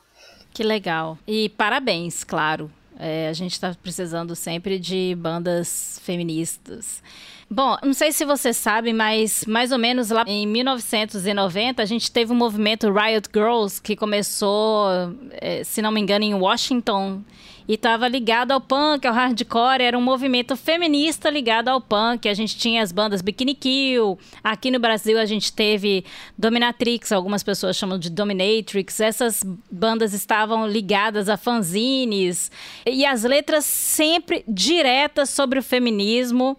Que 0.54 0.62
legal. 0.62 1.18
E 1.28 1.50
parabéns, 1.50 2.24
claro. 2.24 2.72
É, 3.00 3.30
a 3.30 3.34
gente 3.34 3.54
está 3.54 3.76
precisando 3.82 4.36
sempre 4.36 4.78
de 4.78 5.16
bandas 5.18 6.00
feministas. 6.04 7.02
Bom, 7.50 7.78
não 7.84 7.94
sei 7.94 8.12
se 8.12 8.26
você 8.26 8.52
sabe, 8.52 8.92
mas 8.92 9.46
mais 9.46 9.72
ou 9.72 9.78
menos 9.78 10.10
lá 10.10 10.24
em 10.26 10.48
1990 10.48 11.82
a 11.82 11.86
gente 11.86 12.12
teve 12.12 12.34
um 12.34 12.36
movimento 12.36 12.92
Riot 12.92 13.30
Girls 13.32 13.80
que 13.80 13.96
começou, 13.96 14.88
eh, 15.34 15.64
se 15.64 15.80
não 15.80 15.92
me 15.92 16.02
engano, 16.02 16.26
em 16.26 16.34
Washington 16.34 17.22
e 17.68 17.74
estava 17.74 18.08
ligado 18.08 18.52
ao 18.52 18.62
punk, 18.62 19.06
ao 19.06 19.14
hardcore, 19.14 19.82
era 19.82 19.98
um 19.98 20.02
movimento 20.02 20.56
feminista 20.56 21.30
ligado 21.30 21.68
ao 21.68 21.82
punk. 21.82 22.28
A 22.28 22.34
gente 22.34 22.56
tinha 22.58 22.82
as 22.82 22.92
bandas 22.92 23.22
Bikini 23.22 23.56
Kill, 23.56 24.18
aqui 24.44 24.70
no 24.70 24.80
Brasil 24.80 25.20
a 25.20 25.26
gente 25.26 25.54
teve 25.54 26.06
Dominatrix, 26.38 27.12
algumas 27.12 27.44
pessoas 27.44 27.76
chamam 27.76 27.98
de 27.98 28.10
Dominatrix. 28.10 29.00
Essas 29.00 29.44
bandas 29.72 30.14
estavam 30.14 30.68
ligadas 30.68 31.28
a 31.28 31.38
fanzines 31.38 32.52
e 32.86 33.06
as 33.06 33.24
letras 33.24 33.66
sempre 33.66 34.44
diretas 34.48 35.30
sobre 35.30 35.60
o 35.60 35.64
feminismo. 35.64 36.58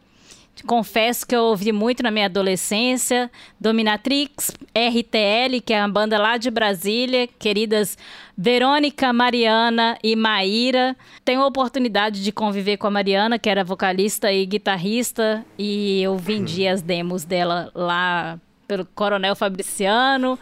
Confesso 0.65 1.27
que 1.27 1.35
eu 1.35 1.43
ouvi 1.45 1.73
muito 1.73 2.03
na 2.03 2.11
minha 2.11 2.27
adolescência. 2.27 3.31
Dominatrix, 3.61 4.51
RTL, 4.75 5.61
que 5.65 5.73
é 5.73 5.81
uma 5.81 5.89
banda 5.89 6.19
lá 6.19 6.37
de 6.37 6.51
Brasília, 6.51 7.29
queridas 7.39 7.99
Verônica, 8.37 9.13
Mariana 9.13 9.99
e 10.03 10.15
Maíra. 10.17 10.97
Tenho 11.25 11.43
a 11.43 11.47
oportunidade 11.47 12.23
de 12.23 12.33
conviver 12.33 12.77
com 12.77 12.87
a 12.87 12.91
Mariana, 12.91 13.39
que 13.39 13.49
era 13.49 13.65
vocalista 13.65 14.33
e 14.33 14.45
guitarrista, 14.47 15.45
e 15.59 16.03
eu 16.03 16.17
vendi 16.17 16.67
as 16.67 16.83
demos 16.83 17.25
dela 17.25 17.71
lá 17.75 18.39
pelo 18.67 18.85
Coronel 18.85 19.37
Fabriciano. 19.37 20.39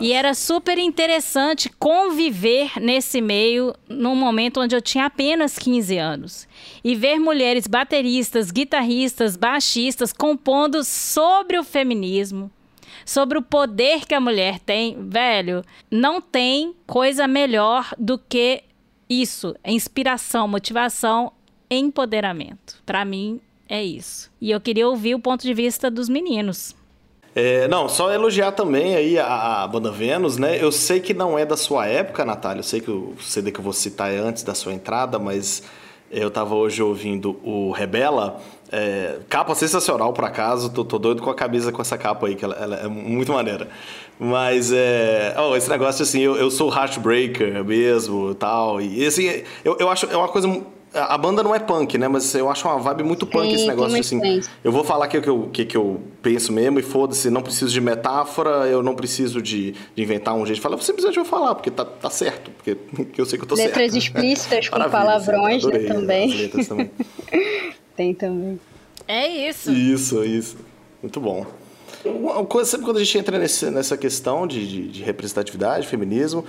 E 0.00 0.12
era 0.12 0.34
super 0.34 0.78
interessante 0.78 1.70
conviver 1.78 2.72
nesse 2.80 3.20
meio 3.20 3.74
num 3.88 4.14
momento 4.14 4.60
onde 4.60 4.74
eu 4.74 4.82
tinha 4.82 5.06
apenas 5.06 5.58
15 5.58 5.98
anos. 5.98 6.48
E 6.82 6.94
ver 6.94 7.18
mulheres 7.18 7.66
bateristas, 7.66 8.50
guitarristas, 8.50 9.36
baixistas 9.36 10.12
compondo 10.12 10.82
sobre 10.84 11.58
o 11.58 11.64
feminismo, 11.64 12.50
sobre 13.04 13.38
o 13.38 13.42
poder 13.42 14.06
que 14.06 14.14
a 14.14 14.20
mulher 14.20 14.58
tem, 14.58 14.96
velho, 15.08 15.64
não 15.90 16.20
tem 16.20 16.74
coisa 16.86 17.26
melhor 17.26 17.94
do 17.98 18.18
que 18.18 18.62
isso, 19.08 19.54
inspiração, 19.64 20.46
motivação, 20.46 21.32
empoderamento. 21.70 22.82
Para 22.84 23.04
mim 23.04 23.40
é 23.68 23.82
isso. 23.82 24.30
E 24.40 24.50
eu 24.50 24.60
queria 24.60 24.88
ouvir 24.88 25.14
o 25.14 25.20
ponto 25.20 25.42
de 25.42 25.54
vista 25.54 25.90
dos 25.90 26.08
meninos. 26.08 26.74
É, 27.34 27.68
não, 27.68 27.88
só 27.88 28.12
elogiar 28.12 28.52
também 28.52 28.96
aí 28.96 29.18
a, 29.18 29.62
a, 29.62 29.68
banda 29.68 29.90
Vênus, 29.90 30.36
né? 30.36 30.62
Eu 30.62 30.72
sei 30.72 30.98
que 30.98 31.14
não 31.14 31.38
é 31.38 31.44
da 31.44 31.56
sua 31.56 31.86
época, 31.86 32.24
Natália. 32.24 32.60
Eu 32.60 32.64
sei 32.64 32.80
que 32.80 32.90
o 32.90 33.14
CD 33.20 33.52
que 33.52 33.60
eu 33.60 33.64
vou 33.64 33.72
citar 33.72 34.12
é 34.12 34.18
antes 34.18 34.42
da 34.42 34.54
sua 34.54 34.72
entrada, 34.72 35.18
mas 35.18 35.62
eu 36.10 36.30
tava 36.30 36.54
hoje 36.54 36.82
ouvindo 36.82 37.38
o 37.44 37.70
Rebela. 37.70 38.40
É, 38.70 39.18
capa 39.28 39.54
sensacional, 39.54 40.12
por 40.12 40.24
acaso. 40.24 40.70
Tô, 40.70 40.84
tô, 40.84 40.98
doido 40.98 41.22
com 41.22 41.30
a 41.30 41.34
camisa 41.34 41.70
com 41.70 41.80
essa 41.80 41.96
capa 41.96 42.26
aí, 42.26 42.34
que 42.34 42.44
ela, 42.44 42.54
ela 42.56 42.76
é 42.76 42.88
muito 42.88 43.32
maneira. 43.32 43.68
Mas 44.18 44.72
é. 44.72 45.34
Oh, 45.38 45.54
esse 45.54 45.68
negócio 45.70 46.02
assim, 46.02 46.20
eu, 46.20 46.36
eu 46.36 46.50
sou 46.50 46.72
heartbreaker 46.72 47.64
mesmo 47.64 48.34
tal. 48.34 48.80
E 48.80 49.06
assim, 49.06 49.42
eu, 49.64 49.76
eu 49.78 49.88
acho 49.88 50.06
é 50.06 50.16
uma 50.16 50.28
coisa 50.28 50.48
a 50.92 51.18
banda 51.18 51.42
não 51.42 51.54
é 51.54 51.58
punk, 51.58 51.98
né? 51.98 52.08
Mas 52.08 52.34
eu 52.34 52.48
acho 52.50 52.66
uma 52.66 52.78
vibe 52.78 53.02
muito 53.02 53.26
punk 53.26 53.48
Sim, 53.48 53.54
esse 53.54 53.66
negócio 53.66 53.98
assim. 53.98 54.20
Eu 54.64 54.72
vou 54.72 54.82
falar 54.82 55.04
aqui 55.04 55.18
o 55.18 55.22
que 55.22 55.28
eu, 55.28 55.48
que, 55.52 55.64
que 55.64 55.76
eu 55.76 56.00
penso 56.22 56.52
mesmo 56.52 56.78
e 56.78 56.82
foda-se, 56.82 57.30
não 57.30 57.42
preciso 57.42 57.72
de 57.72 57.80
metáfora, 57.80 58.66
eu 58.66 58.82
não 58.82 58.94
preciso 58.94 59.42
de, 59.42 59.72
de 59.72 60.02
inventar 60.02 60.34
um 60.34 60.46
jeito 60.46 60.56
de 60.56 60.62
falar. 60.62 60.76
Eu 60.76 60.80
simplesmente 60.80 61.16
vou 61.16 61.24
falar, 61.24 61.54
porque 61.54 61.70
tá, 61.70 61.84
tá 61.84 62.10
certo, 62.10 62.50
porque, 62.52 62.74
porque 62.94 63.20
eu 63.20 63.26
sei 63.26 63.38
que 63.38 63.44
eu 63.44 63.48
tô 63.48 63.56
certo. 63.56 63.76
Letras 63.76 63.94
explícitas 63.94 64.68
com 64.68 64.78
Maravilha, 64.78 65.00
palavrões 65.00 65.64
né, 65.64 65.78
também. 65.80 66.32
letras 66.34 66.68
também. 66.68 66.90
Tem 67.96 68.14
também. 68.14 68.60
É 69.06 69.26
isso. 69.48 69.72
Isso, 69.72 70.24
isso. 70.24 70.56
Muito 71.02 71.20
bom. 71.20 71.46
Uma 72.04 72.44
coisa, 72.44 72.70
sempre 72.70 72.86
quando 72.86 72.98
a 72.98 73.04
gente 73.04 73.18
entra 73.18 73.38
nesse, 73.38 73.70
nessa 73.70 73.96
questão 73.96 74.46
de, 74.46 74.66
de, 74.66 74.88
de 74.88 75.02
representatividade, 75.02 75.86
feminismo, 75.86 76.44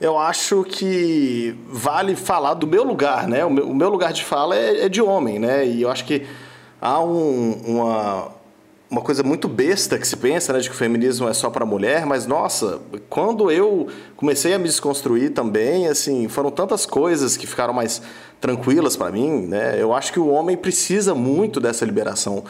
eu 0.00 0.18
acho 0.18 0.64
que 0.64 1.56
vale 1.68 2.16
falar 2.16 2.54
do 2.54 2.66
meu 2.66 2.82
lugar, 2.82 3.28
né? 3.28 3.44
O 3.44 3.50
meu, 3.50 3.68
o 3.68 3.74
meu 3.74 3.88
lugar 3.88 4.12
de 4.12 4.24
fala 4.24 4.56
é, 4.56 4.84
é, 4.84 4.88
de 4.88 5.00
homem, 5.00 5.38
né? 5.38 5.66
E 5.66 5.82
eu 5.82 5.90
acho 5.90 6.04
que 6.04 6.26
há 6.80 7.00
um, 7.00 7.52
uma, 7.64 8.28
uma 8.90 9.00
coisa 9.00 9.22
muito 9.22 9.48
besta 9.48 9.98
que 9.98 10.06
se 10.06 10.16
pensa, 10.16 10.52
né? 10.52 10.58
De 10.58 10.68
que 10.68 10.74
o 10.74 10.78
feminismo 10.78 11.28
é 11.28 11.32
só 11.32 11.48
para 11.48 11.64
mulher, 11.64 12.06
mas 12.06 12.26
nossa, 12.26 12.80
quando 13.08 13.50
eu 13.50 13.86
comecei 14.16 14.52
a 14.52 14.58
me 14.58 14.64
desconstruir 14.64 15.30
também, 15.32 15.86
assim, 15.86 16.28
foram 16.28 16.50
tantas 16.50 16.84
coisas 16.84 17.36
que 17.36 17.46
ficaram 17.46 17.72
mais 17.72 18.02
tranquilas 18.40 18.96
para 18.96 19.12
mim, 19.12 19.46
né? 19.46 19.80
Eu 19.80 19.94
acho 19.94 20.12
que 20.12 20.18
o 20.18 20.28
homem 20.28 20.56
precisa 20.56 21.14
muito 21.14 21.60
dessa 21.60 21.84
liberação 21.84 22.44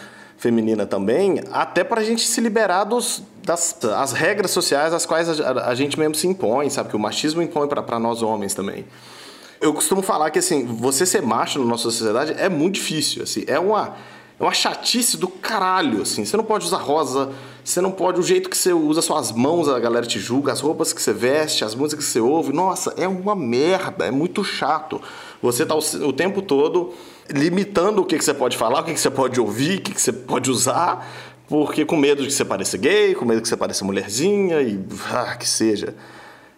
feminina 0.44 0.84
também, 0.84 1.40
até 1.50 1.82
para 1.82 2.02
a 2.02 2.04
gente 2.04 2.20
se 2.26 2.38
liberar 2.38 2.84
dos, 2.84 3.22
das 3.42 3.82
as 3.82 4.12
regras 4.12 4.50
sociais 4.50 4.92
às 4.92 5.06
quais 5.06 5.40
a, 5.40 5.68
a, 5.70 5.74
gente 5.74 5.98
mesmo 5.98 6.14
se 6.14 6.26
impõe, 6.26 6.68
sabe? 6.68 6.90
Que 6.90 6.96
o 6.96 6.98
machismo 6.98 7.40
impõe 7.40 7.66
para 7.66 7.98
nós 7.98 8.22
homens 8.22 8.52
também. 8.52 8.84
Eu 9.58 9.72
costumo 9.72 10.02
falar 10.02 10.30
que, 10.30 10.38
assim, 10.38 10.66
você 10.66 11.06
ser 11.06 11.22
macho 11.22 11.58
na 11.58 11.64
nossa 11.64 11.84
sociedade 11.84 12.34
é 12.36 12.50
muito 12.50 12.74
difícil, 12.74 13.22
assim, 13.22 13.44
é 13.46 13.58
uma, 13.58 13.94
é 14.38 14.42
uma 14.42 14.52
chatice 14.52 15.16
do 15.16 15.28
caralho, 15.28 16.02
assim. 16.02 16.26
Você 16.26 16.36
não 16.36 16.44
pode 16.44 16.66
usar 16.66 16.76
rosa, 16.76 17.32
você 17.64 17.80
não 17.80 17.90
pode... 17.90 18.20
O 18.20 18.22
jeito 18.22 18.50
que 18.50 18.58
você 18.58 18.74
usa 18.74 19.00
suas 19.00 19.32
mãos, 19.32 19.66
a 19.66 19.80
galera 19.80 20.04
te 20.04 20.18
julga, 20.18 20.52
as 20.52 20.60
roupas 20.60 20.92
que 20.92 21.00
você 21.00 21.14
veste, 21.14 21.64
as 21.64 21.74
músicas 21.74 22.04
que 22.04 22.10
você 22.10 22.20
ouve, 22.20 22.52
nossa, 22.52 22.92
é 22.98 23.08
uma 23.08 23.34
merda, 23.34 24.04
é 24.04 24.10
muito 24.10 24.44
chato. 24.44 25.00
Você 25.40 25.64
tá 25.64 25.74
o, 25.74 25.78
o 26.06 26.12
tempo 26.12 26.42
todo 26.42 26.92
limitando 27.30 28.02
o 28.02 28.04
que, 28.04 28.18
que 28.18 28.24
você 28.24 28.34
pode 28.34 28.56
falar, 28.56 28.80
o 28.80 28.84
que, 28.84 28.94
que 28.94 29.00
você 29.00 29.10
pode 29.10 29.40
ouvir, 29.40 29.78
o 29.78 29.82
que, 29.82 29.94
que 29.94 30.00
você 30.00 30.12
pode 30.12 30.50
usar, 30.50 31.06
porque 31.48 31.84
com 31.84 31.96
medo 31.96 32.22
de 32.22 32.28
que 32.28 32.34
você 32.34 32.44
pareça 32.44 32.76
gay, 32.76 33.14
com 33.14 33.24
medo 33.24 33.36
de 33.36 33.42
que 33.42 33.48
você 33.48 33.56
pareça 33.56 33.84
mulherzinha 33.84 34.60
e 34.62 34.78
ah, 35.12 35.36
que 35.36 35.48
seja. 35.48 35.94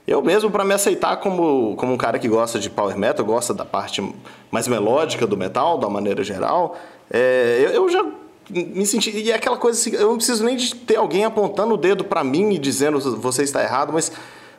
Eu 0.07 0.23
mesmo, 0.23 0.51
para 0.51 0.65
me 0.65 0.73
aceitar 0.73 1.17
como, 1.17 1.75
como 1.77 1.93
um 1.93 1.97
cara 1.97 2.19
que 2.19 2.29
gosta 2.29 2.61
de 2.61 2.71
power 2.71 2.97
metal, 2.97 3.25
gosta 3.25 3.53
da 3.53 3.65
parte 3.65 4.03
mais 4.51 4.69
melódica 4.69 5.27
do 5.27 5.37
metal, 5.37 5.79
da 5.79 5.89
maneira 5.89 6.23
geral, 6.23 6.77
é, 7.11 7.61
eu, 7.61 7.71
eu 7.71 7.89
já 7.89 8.05
me 8.49 8.87
senti. 8.87 9.11
E 9.11 9.33
é 9.33 9.35
aquela 9.35 9.57
coisa 9.57 9.79
assim, 9.79 9.95
eu 9.95 10.09
não 10.09 10.17
preciso 10.17 10.45
nem 10.45 10.57
de 10.57 10.75
ter 10.75 10.97
alguém 10.97 11.25
apontando 11.25 11.75
o 11.75 11.77
dedo 11.77 12.05
para 12.05 12.23
mim 12.23 12.55
e 12.55 12.59
dizendo 12.59 13.01
você 13.17 13.43
está 13.43 13.63
errado, 13.63 13.93
mas 13.93 14.13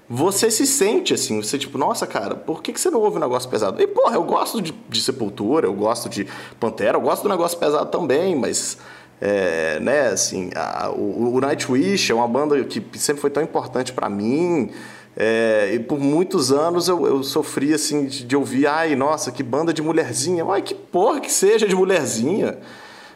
você 0.10 0.50
se 0.50 0.66
sente 0.66 1.14
assim, 1.14 1.42
você 1.42 1.58
tipo, 1.58 1.78
nossa, 1.78 2.08
cara, 2.08 2.34
por 2.34 2.64
que, 2.64 2.72
que 2.72 2.80
você 2.80 2.90
não 2.90 3.02
ouve 3.02 3.18
um 3.18 3.20
negócio 3.20 3.50
pesado? 3.50 3.82
E, 3.82 3.88
porra, 3.88 4.16
eu 4.16 4.24
gosto 4.24 4.62
de, 4.62 4.74
de 4.88 5.02
Sepultura, 5.02 5.68
eu 5.68 5.74
gosto 5.74 6.08
de 6.08 6.26
Pantera, 6.60 6.98
eu 6.98 7.02
gosto 7.02 7.24
do 7.24 7.30
negócio 7.30 7.58
pesado 7.58 7.92
também, 7.92 8.34
mas, 8.34 8.78
é, 9.20 9.80
né, 9.82 10.08
assim, 10.08 10.50
a, 10.56 10.90
o, 10.92 11.36
o 11.36 11.42
Nightwish 11.42 12.10
é 12.12 12.16
uma 12.16 12.28
banda 12.28 12.64
que 12.64 12.82
sempre 12.98 13.20
foi 13.22 13.30
tão 13.30 13.44
importante 13.44 13.92
para 13.92 14.10
mim, 14.10 14.72
é, 15.20 15.72
e 15.74 15.80
por 15.80 16.00
muitos 16.00 16.54
anos 16.54 16.88
eu, 16.88 17.06
eu 17.06 17.22
sofri, 17.22 17.74
assim, 17.74 18.06
de, 18.06 18.24
de, 18.24 18.36
ouvir, 18.36 18.66
ai, 18.66 18.96
nossa, 18.96 19.30
que 19.30 19.44
banda 19.44 19.74
de 19.74 19.82
mulherzinha, 19.82 20.46
ai, 20.48 20.62
que 20.62 20.74
porra 20.74 21.20
que 21.20 21.32
seja 21.32 21.68
de 21.68 21.76
mulherzinha. 21.76 22.58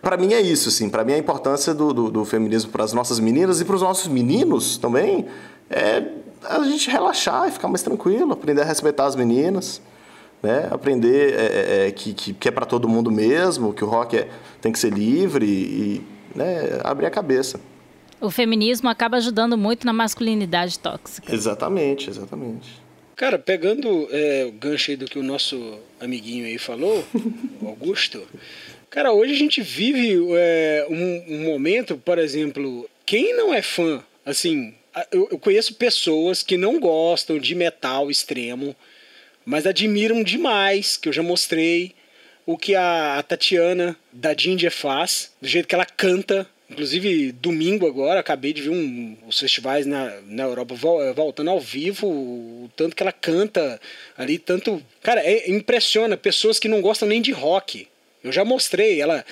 Para 0.01 0.17
mim 0.17 0.33
é 0.33 0.41
isso, 0.41 0.67
assim, 0.67 0.89
para 0.89 1.05
mim 1.05 1.13
a 1.13 1.17
importância 1.17 1.73
do, 1.73 1.93
do, 1.93 2.09
do 2.09 2.25
feminismo 2.25 2.71
para 2.71 2.83
as 2.83 2.91
nossas 2.91 3.19
meninas 3.19 3.61
e 3.61 3.65
para 3.65 3.75
os 3.75 3.81
nossos 3.81 4.07
meninos 4.07 4.77
também 4.77 5.27
é 5.69 6.03
a 6.43 6.63
gente 6.63 6.89
relaxar 6.89 7.47
e 7.47 7.51
ficar 7.51 7.67
mais 7.67 7.83
tranquilo, 7.83 8.33
aprender 8.33 8.61
a 8.61 8.65
respeitar 8.65 9.05
as 9.05 9.15
meninas, 9.15 9.81
né? 10.41 10.67
aprender 10.71 11.33
é, 11.33 11.45
é, 11.45 11.87
é 11.87 11.91
que, 11.91 12.13
que, 12.13 12.33
que, 12.33 12.47
é 12.47 12.51
para 12.51 12.65
todo 12.65 12.87
mundo 12.87 13.11
mesmo, 13.11 13.73
que 13.73 13.83
o 13.83 13.87
rock 13.87 14.17
é, 14.17 14.29
tem 14.59 14.71
que 14.71 14.79
ser 14.79 14.91
livre 14.91 15.45
e 15.45 16.01
né, 16.35 16.79
abrir 16.83 17.05
a 17.05 17.11
cabeça. 17.11 17.59
O 18.19 18.29
feminismo 18.29 18.87
acaba 18.87 19.17
ajudando 19.17 19.57
muito 19.57 19.85
na 19.85 19.93
masculinidade 19.93 20.77
tóxica. 20.77 21.33
Exatamente, 21.33 22.09
exatamente. 22.09 22.81
Cara, 23.15 23.37
pegando 23.37 24.07
é, 24.11 24.45
o 24.47 24.51
gancho 24.51 24.91
aí 24.91 24.97
do 24.97 25.05
que 25.05 25.19
o 25.19 25.23
nosso 25.23 25.79
amiguinho 25.99 26.45
aí 26.45 26.57
falou, 26.57 27.03
Augusto, 27.65 28.21
cara, 28.89 29.11
hoje 29.11 29.33
a 29.33 29.37
gente 29.37 29.61
vive 29.61 30.19
é, 30.33 30.87
um, 30.89 31.35
um 31.35 31.43
momento, 31.45 31.97
por 31.97 32.17
exemplo, 32.17 32.87
quem 33.05 33.35
não 33.35 33.53
é 33.53 33.61
fã, 33.61 34.03
assim, 34.25 34.73
eu, 35.11 35.27
eu 35.31 35.39
conheço 35.39 35.75
pessoas 35.75 36.43
que 36.43 36.57
não 36.57 36.79
gostam 36.79 37.39
de 37.39 37.55
metal 37.55 38.11
extremo, 38.11 38.75
mas 39.45 39.65
admiram 39.65 40.23
demais, 40.23 40.97
que 40.97 41.09
eu 41.09 41.13
já 41.13 41.23
mostrei, 41.23 41.93
o 42.45 42.57
que 42.57 42.75
a, 42.75 43.23
Tatiana 43.27 43.95
da 44.11 44.35
Ginger 44.35 44.71
faz, 44.71 45.31
do 45.41 45.47
jeito 45.47 45.67
que 45.67 45.75
ela 45.75 45.85
canta. 45.85 46.47
Inclusive, 46.69 47.33
domingo 47.33 47.85
agora, 47.85 48.19
acabei 48.19 48.53
de 48.53 48.61
ver 48.61 48.69
um, 48.69 49.17
os 49.27 49.39
festivais 49.39 49.85
na, 49.85 50.21
na 50.21 50.43
Europa 50.43 50.73
voltando 51.13 51.49
ao 51.49 51.59
vivo, 51.59 52.07
o 52.07 52.71
tanto 52.75 52.95
que 52.95 53.03
ela 53.03 53.11
canta 53.11 53.79
ali, 54.17 54.37
tanto. 54.37 54.81
Cara, 55.01 55.21
é, 55.21 55.49
impressiona 55.51 56.15
pessoas 56.15 56.59
que 56.59 56.69
não 56.69 56.81
gostam 56.81 57.07
nem 57.09 57.21
de 57.21 57.31
rock. 57.31 57.87
Eu 58.23 58.31
já 58.31 58.45
mostrei, 58.45 59.01
ela 59.01 59.25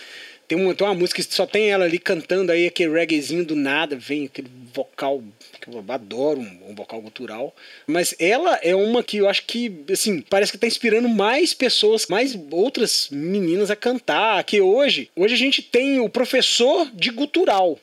tem 0.50 0.58
uma, 0.58 0.74
tem 0.74 0.86
uma 0.86 0.96
música 0.96 1.24
que 1.24 1.34
só 1.34 1.46
tem 1.46 1.70
ela 1.70 1.86
ali 1.86 2.00
cantando 2.00 2.52
aí 2.52 2.66
aquele 2.66 2.92
reggaezinho 2.92 3.46
do 3.46 3.56
nada, 3.56 3.96
vem 3.96 4.26
aquele 4.26 4.50
vocal 4.74 5.24
que 5.60 5.68
eu 5.68 5.84
adoro, 5.88 6.40
um, 6.40 6.70
um, 6.70 6.76
vocal 6.76 7.02
cultural. 7.02 7.56
Mas 7.86 8.16
ela 8.20 8.60
é 8.64 8.76
uma 8.76 9.04
que 9.04 9.18
eu 9.18 9.30
acho 9.30 9.46
que, 9.46 9.84
assim, 9.92 10.22
parece 10.22 10.52
que 10.52 10.58
tá 10.58 10.68
inspirando 10.68 11.10
mais 11.10 11.54
pessoas, 11.54 12.08
mais 12.08 12.38
outras 12.52 13.10
meninas 13.12 13.70
a 13.70 13.76
cantar. 13.76 14.44
Que 14.44 14.62
hoje, 14.62 15.10
hoje 15.16 15.34
a 15.34 15.38
gente 15.38 15.62
tem 15.62 16.00
o 16.00 16.10
professor 16.10 16.90
de 16.94 17.10
gutural, 17.10 17.80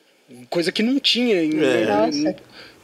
coisa 0.49 0.71
que 0.71 0.83
não 0.83 0.99
tinha 0.99 1.43
em, 1.43 1.51
é. 1.59 2.35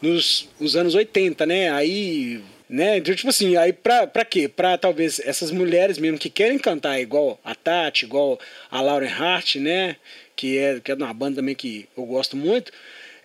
nos, 0.02 0.48
nos 0.60 0.76
anos 0.76 0.96
80, 0.96 1.46
né? 1.46 1.72
Aí 1.72 2.42
né? 2.74 2.98
Então, 2.98 3.14
tipo 3.14 3.30
assim, 3.30 3.56
aí 3.56 3.72
pra, 3.72 4.08
pra 4.08 4.26
quê? 4.26 4.48
Pra 4.48 4.78
talvez 4.80 5.20
essas 5.20 5.52
mulheres 5.52 6.00
mesmo 6.00 6.18
que 6.18 6.28
querem 6.28 6.58
cantar 6.58 7.00
igual 7.00 7.40
a 7.44 7.54
Tati, 7.54 8.06
igual 8.06 8.40
a 8.72 8.82
Lauren 8.82 9.10
Hart, 9.10 9.58
né? 9.58 9.96
Que 10.36 10.58
é, 10.58 10.80
que 10.80 10.92
é 10.92 10.96
uma 10.96 11.14
banda 11.14 11.36
também 11.36 11.54
que 11.54 11.88
eu 11.96 12.04
gosto 12.04 12.36
muito, 12.36 12.72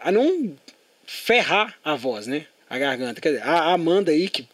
a 0.01 0.13
não 0.13 0.55
ferrar 1.09 1.75
a 1.83 1.97
voz, 1.97 2.27
né? 2.27 2.45
A 2.69 2.79
garganta. 2.79 3.19
Quer 3.19 3.31
dizer, 3.31 3.43
a 3.43 3.73
Amanda 3.73 4.13
aí 4.13 4.29
que, 4.29 4.47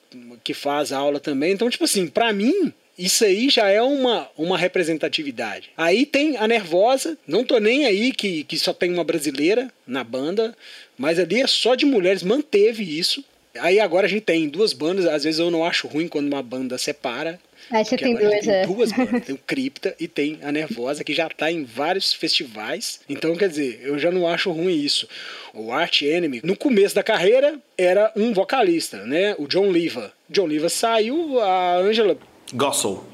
que 0.44 0.54
faz 0.54 0.92
a 0.92 0.98
aula 0.98 1.18
também. 1.18 1.52
Então, 1.52 1.68
tipo 1.68 1.82
assim, 1.82 2.06
pra 2.06 2.32
mim, 2.32 2.72
isso 2.96 3.24
aí 3.24 3.50
já 3.50 3.68
é 3.68 3.82
uma, 3.82 4.28
uma 4.38 4.56
representatividade. 4.56 5.70
Aí 5.76 6.06
tem 6.06 6.36
a 6.36 6.46
Nervosa, 6.46 7.18
não 7.26 7.44
tô 7.44 7.58
nem 7.58 7.86
aí 7.86 8.12
que, 8.12 8.44
que 8.44 8.56
só 8.56 8.72
tem 8.72 8.92
uma 8.92 9.02
brasileira 9.02 9.68
na 9.84 10.04
banda, 10.04 10.56
mas 10.96 11.18
ali 11.18 11.42
é 11.42 11.46
só 11.48 11.74
de 11.74 11.84
mulheres, 11.84 12.22
manteve 12.22 12.84
isso. 12.84 13.24
Aí 13.58 13.80
agora 13.80 14.06
a 14.06 14.08
gente 14.10 14.22
tem 14.22 14.48
duas 14.48 14.72
bandas, 14.72 15.06
às 15.06 15.24
vezes 15.24 15.40
eu 15.40 15.50
não 15.50 15.64
acho 15.64 15.88
ruim 15.88 16.06
quando 16.06 16.28
uma 16.28 16.42
banda 16.42 16.78
separa. 16.78 17.40
Aí 17.70 17.84
você 17.84 17.96
tem 17.96 18.14
duas, 18.14 18.44
tem 18.44 18.54
é. 18.54 18.66
duas 18.66 18.92
bandas. 18.96 19.24
Tem 19.24 19.34
o 19.34 19.38
Cripta 19.38 19.94
e 19.98 20.06
tem 20.06 20.38
a 20.42 20.52
Nervosa, 20.52 21.04
que 21.04 21.14
já 21.14 21.28
tá 21.28 21.50
em 21.50 21.64
vários 21.64 22.12
festivais. 22.12 23.00
Então, 23.08 23.36
quer 23.36 23.48
dizer, 23.48 23.80
eu 23.82 23.98
já 23.98 24.10
não 24.10 24.28
acho 24.28 24.50
ruim 24.50 24.74
isso. 24.74 25.08
O 25.52 25.72
Art 25.72 26.02
Enemy, 26.02 26.40
no 26.44 26.56
começo 26.56 26.94
da 26.94 27.02
carreira, 27.02 27.58
era 27.76 28.12
um 28.16 28.32
vocalista, 28.32 29.04
né? 29.04 29.34
O 29.38 29.46
John 29.46 29.70
Liva. 29.70 30.12
John 30.28 30.46
Liva 30.46 30.68
saiu, 30.68 31.40
a 31.40 31.76
Angela... 31.76 32.16
Gossel. 32.52 33.04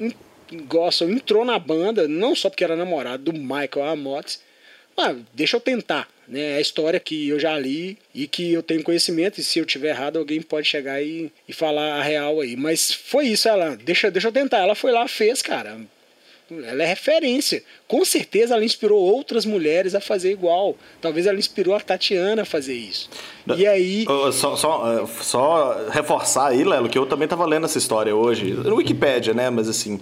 Gossel 0.67 1.09
entrou 1.09 1.45
na 1.45 1.57
banda, 1.57 2.07
não 2.07 2.35
só 2.35 2.49
porque 2.49 2.63
era 2.63 2.75
namorado 2.75 3.31
do 3.31 3.33
Michael 3.33 3.85
Amott, 3.85 4.39
ah, 4.97 5.15
deixa 5.33 5.57
eu 5.57 5.61
tentar. 5.61 6.07
Né? 6.31 6.53
É 6.53 6.55
a 6.55 6.61
história 6.61 6.99
que 6.99 7.27
eu 7.27 7.37
já 7.37 7.59
li 7.59 7.97
e 8.15 8.25
que 8.25 8.53
eu 8.53 8.63
tenho 8.63 8.81
conhecimento, 8.81 9.39
e 9.39 9.43
se 9.43 9.59
eu 9.59 9.65
tiver 9.65 9.89
errado, 9.89 10.17
alguém 10.17 10.41
pode 10.41 10.65
chegar 10.65 11.03
e, 11.03 11.29
e 11.47 11.51
falar 11.51 11.99
a 11.99 12.01
real 12.01 12.39
aí. 12.39 12.55
Mas 12.55 12.93
foi 12.93 13.27
isso, 13.27 13.49
ela, 13.49 13.75
deixa, 13.75 14.09
deixa 14.09 14.29
eu 14.29 14.31
tentar. 14.31 14.59
Ela 14.59 14.73
foi 14.73 14.91
lá, 14.91 15.05
fez, 15.09 15.41
cara. 15.41 15.77
Ela 16.49 16.83
é 16.83 16.85
referência. 16.85 17.63
Com 17.87 18.03
certeza 18.03 18.55
ela 18.55 18.65
inspirou 18.65 18.99
outras 18.99 19.45
mulheres 19.45 19.95
a 19.95 20.01
fazer 20.01 20.31
igual. 20.31 20.77
Talvez 20.99 21.25
ela 21.25 21.39
inspirou 21.39 21.73
a 21.73 21.79
Tatiana 21.79 22.41
a 22.41 22.45
fazer 22.45 22.73
isso. 22.73 23.09
E 23.57 23.65
aí. 23.65 24.05
Só, 24.33 24.57
só, 24.57 25.07
só 25.21 25.87
reforçar 25.89 26.49
aí, 26.49 26.63
Lelo, 26.65 26.89
que 26.89 26.97
eu 26.97 27.05
também 27.05 27.25
estava 27.25 27.45
lendo 27.45 27.65
essa 27.65 27.77
história 27.77 28.13
hoje. 28.13 28.51
No 28.51 28.75
Wikipedia, 28.75 29.33
né? 29.33 29.49
Mas 29.49 29.69
assim 29.69 29.99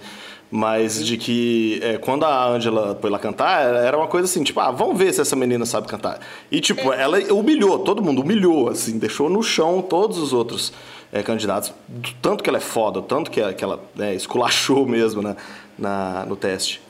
mas 0.50 1.04
de 1.04 1.16
que 1.16 1.78
é, 1.82 1.96
quando 1.96 2.24
a 2.24 2.48
Angela 2.48 2.98
foi 3.00 3.08
lá 3.08 3.18
cantar, 3.18 3.62
era 3.62 3.96
uma 3.96 4.08
coisa 4.08 4.26
assim, 4.26 4.42
tipo, 4.42 4.58
ah, 4.58 4.70
vamos 4.70 4.98
ver 4.98 5.12
se 5.14 5.20
essa 5.20 5.36
menina 5.36 5.64
sabe 5.64 5.86
cantar. 5.86 6.20
E, 6.50 6.60
tipo, 6.60 6.92
ela 6.92 7.18
humilhou, 7.32 7.78
todo 7.78 8.02
mundo 8.02 8.22
humilhou, 8.22 8.68
assim, 8.68 8.98
deixou 8.98 9.30
no 9.30 9.42
chão 9.42 9.80
todos 9.80 10.18
os 10.18 10.32
outros 10.32 10.72
é, 11.12 11.22
candidatos, 11.22 11.72
tanto 12.20 12.42
que 12.42 12.50
ela 12.50 12.58
é 12.58 12.62
foda, 12.62 13.00
tanto 13.00 13.30
que, 13.30 13.40
que 13.54 13.62
ela 13.62 13.82
né, 13.94 14.14
esculachou 14.14 14.86
mesmo 14.86 15.22
né, 15.22 15.36
na, 15.78 16.24
no 16.26 16.36
teste 16.36 16.80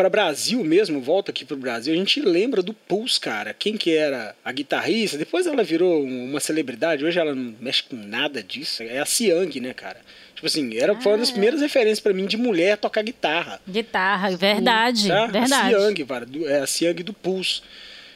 para 0.00 0.08
Brasil 0.08 0.64
mesmo, 0.64 0.98
volta 0.98 1.30
aqui 1.30 1.44
para 1.44 1.54
o 1.54 1.58
Brasil, 1.58 1.92
a 1.92 1.96
gente 1.98 2.22
lembra 2.22 2.62
do 2.62 2.72
Pulse, 2.72 3.20
cara. 3.20 3.52
Quem 3.52 3.76
que 3.76 3.94
era 3.94 4.34
a 4.42 4.50
guitarrista? 4.50 5.18
Depois 5.18 5.46
ela 5.46 5.62
virou 5.62 6.02
uma 6.02 6.40
celebridade, 6.40 7.04
hoje 7.04 7.18
ela 7.18 7.34
não 7.34 7.54
mexe 7.60 7.82
com 7.82 7.96
nada 7.96 8.42
disso. 8.42 8.82
É 8.82 8.98
a 8.98 9.04
Siang, 9.04 9.60
né, 9.60 9.74
cara? 9.74 10.00
Tipo 10.40 10.46
assim, 10.46 10.74
era, 10.74 10.98
foi 10.98 11.12
uma 11.12 11.18
das 11.18 11.28
ah. 11.28 11.32
primeiras 11.32 11.60
referências 11.60 12.00
para 12.00 12.14
mim 12.14 12.24
de 12.24 12.38
mulher 12.38 12.78
tocar 12.78 13.02
guitarra. 13.02 13.60
Guitarra, 13.68 14.34
verdade, 14.34 15.06
tá? 15.06 15.26
verdade. 15.26 15.74
A 15.74 15.78
Siang, 15.78 16.04
cara, 16.06 16.26
é 16.46 16.58
a 16.60 16.66
Siang 16.66 17.02
do 17.02 17.12
Pulse. 17.12 17.60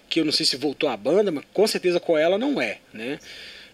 Que 0.09 0.21
eu 0.21 0.25
não 0.25 0.33
sei 0.33 0.47
se 0.47 0.57
voltou 0.57 0.89
à 0.89 0.97
banda, 0.97 1.31
mas 1.31 1.45
com 1.53 1.67
certeza 1.67 2.01
com 2.01 2.17
ela 2.17 2.39
não 2.39 2.63
é, 2.63 2.79
né? 2.95 3.19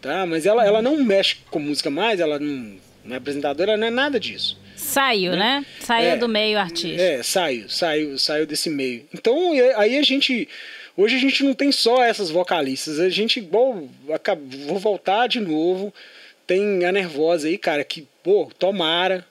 Tá? 0.02 0.26
Mas 0.26 0.46
ela, 0.46 0.66
ela 0.66 0.82
não 0.82 0.96
mexe 0.96 1.36
com 1.48 1.60
música 1.60 1.90
mais, 1.90 2.18
ela 2.18 2.40
não, 2.40 2.76
não 3.04 3.14
é 3.14 3.18
apresentadora, 3.18 3.76
não 3.76 3.86
é 3.86 3.90
nada 3.90 4.18
disso. 4.18 4.58
Saiu, 4.74 5.32
né? 5.32 5.60
né? 5.60 5.66
Saiu 5.78 6.10
é, 6.10 6.16
do 6.16 6.28
meio 6.28 6.58
artístico. 6.58 7.00
É, 7.00 7.22
saiu, 7.22 7.68
saiu, 7.68 8.18
saiu 8.18 8.46
desse 8.46 8.68
meio. 8.68 9.06
Então, 9.14 9.52
aí 9.76 9.96
a 9.96 10.02
gente. 10.02 10.48
Hoje 10.96 11.14
a 11.14 11.20
gente 11.20 11.44
não 11.44 11.54
tem 11.54 11.70
só 11.70 12.02
essas 12.02 12.30
vocalistas. 12.30 12.98
A 12.98 13.08
gente, 13.08 13.40
bom, 13.40 13.88
vou 14.66 14.78
voltar 14.80 15.28
de 15.28 15.38
novo. 15.38 15.94
Tem 16.48 16.84
a 16.84 16.90
Nervosa 16.90 17.46
aí, 17.46 17.56
cara, 17.56 17.84
que, 17.84 18.08
pô, 18.22 18.50
tomara 18.58 19.26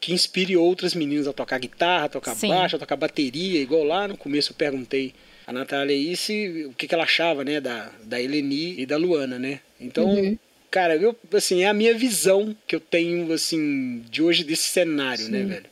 que 0.00 0.12
inspire 0.12 0.56
outras 0.56 0.94
meninas 0.94 1.26
a 1.26 1.32
tocar 1.32 1.58
guitarra, 1.58 2.04
a 2.06 2.08
tocar 2.08 2.34
Sim. 2.34 2.48
baixo, 2.48 2.76
a 2.76 2.78
tocar 2.78 2.96
bateria, 2.96 3.60
igual 3.60 3.84
lá 3.84 4.06
no 4.06 4.16
começo 4.16 4.52
eu 4.52 4.56
perguntei 4.56 5.14
a 5.46 5.52
Natália 5.52 5.94
aí 5.94 6.16
se, 6.16 6.66
o 6.68 6.74
que, 6.74 6.86
que 6.86 6.94
ela 6.94 7.04
achava, 7.04 7.44
né, 7.44 7.60
da, 7.60 7.90
da 8.02 8.20
Eleni 8.20 8.80
e 8.80 8.86
da 8.86 8.96
Luana, 8.96 9.38
né? 9.38 9.60
Então, 9.80 10.06
uhum. 10.06 10.38
Cara, 10.74 10.96
eu, 10.96 11.16
assim, 11.32 11.62
é 11.62 11.68
a 11.68 11.72
minha 11.72 11.94
visão 11.94 12.52
que 12.66 12.74
eu 12.74 12.80
tenho, 12.80 13.32
assim, 13.32 14.04
de 14.10 14.20
hoje 14.20 14.42
desse 14.42 14.64
cenário, 14.64 15.28
né, 15.28 15.38
Sim. 15.38 15.44
né, 15.44 15.54
velho? 15.54 15.66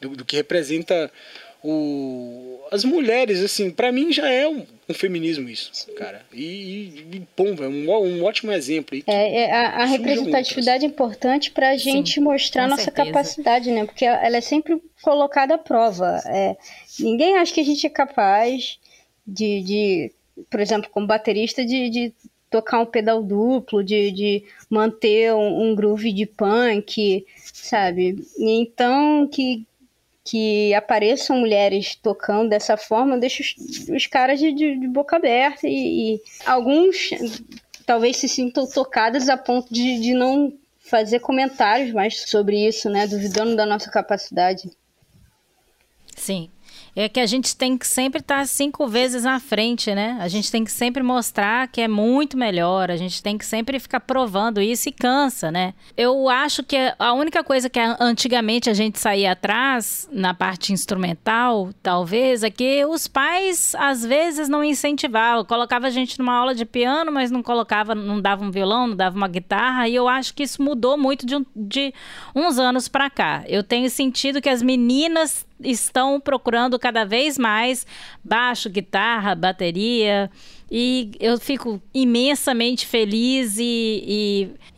Do, 0.00 0.08
do, 0.16 0.24
que 0.24 0.34
representa 0.34 1.12
o, 1.62 2.60
as 2.72 2.82
mulheres, 2.82 3.40
assim, 3.40 3.70
para 3.70 3.92
mim 3.92 4.12
já 4.12 4.28
é 4.28 4.48
um, 4.48 4.66
um 4.88 4.94
feminismo 4.94 5.48
isso, 5.48 5.70
Sim. 5.72 5.94
cara. 5.94 6.22
E, 6.32 6.42
e, 6.42 7.16
e 7.16 7.20
pum, 7.36 7.54
é 7.60 7.68
um, 7.68 7.90
um 7.90 8.24
ótimo 8.24 8.52
exemplo. 8.52 8.98
É, 9.06 9.42
é, 9.42 9.52
a, 9.52 9.82
a 9.82 9.84
representatividade 9.84 10.84
é 10.84 10.88
importante 10.88 11.50
pra 11.50 11.76
gente 11.76 12.14
Sim, 12.14 12.20
mostrar 12.20 12.66
nossa 12.66 12.84
certeza. 12.84 13.06
capacidade, 13.06 13.70
né? 13.70 13.84
Porque 13.84 14.04
ela 14.04 14.36
é 14.36 14.40
sempre 14.40 14.82
colocada 15.02 15.54
à 15.54 15.58
prova. 15.58 16.20
É, 16.26 16.56
ninguém 16.98 17.36
acha 17.36 17.52
que 17.52 17.60
a 17.60 17.64
gente 17.64 17.86
é 17.86 17.90
capaz 17.90 18.78
de, 19.26 19.62
de 19.62 20.12
por 20.50 20.60
exemplo, 20.60 20.90
como 20.90 21.06
baterista, 21.06 21.64
de, 21.64 21.90
de 21.90 22.12
tocar 22.50 22.80
um 22.80 22.86
pedal 22.86 23.22
duplo, 23.22 23.84
de, 23.84 24.10
de 24.10 24.44
manter 24.70 25.34
um, 25.34 25.70
um 25.70 25.74
groove 25.74 26.12
de 26.12 26.26
punk, 26.26 27.26
sabe? 27.52 28.24
Então, 28.38 29.28
que, 29.28 29.66
que 30.28 30.74
apareçam 30.74 31.38
mulheres 31.38 31.94
tocando 31.94 32.50
dessa 32.50 32.76
forma 32.76 33.16
deixa 33.16 33.42
os, 33.42 33.88
os 33.88 34.06
caras 34.06 34.38
de, 34.38 34.52
de, 34.52 34.86
boca 34.86 35.16
aberta 35.16 35.66
e, 35.66 36.16
e, 36.16 36.22
alguns 36.44 37.10
talvez 37.86 38.18
se 38.18 38.28
sintam 38.28 38.68
tocadas 38.68 39.30
a 39.30 39.38
ponto 39.38 39.72
de, 39.72 39.98
de 40.00 40.12
não 40.12 40.52
fazer 40.78 41.20
comentários 41.20 41.92
mais 41.92 42.28
sobre 42.28 42.66
isso, 42.66 42.90
né? 42.90 43.06
Duvidando 43.06 43.56
da 43.56 43.64
nossa 43.64 43.90
capacidade. 43.90 44.70
Sim 46.14 46.50
é 46.94 47.08
que 47.08 47.20
a 47.20 47.26
gente 47.26 47.56
tem 47.56 47.76
que 47.76 47.86
sempre 47.86 48.20
estar 48.20 48.38
tá 48.38 48.46
cinco 48.46 48.86
vezes 48.86 49.24
à 49.26 49.38
frente, 49.38 49.94
né? 49.94 50.18
A 50.20 50.28
gente 50.28 50.50
tem 50.50 50.64
que 50.64 50.72
sempre 50.72 51.02
mostrar 51.02 51.68
que 51.68 51.80
é 51.80 51.88
muito 51.88 52.36
melhor, 52.36 52.90
a 52.90 52.96
gente 52.96 53.22
tem 53.22 53.36
que 53.36 53.44
sempre 53.44 53.78
ficar 53.78 54.00
provando 54.00 54.60
isso 54.60 54.88
e 54.88 54.92
cansa, 54.92 55.50
né? 55.50 55.74
Eu 55.96 56.28
acho 56.28 56.62
que 56.62 56.76
a 56.98 57.12
única 57.12 57.42
coisa 57.42 57.68
que 57.68 57.78
antigamente 58.00 58.70
a 58.70 58.74
gente 58.74 58.98
saía 58.98 59.32
atrás 59.32 60.08
na 60.12 60.34
parte 60.34 60.72
instrumental, 60.72 61.70
talvez, 61.82 62.42
é 62.42 62.50
que 62.50 62.84
os 62.84 63.06
pais 63.06 63.74
às 63.76 64.04
vezes 64.04 64.48
não 64.48 64.62
incentivavam, 64.62 65.44
colocava 65.44 65.86
a 65.86 65.90
gente 65.90 66.18
numa 66.18 66.34
aula 66.34 66.54
de 66.54 66.64
piano, 66.64 67.12
mas 67.12 67.30
não 67.30 67.42
colocava, 67.42 67.94
não 67.94 68.20
dava 68.20 68.44
um 68.44 68.50
violão, 68.50 68.88
não 68.88 68.96
dava 68.96 69.16
uma 69.16 69.28
guitarra, 69.28 69.88
e 69.88 69.94
eu 69.94 70.08
acho 70.08 70.34
que 70.34 70.42
isso 70.42 70.62
mudou 70.62 70.96
muito 70.96 71.26
de, 71.26 71.34
de 71.54 71.94
uns 72.34 72.58
anos 72.58 72.88
para 72.88 73.10
cá. 73.10 73.44
Eu 73.46 73.62
tenho 73.62 73.88
sentido 73.90 74.40
que 74.40 74.48
as 74.48 74.62
meninas 74.62 75.46
estão 75.60 76.20
procurando 76.20 76.78
cada 76.78 77.04
vez 77.04 77.38
mais 77.38 77.86
baixo, 78.24 78.70
guitarra, 78.70 79.34
bateria. 79.34 80.30
E 80.70 81.12
eu 81.18 81.38
fico 81.38 81.80
imensamente 81.94 82.86
feliz 82.86 83.56
e, 83.58 84.04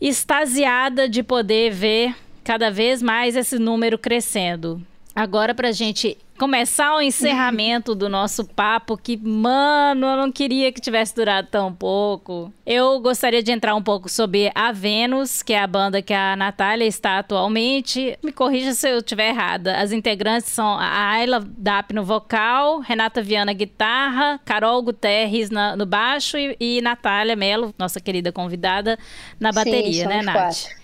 e 0.00 0.08
extasiada 0.08 1.08
de 1.08 1.22
poder 1.22 1.70
ver 1.72 2.14
cada 2.44 2.70
vez 2.70 3.02
mais 3.02 3.36
esse 3.36 3.58
número 3.58 3.98
crescendo. 3.98 4.84
Agora, 5.14 5.54
para 5.54 5.68
a 5.68 5.72
gente 5.72 6.16
começar 6.38 6.96
o 6.96 7.02
encerramento 7.02 7.94
do 7.94 8.08
nosso 8.08 8.46
papo, 8.46 8.96
que, 8.96 9.14
mano, 9.14 10.06
eu 10.06 10.16
não 10.16 10.32
queria 10.32 10.72
que 10.72 10.80
tivesse 10.80 11.14
durado 11.14 11.48
tão 11.50 11.70
pouco. 11.70 12.50
Eu 12.64 12.98
gostaria 13.00 13.42
de 13.42 13.52
entrar 13.52 13.74
um 13.74 13.82
pouco 13.82 14.08
sobre 14.08 14.50
a 14.54 14.72
Vênus, 14.72 15.42
que 15.42 15.52
é 15.52 15.60
a 15.60 15.66
banda 15.66 16.00
que 16.00 16.14
a 16.14 16.34
Natália 16.36 16.86
está 16.86 17.18
atualmente. 17.18 18.16
Me 18.22 18.32
corrija 18.32 18.72
se 18.72 18.88
eu 18.88 18.98
estiver 18.98 19.28
errada. 19.28 19.76
As 19.76 19.92
integrantes 19.92 20.48
são 20.50 20.78
a 20.78 21.10
Ayla 21.10 21.44
Dap 21.58 21.92
no 21.92 22.04
vocal, 22.04 22.78
Renata 22.78 23.20
Viana 23.20 23.52
guitarra, 23.52 24.40
Carol 24.44 24.82
Guterres 24.82 25.50
na, 25.50 25.76
no 25.76 25.84
baixo 25.84 26.38
e, 26.38 26.56
e 26.58 26.80
Natália 26.80 27.36
Melo, 27.36 27.74
nossa 27.78 28.00
querida 28.00 28.32
convidada, 28.32 28.98
na 29.38 29.52
bateria, 29.52 30.04
Sim, 30.04 30.08
né, 30.08 30.22
Nath? 30.22 30.36
Quatro. 30.36 30.79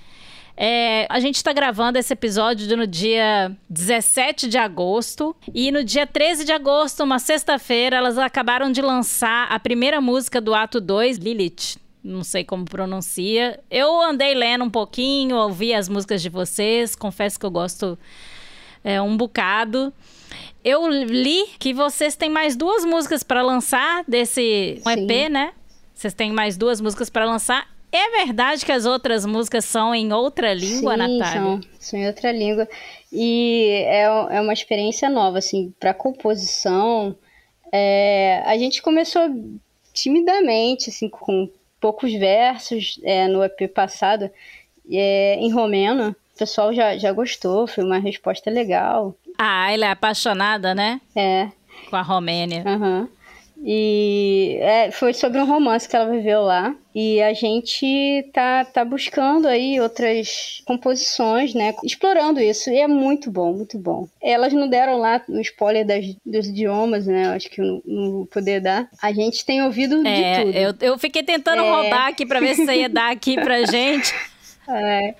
É, 0.56 1.06
a 1.10 1.20
gente 1.20 1.36
está 1.36 1.52
gravando 1.52 1.98
esse 1.98 2.12
episódio 2.12 2.74
no 2.76 2.86
dia 2.86 3.54
17 3.68 4.48
de 4.48 4.56
agosto. 4.56 5.36
E 5.54 5.70
no 5.70 5.84
dia 5.84 6.06
13 6.06 6.44
de 6.44 6.52
agosto, 6.52 7.02
uma 7.04 7.18
sexta-feira, 7.18 7.96
elas 7.96 8.16
acabaram 8.16 8.72
de 8.72 8.80
lançar 8.80 9.46
a 9.50 9.60
primeira 9.60 10.00
música 10.00 10.40
do 10.40 10.54
ato 10.54 10.80
2, 10.80 11.18
Lilith. 11.18 11.78
Não 12.02 12.24
sei 12.24 12.44
como 12.44 12.64
pronuncia. 12.64 13.60
Eu 13.70 14.00
andei 14.00 14.32
lendo 14.34 14.64
um 14.64 14.70
pouquinho, 14.70 15.36
ouvi 15.36 15.74
as 15.74 15.88
músicas 15.88 16.22
de 16.22 16.28
vocês. 16.28 16.96
Confesso 16.96 17.38
que 17.38 17.44
eu 17.44 17.50
gosto 17.50 17.98
é, 18.82 19.02
um 19.02 19.16
bocado. 19.16 19.92
Eu 20.64 20.88
li 20.88 21.46
que 21.58 21.74
vocês 21.74 22.16
têm 22.16 22.30
mais 22.30 22.56
duas 22.56 22.84
músicas 22.84 23.22
para 23.22 23.42
lançar 23.42 24.04
desse 24.06 24.80
um 24.86 24.90
EP, 24.90 25.28
né? 25.30 25.52
Vocês 25.92 26.14
têm 26.14 26.32
mais 26.32 26.56
duas 26.56 26.80
músicas 26.80 27.10
para 27.10 27.24
lançar 27.24 27.68
é 27.92 28.24
verdade 28.24 28.64
que 28.64 28.72
as 28.72 28.84
outras 28.84 29.24
músicas 29.24 29.64
são 29.64 29.94
em 29.94 30.12
outra 30.12 30.52
língua, 30.52 30.94
Sim, 30.94 30.98
Natália? 30.98 31.40
São, 31.40 31.60
são 31.78 31.98
em 31.98 32.06
outra 32.06 32.32
língua. 32.32 32.68
E 33.12 33.84
é, 33.86 34.02
é 34.02 34.40
uma 34.40 34.52
experiência 34.52 35.08
nova, 35.08 35.38
assim, 35.38 35.72
para 35.78 35.94
composição. 35.94 37.16
É, 37.72 38.42
a 38.44 38.56
gente 38.58 38.82
começou 38.82 39.22
timidamente, 39.92 40.90
assim, 40.90 41.08
com 41.08 41.50
poucos 41.80 42.12
versos 42.12 43.00
é, 43.02 43.28
no 43.28 43.42
EP 43.42 43.72
passado, 43.72 44.30
é, 44.90 45.36
em 45.36 45.52
romeno. 45.52 46.14
O 46.34 46.38
pessoal 46.38 46.72
já, 46.74 46.98
já 46.98 47.12
gostou, 47.12 47.66
foi 47.66 47.82
uma 47.84 47.98
resposta 47.98 48.50
legal. 48.50 49.14
Ah, 49.38 49.72
ela 49.72 49.86
é 49.86 49.90
apaixonada, 49.90 50.74
né? 50.74 51.00
É. 51.14 51.48
Com 51.88 51.96
a 51.96 52.02
Romênia. 52.02 52.62
Uhum. 52.66 53.08
E 53.64 54.58
é, 54.60 54.90
foi 54.90 55.14
sobre 55.14 55.40
um 55.40 55.46
romance 55.46 55.88
que 55.88 55.96
ela 55.96 56.10
viveu 56.10 56.42
lá. 56.42 56.74
E 56.94 57.20
a 57.20 57.32
gente 57.32 58.28
tá, 58.32 58.64
tá 58.64 58.84
buscando 58.84 59.46
aí 59.48 59.80
outras 59.80 60.62
composições, 60.66 61.54
né? 61.54 61.74
Explorando 61.84 62.40
isso. 62.40 62.70
E 62.70 62.78
é 62.78 62.86
muito 62.86 63.30
bom, 63.30 63.52
muito 63.52 63.78
bom. 63.78 64.08
Elas 64.22 64.52
não 64.52 64.68
deram 64.68 64.98
lá 64.98 65.22
o 65.28 65.40
spoiler 65.40 65.86
das, 65.86 66.04
dos 66.24 66.48
idiomas, 66.48 67.06
né? 67.06 67.28
Acho 67.28 67.50
que 67.50 67.60
eu 67.60 67.66
não, 67.66 67.82
não 67.84 68.10
vou 68.12 68.26
poder 68.26 68.60
dar. 68.60 68.88
A 69.02 69.12
gente 69.12 69.44
tem 69.44 69.62
ouvido 69.62 70.06
é, 70.06 70.38
de 70.38 70.44
tudo. 70.44 70.56
Eu, 70.56 70.92
eu 70.92 70.98
fiquei 70.98 71.22
tentando 71.22 71.62
é... 71.62 71.70
roubar 71.70 72.08
aqui 72.08 72.24
pra 72.24 72.40
ver 72.40 72.54
se 72.54 72.64
você 72.64 72.76
ia 72.76 72.88
dar 72.88 73.10
aqui 73.10 73.34
pra 73.34 73.64
gente. 73.66 74.14
É. 74.68 75.14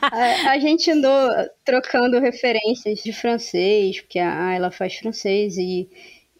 A, 0.00 0.50
a, 0.52 0.58
gente 0.58 0.90
andou 0.90 1.30
trocando 1.64 2.18
referências 2.20 3.02
de 3.02 3.12
francês, 3.12 4.00
porque 4.00 4.18
a 4.18 4.54
ela 4.54 4.70
faz 4.70 4.96
francês 4.96 5.56
e 5.56 5.88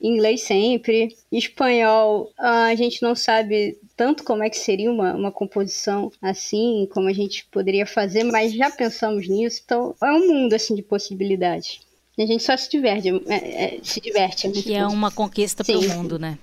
inglês 0.01 0.43
sempre. 0.43 1.17
Espanhol, 1.31 2.31
a 2.39 2.75
gente 2.75 3.03
não 3.03 3.15
sabe 3.15 3.79
tanto 3.97 4.23
como 4.25 4.43
é 4.43 4.51
que 4.51 4.59
seria 4.59 4.91
uma, 4.91 5.15
uma 5.15 5.33
composição 5.33 6.11
assim, 6.23 6.89
como 6.93 7.09
a 7.09 7.13
gente 7.13 7.47
poderia 7.51 7.87
fazer, 7.87 8.25
mas 8.25 8.53
já 8.53 8.71
pensamos 8.71 9.29
nisso, 9.29 9.61
então 9.65 9.95
é 10.03 10.13
um 10.13 10.29
mundo 10.29 10.55
assim 10.55 10.75
de 10.75 10.83
possibilidades. 10.83 11.81
A 12.19 12.27
gente 12.27 12.43
só 12.43 12.57
se 12.57 12.69
diverte, 12.69 13.09
é, 13.29 13.77
é, 13.77 13.79
se 13.83 14.01
diverte. 14.01 14.49
É 14.49 14.51
e 14.51 14.75
é 14.75 14.87
uma 14.87 15.11
conquista 15.11 15.65
para 15.65 15.79
o 15.79 15.89
mundo, 15.89 16.19
né? 16.19 16.37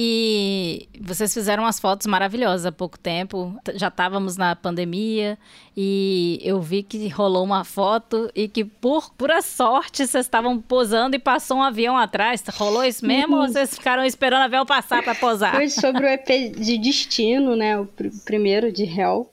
E 0.00 0.88
vocês 1.00 1.34
fizeram 1.34 1.64
umas 1.64 1.80
fotos 1.80 2.06
maravilhosas 2.06 2.64
há 2.64 2.70
pouco 2.70 2.96
tempo. 2.96 3.58
Já 3.74 3.88
estávamos 3.88 4.36
na 4.36 4.54
pandemia 4.54 5.36
e 5.76 6.38
eu 6.40 6.60
vi 6.60 6.84
que 6.84 7.08
rolou 7.08 7.42
uma 7.42 7.64
foto 7.64 8.30
e 8.32 8.46
que, 8.46 8.64
por 8.64 9.12
pura 9.14 9.42
sorte, 9.42 10.06
vocês 10.06 10.24
estavam 10.24 10.60
posando 10.60 11.16
e 11.16 11.18
passou 11.18 11.56
um 11.56 11.62
avião 11.64 11.96
atrás. 11.96 12.44
Rolou 12.52 12.84
isso 12.84 13.04
mesmo 13.04 13.38
ou 13.38 13.48
vocês 13.48 13.74
ficaram 13.74 14.04
esperando 14.04 14.42
o 14.42 14.44
avião 14.44 14.64
passar 14.64 15.02
para 15.02 15.16
posar? 15.16 15.56
Foi 15.56 15.68
sobre 15.68 16.06
o 16.06 16.08
EP 16.08 16.54
de 16.56 16.78
Destino, 16.78 17.56
né? 17.56 17.76
O 17.76 17.84
pr 17.84 18.06
primeiro 18.24 18.70
de 18.70 18.84
Hell. 18.84 19.28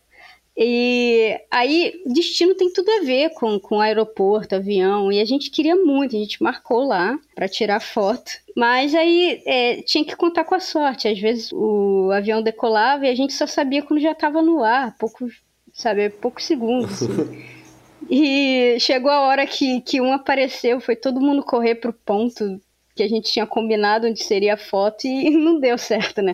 E 0.57 1.37
aí, 1.51 2.01
destino 2.05 2.55
tem 2.55 2.71
tudo 2.71 2.89
a 2.89 3.01
ver 3.01 3.31
com, 3.31 3.59
com 3.59 3.81
aeroporto, 3.81 4.55
avião, 4.55 5.11
e 5.11 5.19
a 5.19 5.25
gente 5.25 5.51
queria 5.51 5.75
muito, 5.75 6.15
a 6.15 6.19
gente 6.19 6.41
marcou 6.41 6.87
lá 6.87 7.19
para 7.35 7.49
tirar 7.49 7.81
foto. 7.81 8.31
Mas 8.55 8.95
aí 8.95 9.41
é, 9.45 9.81
tinha 9.81 10.05
que 10.05 10.15
contar 10.15 10.45
com 10.45 10.55
a 10.55 10.59
sorte. 10.61 11.09
Às 11.09 11.19
vezes 11.19 11.51
o 11.51 12.09
avião 12.11 12.41
decolava 12.41 13.05
e 13.05 13.09
a 13.09 13.15
gente 13.15 13.33
só 13.33 13.45
sabia 13.45 13.83
quando 13.83 13.99
já 13.99 14.13
estava 14.13 14.41
no 14.41 14.63
ar, 14.63 14.95
poucos, 14.97 15.41
sabe, 15.73 16.09
poucos 16.09 16.45
segundos. 16.45 17.03
Assim. 17.03 17.43
e 18.09 18.77
chegou 18.79 19.11
a 19.11 19.27
hora 19.27 19.45
que, 19.45 19.81
que 19.81 19.99
um 19.99 20.13
apareceu, 20.13 20.79
foi 20.79 20.95
todo 20.95 21.19
mundo 21.19 21.43
correr 21.43 21.75
pro 21.75 21.91
ponto 21.91 22.61
que 22.95 23.03
a 23.03 23.09
gente 23.09 23.29
tinha 23.29 23.45
combinado 23.45 24.07
onde 24.07 24.23
seria 24.23 24.53
a 24.53 24.57
foto 24.57 25.05
e 25.05 25.29
não 25.35 25.59
deu 25.59 25.77
certo, 25.77 26.21
né? 26.21 26.33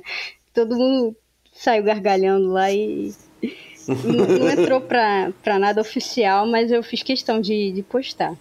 Todo 0.53 0.77
mundo 0.77 1.15
saiu 1.51 1.83
gargalhando 1.83 2.51
lá 2.51 2.71
e 2.71 3.11
não, 4.03 4.25
não 4.39 4.49
entrou 4.49 4.81
pra, 4.81 5.31
pra 5.43 5.59
nada 5.59 5.81
oficial, 5.81 6.45
mas 6.47 6.71
eu 6.71 6.81
fiz 6.83 7.03
questão 7.03 7.39
de, 7.39 7.71
de 7.71 7.83
postar. 7.83 8.35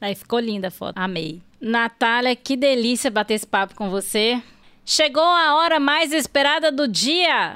Aí 0.00 0.14
ficou 0.14 0.38
linda 0.38 0.68
a 0.68 0.70
foto, 0.70 0.98
amei. 0.98 1.40
Natália, 1.60 2.36
que 2.36 2.56
delícia 2.56 3.10
bater 3.10 3.34
esse 3.34 3.46
papo 3.46 3.74
com 3.74 3.88
você. 3.88 4.40
Chegou 4.84 5.22
a 5.22 5.54
hora 5.56 5.80
mais 5.80 6.12
esperada 6.12 6.70
do 6.70 6.86
dia. 6.86 7.52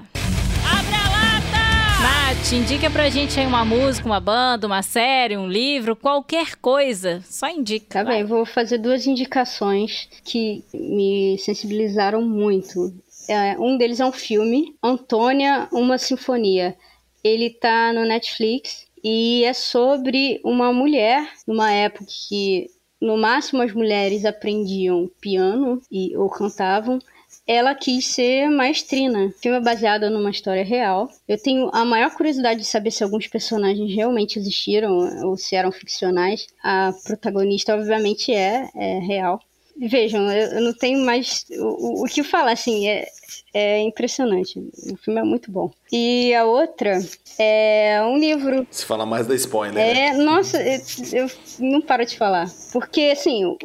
Abre 0.64 0.94
a 0.94 1.08
lata! 1.10 2.32
Nath, 2.32 2.52
indica 2.52 2.88
pra 2.88 3.10
gente 3.10 3.38
aí 3.38 3.44
uma 3.44 3.66
música, 3.66 4.06
uma 4.06 4.18
banda, 4.18 4.66
uma 4.66 4.82
série, 4.82 5.36
um 5.36 5.46
livro, 5.46 5.94
qualquer 5.94 6.56
coisa. 6.56 7.20
Só 7.26 7.50
indica. 7.50 7.86
Tá 7.90 8.02
vai. 8.02 8.16
bem, 8.16 8.24
vou 8.24 8.46
fazer 8.46 8.78
duas 8.78 9.06
indicações 9.06 10.08
que 10.24 10.64
me 10.72 11.36
sensibilizaram 11.38 12.22
muito. 12.22 12.94
É, 13.28 13.58
um 13.58 13.76
deles 13.76 14.00
é 14.00 14.06
um 14.06 14.12
filme, 14.12 14.74
Antônia, 14.82 15.68
uma 15.70 15.98
sinfonia. 15.98 16.76
Ele 17.22 17.50
tá 17.50 17.92
no 17.92 18.04
Netflix 18.06 18.86
e 19.04 19.44
é 19.44 19.52
sobre 19.52 20.40
uma 20.44 20.72
mulher 20.72 21.30
numa 21.46 21.70
época 21.70 22.06
que 22.06 22.70
no 23.00 23.16
máximo 23.16 23.62
as 23.62 23.72
mulheres 23.72 24.24
aprendiam 24.24 25.10
piano 25.20 25.80
e 25.90 26.16
ou 26.16 26.28
cantavam. 26.28 26.98
Ela 27.46 27.74
quis 27.74 28.06
ser 28.06 28.48
maestrina. 28.50 29.26
O 29.26 29.32
filme 29.32 29.58
é 29.58 29.60
baseado 29.60 30.10
numa 30.10 30.30
história 30.30 30.64
real. 30.64 31.08
Eu 31.26 31.40
tenho 31.40 31.70
a 31.72 31.84
maior 31.84 32.14
curiosidade 32.14 32.60
de 32.60 32.66
saber 32.66 32.90
se 32.90 33.02
alguns 33.02 33.26
personagens 33.26 33.94
realmente 33.94 34.38
existiram 34.38 34.98
ou 35.24 35.36
se 35.36 35.54
eram 35.54 35.72
ficcionais. 35.72 36.46
A 36.62 36.92
protagonista, 37.04 37.74
obviamente, 37.74 38.32
é, 38.32 38.68
é 38.74 38.98
real. 38.98 39.40
Vejam, 39.80 40.30
eu, 40.32 40.60
não 40.60 40.72
tenho 40.72 41.04
mais 41.04 41.46
o, 41.50 42.02
o, 42.02 42.04
que 42.06 42.22
falar, 42.24 42.52
assim, 42.52 42.88
é, 42.88 43.08
é 43.54 43.80
impressionante. 43.82 44.58
O 44.90 44.96
filme 44.96 45.20
é 45.20 45.22
muito 45.22 45.52
bom. 45.52 45.70
E 45.92 46.34
a 46.34 46.44
outra 46.44 46.98
é 47.38 48.00
um 48.02 48.18
livro. 48.18 48.66
Se 48.70 48.84
fala 48.84 49.06
mais 49.06 49.26
da 49.26 49.34
spoiler. 49.36 49.78
É, 49.78 50.12
né? 50.12 50.24
nossa, 50.24 50.60
eu, 50.60 50.80
eu, 51.12 51.30
não 51.60 51.80
paro 51.80 52.04
de 52.04 52.16
falar. 52.16 52.50
Porque, 52.72 53.10
assim, 53.12 53.44
o, 53.44 53.58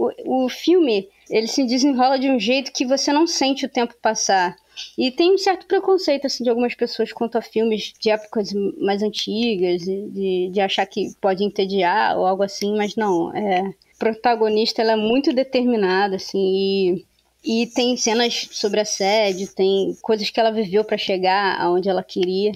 o 0.46 0.50
filme 0.50 1.10
ele 1.30 1.48
se 1.48 1.66
desenrola 1.66 2.20
de 2.20 2.30
um 2.30 2.40
jeito 2.40 2.72
que 2.72 2.86
você 2.86 3.12
não 3.12 3.26
sente 3.26 3.66
o 3.66 3.70
tempo 3.70 3.96
passar. 4.02 4.56
E 4.98 5.12
tem 5.12 5.34
um 5.34 5.38
certo 5.38 5.66
preconceito 5.66 6.26
assim 6.26 6.44
de 6.44 6.50
algumas 6.50 6.76
pessoas 6.76 7.12
quanto 7.12 7.38
a 7.38 7.42
filmes 7.42 7.94
de 8.00 8.10
épocas 8.10 8.52
mais 8.80 9.02
antigas, 9.04 9.82
de, 9.82 10.50
de 10.52 10.62
achar 10.62 10.86
que 10.86 11.14
pode 11.22 11.44
entediar 11.44 12.18
ou 12.18 12.26
algo 12.26 12.44
assim, 12.44 12.76
mas 12.76 12.96
não. 12.96 13.34
É, 13.36 13.74
protagonista 13.98 14.82
ela 14.82 14.94
é 14.94 14.96
muito 14.96 15.34
determinada, 15.34 16.16
assim, 16.16 16.40
e, 16.40 17.64
e 17.64 17.68
tem 17.68 17.96
cenas 17.98 18.48
sobre 18.52 18.80
assédio, 18.80 19.54
tem 19.54 19.96
coisas 20.02 20.30
que 20.30 20.40
ela 20.40 20.52
viveu 20.52 20.84
para 20.84 20.98
chegar 20.98 21.60
aonde 21.60 21.90
ela 21.90 22.04
queria. 22.04 22.54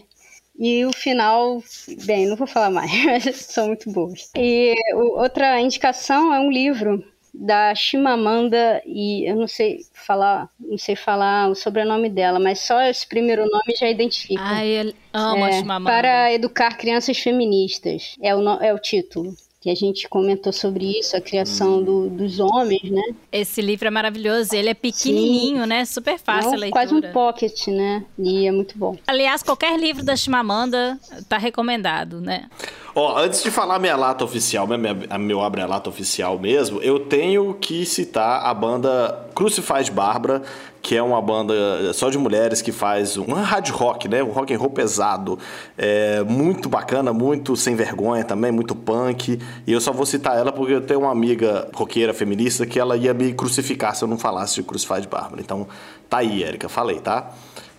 E 0.59 0.85
o 0.85 0.91
final, 0.91 1.61
bem, 2.05 2.25
não 2.25 2.35
vou 2.35 2.47
falar 2.47 2.71
mais, 2.71 2.91
mas 3.05 3.35
são 3.35 3.67
muito 3.67 3.91
boas. 3.91 4.31
E 4.35 4.73
outra 5.15 5.61
indicação 5.61 6.33
é 6.33 6.39
um 6.39 6.51
livro 6.51 7.03
da 7.33 7.75
Chimamanda 7.75 8.81
e 8.83 9.29
eu 9.29 9.35
não 9.35 9.47
sei 9.47 9.81
falar, 9.93 10.49
não 10.59 10.77
sei 10.77 10.95
falar 10.95 11.49
o 11.49 11.55
sobrenome 11.55 12.09
dela, 12.09 12.39
mas 12.39 12.61
só 12.61 12.81
esse 12.81 13.05
primeiro 13.05 13.43
nome 13.43 13.75
já 13.79 13.87
identifica. 13.87 14.41
Ai, 14.41 14.67
eu 14.67 14.93
amo 15.13 15.45
é, 15.45 15.49
a 15.49 15.51
Chimamanda. 15.51 15.91
Para 15.91 16.33
educar 16.33 16.75
crianças 16.77 17.17
feministas 17.19 18.15
é 18.21 18.35
o, 18.35 18.41
é 18.59 18.73
o 18.73 18.79
título 18.79 19.35
que 19.59 19.71
a 19.71 19.75
gente 19.75 20.07
comentou 20.07 20.53
sobre 20.53 20.99
isso, 20.99 21.17
a 21.17 21.21
criação 21.21 21.81
do, 21.83 22.09
dos 22.09 22.39
homens, 22.39 22.91
né? 22.91 23.01
Esse 23.31 23.59
livro 23.59 23.87
é 23.87 23.91
maravilhoso, 23.91 24.55
ele 24.55 24.69
é 24.69 24.73
pequenininho, 24.73 25.63
Sim. 25.63 25.69
né? 25.69 25.85
Super 25.85 26.19
fácil 26.19 26.51
Não, 26.51 26.57
a 26.57 26.59
leitura. 26.59 26.85
Quase 26.85 26.93
um 26.93 27.01
pocket, 27.11 27.67
né? 27.67 28.05
E 28.19 28.45
é 28.45 28.51
muito 28.51 28.77
bom. 28.77 28.95
Aliás, 29.07 29.41
qualquer 29.41 29.79
livro 29.79 30.03
da 30.03 30.15
Chimamanda 30.15 30.99
tá 31.27 31.39
recomendado, 31.39 32.21
né? 32.21 32.49
Ó, 32.93 33.13
oh, 33.13 33.17
antes 33.17 33.41
de 33.41 33.49
falar 33.49 33.79
minha 33.79 33.95
lata 33.95 34.23
oficial, 34.23 34.67
minha, 34.67 34.95
a 35.09 35.17
meu 35.17 35.41
abre 35.41 35.61
a 35.61 35.65
lata 35.65 35.89
oficial 35.89 36.37
mesmo, 36.37 36.79
eu 36.81 36.99
tenho 36.99 37.53
que 37.55 37.85
citar 37.85 38.45
a 38.45 38.53
banda 38.53 39.27
Crucified 39.33 39.91
Bárbara, 39.91 40.43
que 40.87 40.95
é 40.95 41.03
uma 41.03 41.21
banda 41.21 41.53
só 41.93 42.09
de 42.09 42.17
mulheres 42.17 42.61
que 42.61 42.71
faz 42.71 43.17
um 43.17 43.33
hard 43.33 43.67
rock, 43.71 44.07
né? 44.07 44.23
Um 44.23 44.31
rock 44.31 44.53
and 44.53 44.57
roll 44.57 44.69
pesado. 44.69 45.37
É 45.77 46.23
muito 46.23 46.69
bacana, 46.69 47.11
muito 47.11 47.57
sem 47.57 47.75
vergonha 47.75 48.23
também, 48.23 48.53
muito 48.53 48.73
punk. 48.73 49.37
E 49.67 49.73
eu 49.73 49.81
só 49.81 49.91
vou 49.91 50.05
citar 50.05 50.37
ela 50.37 50.49
porque 50.49 50.71
eu 50.71 50.79
tenho 50.79 51.01
uma 51.01 51.11
amiga 51.11 51.67
roqueira 51.75 52.13
feminista 52.13 52.65
que 52.65 52.79
ela 52.79 52.95
ia 52.95 53.13
me 53.13 53.33
crucificar 53.33 53.97
se 53.97 54.05
eu 54.05 54.07
não 54.07 54.17
falasse 54.17 54.55
de 54.55 54.63
Crucified 54.63 55.09
Bárbara. 55.09 55.41
Então, 55.41 55.67
tá 56.09 56.19
aí, 56.19 56.41
Érica, 56.41 56.69
falei, 56.69 57.01
tá? 57.01 57.33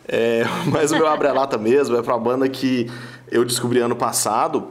É, 0.06 0.44
mas 0.70 0.92
o 0.92 0.96
meu 0.96 1.06
abre 1.06 1.28
a 1.28 1.32
lata 1.32 1.56
mesmo 1.56 1.96
é 1.96 2.02
pra 2.02 2.18
banda 2.18 2.46
que 2.46 2.90
eu 3.30 3.42
descobri 3.42 3.80
ano 3.80 3.96
passado 3.96 4.68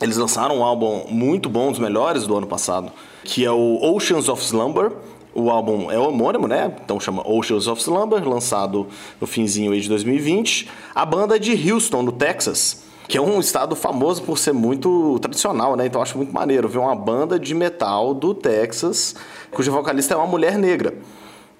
eles 0.00 0.16
lançaram 0.16 0.56
um 0.56 0.64
álbum 0.64 1.04
muito 1.08 1.48
bom, 1.48 1.68
um 1.68 1.70
dos 1.70 1.78
melhores 1.78 2.26
do 2.26 2.36
ano 2.36 2.46
passado, 2.46 2.90
que 3.22 3.44
é 3.44 3.50
o 3.52 3.78
Oceans 3.94 4.28
of 4.28 4.42
Slumber. 4.42 4.90
O 5.34 5.50
álbum 5.50 5.90
é 5.90 5.98
homônimo, 5.98 6.48
né? 6.48 6.72
Então 6.84 6.98
chama 6.98 7.26
Oceans 7.26 7.66
of 7.66 7.80
Slumber, 7.80 8.26
lançado 8.28 8.86
no 9.20 9.26
finzinho 9.26 9.72
aí 9.72 9.80
de 9.80 9.88
2020. 9.88 10.68
A 10.94 11.06
banda 11.06 11.36
é 11.36 11.38
de 11.38 11.70
Houston, 11.70 12.02
no 12.02 12.12
Texas, 12.12 12.82
que 13.06 13.16
é 13.16 13.20
um 13.20 13.38
estado 13.38 13.76
famoso 13.76 14.22
por 14.22 14.38
ser 14.38 14.52
muito 14.52 15.18
tradicional, 15.20 15.76
né? 15.76 15.86
Então 15.86 16.02
acho 16.02 16.16
muito 16.16 16.32
maneiro 16.32 16.68
ver 16.68 16.78
uma 16.78 16.96
banda 16.96 17.38
de 17.38 17.54
metal 17.54 18.12
do 18.12 18.34
Texas, 18.34 19.14
cuja 19.50 19.70
vocalista 19.70 20.14
é 20.14 20.16
uma 20.16 20.26
mulher 20.26 20.58
negra. 20.58 20.94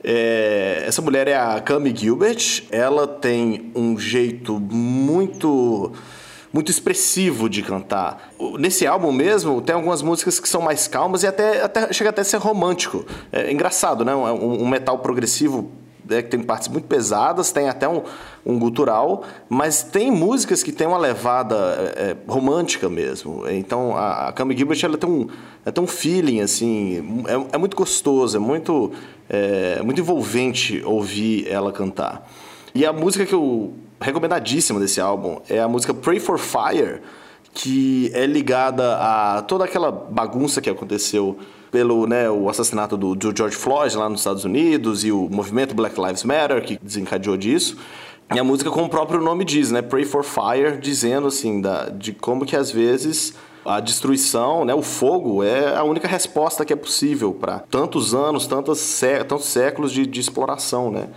É, 0.03 0.85
essa 0.87 1.03
mulher 1.03 1.29
é 1.29 1.37
a 1.37 1.61
Cami 1.61 1.95
Gilbert. 1.95 2.65
Ela 2.71 3.07
tem 3.07 3.71
um 3.75 3.99
jeito 3.99 4.59
muito 4.59 5.93
muito 6.53 6.71
expressivo 6.71 7.49
de 7.49 7.63
cantar. 7.63 8.33
Nesse 8.59 8.87
álbum 8.87 9.13
mesmo, 9.13 9.61
tem 9.61 9.75
algumas 9.75 10.03
músicas 10.03 10.41
que 10.41 10.49
são 10.49 10.61
mais 10.61 10.89
calmas 10.89 11.23
e 11.23 11.27
até, 11.27 11.63
até 11.63 11.93
chega 11.93 12.11
até 12.11 12.23
a 12.23 12.25
ser 12.25 12.39
romântico. 12.39 13.05
É 13.31 13.53
engraçado, 13.53 14.05
né? 14.05 14.15
Um, 14.15 14.63
um 14.63 14.69
metal 14.69 14.99
progressivo 14.99 15.71
é, 16.11 16.23
que 16.23 16.29
tem 16.29 16.43
partes 16.43 16.69
muito 16.69 16.87
pesadas, 16.89 17.53
tem 17.53 17.69
até 17.69 17.89
um, 17.89 18.03
um 18.45 18.59
gutural, 18.59 19.23
mas 19.49 19.83
tem 19.83 20.11
músicas 20.11 20.63
que 20.63 20.73
tem 20.73 20.87
uma 20.87 20.99
levada 20.99 21.55
é, 21.97 22.03
é 22.11 22.17
romântica 22.27 22.89
mesmo. 22.89 23.49
Então 23.49 23.97
a, 23.97 24.29
a 24.29 24.33
Cami 24.33 24.57
Gilbert 24.57 24.81
ela 24.83 24.99
tem 24.99 25.09
um, 25.09 25.29
ela 25.65 25.73
tem 25.73 25.85
um 25.85 25.87
feeling 25.87 26.41
assim, 26.41 27.25
é, 27.29 27.55
é 27.55 27.59
muito 27.59 27.77
gostoso, 27.77 28.37
é 28.37 28.41
muito, 28.41 28.91
é, 29.29 29.81
muito 29.83 30.01
envolvente 30.01 30.83
ouvir 30.85 31.47
ela 31.49 31.73
cantar. 31.73 32.29
E 32.75 32.85
a 32.85 32.93
música 32.93 33.25
que 33.25 33.35
eu 33.35 33.75
recomendadíssima 34.01 34.81
desse 34.81 35.01
álbum 35.01 35.41
é 35.49 35.61
a 35.61 35.69
música 35.69 35.93
Pray 35.93 36.19
for 36.19 36.39
Fire, 36.39 37.01
que 37.53 38.11
é 38.15 38.27
ligada 38.27 38.97
a 38.97 39.43
toda 39.43 39.65
aquela 39.65 39.91
bagunça 39.91 40.61
que 40.61 40.71
aconteceu 40.71 41.39
pelo 41.71 42.07
né, 42.07 42.29
o 42.29 42.49
assassinato 42.49 42.97
do, 42.97 43.15
do, 43.15 43.37
George 43.37 43.57
Floyd 43.57 43.97
lá 43.97 44.09
nos 44.09 44.21
Estados 44.21 44.45
Unidos 44.45 45.05
e 45.05 45.13
o 45.13 45.29
movimento 45.31 45.75
Black 45.75 46.01
Lives 46.01 46.25
Matter 46.25 46.63
que 46.65 46.79
desencadeou 46.83 47.37
disso. 47.37 47.77
E 48.35 48.39
a 48.39 48.45
música, 48.45 48.71
como 48.71 48.87
o 48.87 48.89
próprio 48.89 49.21
nome 49.21 49.45
diz, 49.45 49.73
né, 49.73 49.83
Pray 49.83 50.05
for 50.05 50.23
Fire, 50.23 50.79
dizendo 50.81 51.27
assim 51.27 51.61
da, 51.61 51.89
de 51.89 52.13
como 52.13 52.47
que 52.47 52.55
às 52.57 52.71
vezes 52.71 53.35
a 53.65 53.81
destruição, 53.81 54.65
né, 54.65 54.73
o 54.75 54.83
fogo 54.83 55.43
é 55.43 55.77
a 55.77 55.83
única 55.83 56.09
resposta 56.09 56.65
que 56.65 56.73
é 56.73 56.77
possível 56.77 57.33
para 57.33 57.59
tantos 57.59 58.15
anos, 58.15 58.47
tantos, 58.47 59.01
tantos 59.29 59.47
séculos 59.47 59.93
de, 59.93 60.07
de 60.07 60.21
exploração, 60.21 60.91
né? 60.91 61.09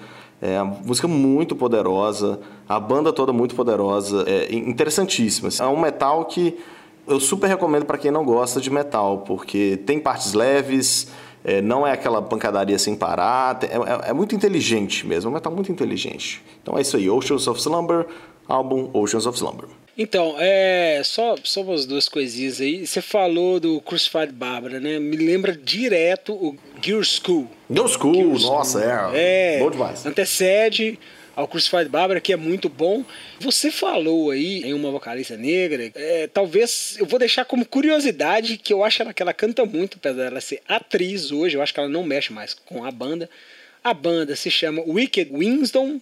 É 0.46 0.62
uma 0.62 0.78
música 0.84 1.08
muito 1.08 1.56
poderosa, 1.56 2.38
a 2.68 2.78
banda 2.78 3.14
toda 3.14 3.32
muito 3.32 3.56
poderosa, 3.56 4.26
é 4.28 4.54
interessantíssima. 4.54 5.48
É 5.58 5.66
um 5.66 5.80
metal 5.80 6.26
que 6.26 6.60
eu 7.08 7.18
super 7.18 7.48
recomendo 7.48 7.86
para 7.86 7.98
quem 7.98 8.12
não 8.12 8.26
gosta 8.26 8.60
de 8.60 8.70
metal, 8.70 9.20
porque 9.20 9.80
tem 9.86 10.02
partes 10.02 10.34
leves, 10.34 11.08
é, 11.46 11.62
não 11.62 11.88
é 11.88 11.94
aquela 11.94 12.22
pancadaria 12.22 12.78
sem 12.78 12.94
parar, 12.94 13.58
é, 13.64 13.68
é, 13.68 14.10
é, 14.10 14.14
muito 14.14 14.36
inteligente 14.36 15.08
mesmo, 15.08 15.30
é 15.30 15.32
um 15.32 15.34
metal 15.34 15.54
muito 15.54 15.72
inteligente. 15.72 16.44
Então 16.62 16.78
é 16.78 16.82
isso 16.82 16.98
aí, 16.98 17.10
Oceans 17.10 17.48
of 17.48 17.58
Slumber, 17.62 18.06
álbum 18.48 18.89
Oceans 18.94 19.26
of 19.26 19.38
Slumber. 19.38 19.68
Então, 19.96 20.36
é, 20.39 21.02
só, 21.04 21.36
só 21.44 21.62
umas 21.62 21.86
duas 21.86 22.10
coisinhas 22.10 22.60
aí. 22.60 22.86
Você 22.86 23.00
falou 23.00 23.60
do 23.60 23.80
Crucified 23.82 24.32
Barbara, 24.32 24.80
né? 24.80 24.98
Me 24.98 25.16
lembra 25.16 25.56
direto 25.56 26.34
o 26.34 26.58
Gear 26.82 27.04
School. 27.04 27.48
Gear 27.70 27.88
School, 27.88 28.38
Gear 28.39 28.52
nossa, 28.52 28.80
School. 28.80 29.14
é. 29.14 29.58
É. 29.58 29.60
Bom 29.60 29.70
demais. 29.70 30.04
Antecede 30.04 30.98
ao 31.36 31.48
Crucified 31.48 31.89
Barbara, 31.89 32.20
que 32.20 32.34
é 32.34 32.36
muito 32.36 32.70
bom. 32.70 33.04
Você 33.39 33.72
falou 33.72 34.32
aí 34.32 34.64
em 34.64 34.74
uma 34.74 34.89
vocalista 34.89 35.38
negra, 35.38 35.91
é, 35.96 36.28
talvez 36.28 36.96
eu 37.00 37.06
vou 37.06 37.20
deixar 37.20 37.46
como 37.46 37.66
curiosidade 37.66 38.58
que 38.58 38.74
eu 38.74 38.84
acho 38.84 39.04
que 39.14 39.22
ela 39.22 39.34
canta 39.34 39.66
muito, 39.66 39.98
apesar 39.98 40.30
dela 40.30 40.41
ser 40.41 40.62
atriz 40.68 41.32
hoje, 41.32 41.56
eu 41.58 41.62
acho 41.62 41.74
que 41.74 41.80
ela 41.80 41.89
não 41.89 42.04
mexe 42.04 42.32
mais 42.34 42.54
com 42.54 42.84
a 42.84 42.91
banda. 42.91 43.30
A 43.84 43.94
banda 43.94 44.36
se 44.36 44.50
chama 44.50 44.82
Wicked 44.88 45.30
Winston 45.36 46.00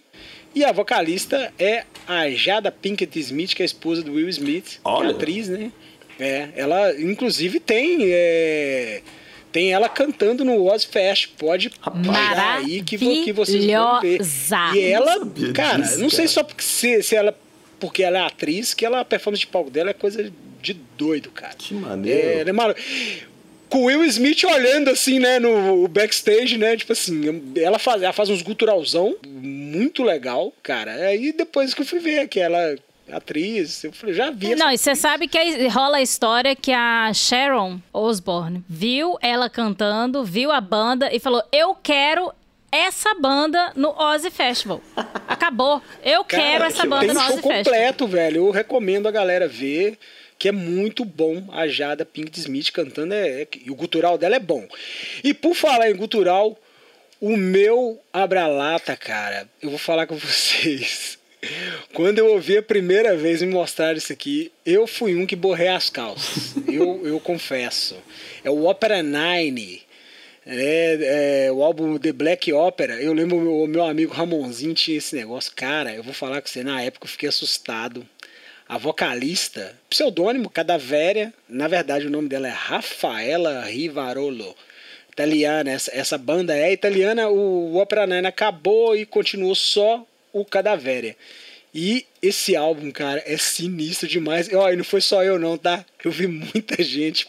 e 0.54 0.64
a 0.64 0.72
vocalista 0.72 1.52
é 1.58 1.84
a 2.06 2.28
Jada 2.30 2.70
Pinkett 2.70 3.18
Smith, 3.18 3.54
que 3.54 3.62
é 3.62 3.64
a 3.64 3.66
esposa 3.66 4.02
do 4.02 4.12
Will 4.12 4.28
Smith, 4.28 4.80
Olha. 4.84 5.08
que 5.08 5.12
é 5.12 5.16
atriz, 5.16 5.48
né? 5.48 5.72
É, 6.20 6.50
ela 6.54 7.00
inclusive 7.00 7.58
tem 7.58 8.00
é, 8.02 9.02
tem 9.50 9.72
ela 9.72 9.88
cantando 9.88 10.44
no 10.44 10.64
Ozfest. 10.64 11.28
Pode 11.38 11.70
parar 11.80 12.58
aí 12.58 12.82
que, 12.82 12.96
que 12.96 13.32
vocês 13.32 13.64
vão 13.64 14.00
ver. 14.00 14.20
E 14.74 14.80
ela, 14.80 15.26
cara, 15.54 15.82
disso, 15.82 16.00
não 16.00 16.10
sei 16.10 16.28
só 16.28 16.42
porque 16.42 16.62
se, 16.62 17.02
se 17.02 17.14
ela 17.14 17.36
porque 17.78 18.02
ela 18.02 18.18
é 18.18 18.22
atriz 18.22 18.74
que 18.74 18.86
ela 18.86 19.00
a 19.00 19.04
performance 19.04 19.40
de 19.40 19.46
palco 19.48 19.70
dela 19.70 19.90
é 19.90 19.92
coisa 19.92 20.32
de 20.60 20.74
doido, 20.96 21.30
cara. 21.30 21.54
Que 21.58 21.74
maneiro. 21.74 22.28
É, 22.28 22.40
ela 22.40 22.50
é 22.50 22.52
maluca 22.52 22.80
com 23.72 23.78
o 23.78 23.84
Will 23.86 24.04
Smith 24.04 24.44
olhando 24.44 24.90
assim, 24.90 25.18
né, 25.18 25.38
no 25.38 25.88
backstage, 25.88 26.58
né? 26.58 26.76
Tipo 26.76 26.92
assim, 26.92 27.52
ela 27.56 27.78
faz, 27.78 28.02
ela 28.02 28.12
faz 28.12 28.28
uns 28.28 28.42
guturalzão 28.42 29.16
muito 29.26 30.02
legal, 30.02 30.52
cara. 30.62 30.92
Aí 30.92 31.32
depois 31.32 31.72
que 31.72 31.80
eu 31.80 31.86
fui 31.86 31.98
ver 31.98 32.28
que 32.28 32.38
ela 32.38 32.76
atriz, 33.10 33.82
eu 33.82 33.90
falei, 33.92 34.14
já 34.14 34.30
vi. 34.30 34.54
Não, 34.54 34.70
e 34.70 34.76
você 34.76 34.94
sabe 34.94 35.26
que 35.26 35.38
rola 35.68 35.96
a 35.96 36.02
história 36.02 36.54
que 36.54 36.70
a 36.70 37.10
Sharon 37.14 37.80
Osbourne 37.94 38.62
viu 38.68 39.16
ela 39.22 39.48
cantando, 39.48 40.22
viu 40.22 40.52
a 40.52 40.60
banda 40.60 41.08
e 41.10 41.18
falou: 41.18 41.42
"Eu 41.50 41.74
quero 41.74 42.30
essa 42.70 43.14
banda 43.14 43.72
no 43.74 43.90
Ozzy 43.98 44.30
Festival. 44.30 44.82
Acabou. 45.28 45.80
Eu 46.04 46.24
Cara, 46.24 46.42
quero 46.42 46.64
essa 46.64 46.86
banda 46.86 47.12
no 47.14 47.20
Ozzy 47.20 47.32
Festival. 47.32 47.56
completo, 47.64 48.06
velho. 48.06 48.46
Eu 48.46 48.50
recomendo 48.50 49.06
a 49.08 49.10
galera 49.10 49.48
ver 49.48 49.98
que 50.42 50.48
é 50.48 50.52
muito 50.52 51.04
bom 51.04 51.44
a 51.52 51.68
Jada 51.68 52.04
Pink 52.04 52.36
Smith 52.36 52.72
cantando, 52.72 53.14
é, 53.14 53.42
é, 53.42 53.48
e 53.64 53.70
o 53.70 53.76
gutural 53.76 54.18
dela 54.18 54.34
é 54.34 54.40
bom. 54.40 54.66
E 55.22 55.32
por 55.32 55.54
falar 55.54 55.88
em 55.88 55.94
gutural, 55.94 56.58
o 57.20 57.36
meu 57.36 58.02
Abralata, 58.12 58.96
cara, 58.96 59.48
eu 59.62 59.70
vou 59.70 59.78
falar 59.78 60.04
com 60.04 60.16
vocês. 60.18 61.16
Quando 61.92 62.18
eu 62.18 62.26
ouvi 62.32 62.56
a 62.56 62.62
primeira 62.62 63.16
vez 63.16 63.40
me 63.40 63.52
mostrar 63.52 63.96
isso 63.96 64.12
aqui, 64.12 64.50
eu 64.66 64.84
fui 64.84 65.14
um 65.14 65.26
que 65.26 65.36
borrei 65.36 65.68
as 65.68 65.88
calças. 65.88 66.56
eu, 66.66 67.06
eu 67.06 67.20
confesso. 67.20 67.96
É 68.42 68.50
o 68.50 68.64
Opera 68.66 69.00
Nine. 69.00 69.80
É, 70.44 71.44
é, 71.46 71.52
o 71.52 71.62
álbum 71.62 71.98
The 71.98 72.12
Black 72.12 72.52
Opera. 72.52 73.00
Eu 73.00 73.12
lembro 73.12 73.36
o 73.36 73.40
meu, 73.40 73.66
meu 73.68 73.84
amigo 73.84 74.12
Ramonzinho 74.12 74.74
tinha 74.74 74.98
esse 74.98 75.14
negócio. 75.14 75.52
Cara, 75.54 75.94
eu 75.94 76.02
vou 76.02 76.12
falar 76.12 76.42
com 76.42 76.48
você, 76.48 76.64
na 76.64 76.82
época 76.82 77.04
eu 77.04 77.10
fiquei 77.10 77.28
assustado 77.28 78.04
a 78.72 78.78
vocalista, 78.78 79.78
pseudônimo 79.90 80.48
Cadavéria, 80.48 81.34
na 81.46 81.68
verdade 81.68 82.06
o 82.06 82.10
nome 82.10 82.26
dela 82.26 82.48
é 82.48 82.52
Rafaela 82.52 83.66
Rivarolo. 83.66 84.56
Italiana, 85.10 85.70
essa, 85.70 85.94
essa 85.94 86.16
banda 86.16 86.56
é 86.56 86.72
italiana, 86.72 87.28
o 87.28 87.76
Opera 87.76 88.06
Nine 88.06 88.26
acabou 88.26 88.96
e 88.96 89.04
continuou 89.04 89.54
só 89.54 90.06
o 90.32 90.42
Cadavéria. 90.42 91.14
E 91.74 92.06
esse 92.22 92.56
álbum, 92.56 92.90
cara, 92.90 93.22
é 93.26 93.36
sinistro 93.36 94.08
demais. 94.08 94.48
E, 94.48 94.56
ó, 94.56 94.70
e 94.72 94.76
não 94.76 94.84
foi 94.84 95.02
só 95.02 95.22
eu 95.22 95.38
não, 95.38 95.58
tá? 95.58 95.84
Eu 96.02 96.10
vi 96.10 96.26
muita 96.26 96.82
gente 96.82 97.28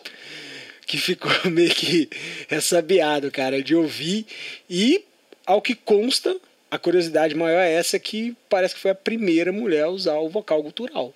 que 0.87 0.97
ficou 0.97 1.29
meio 1.51 1.71
que 1.71 2.09
ressabiado, 2.47 3.29
cara, 3.29 3.61
de 3.61 3.75
ouvir. 3.75 4.25
E, 4.69 5.03
ao 5.45 5.61
que 5.61 5.75
consta, 5.75 6.37
a 6.71 6.79
curiosidade 6.79 7.35
maior 7.35 7.59
é 7.59 7.73
essa 7.73 7.99
que 7.99 8.33
parece 8.47 8.75
que 8.75 8.79
foi 8.79 8.91
a 8.91 8.95
primeira 8.95 9.51
mulher 9.51 9.83
a 9.83 9.89
usar 9.89 10.15
o 10.19 10.29
vocal 10.29 10.63
gutural 10.63 11.13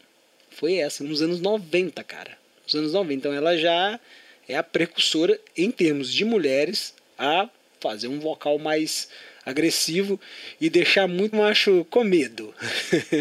foi 0.58 0.78
essa, 0.78 1.04
nos 1.04 1.22
anos 1.22 1.40
90, 1.40 2.04
cara. 2.04 2.38
Nos 2.64 2.76
anos 2.76 2.94
90. 2.94 3.14
Então 3.14 3.34
ela 3.34 3.56
já 3.56 4.00
é 4.48 4.58
a 4.58 4.64
precursora 4.64 5.40
em 5.56 5.70
termos 5.70 6.12
de 6.12 6.26
mulheres 6.26 6.96
a 7.18 7.48
fazer 7.80 8.08
um 8.08 8.20
vocal 8.20 8.58
mais 8.58 9.08
agressivo 9.46 10.20
e 10.60 10.70
deixar 10.70 11.08
muito 11.08 11.36
macho 11.36 11.86
com 11.92 12.04
medo. 12.04 12.54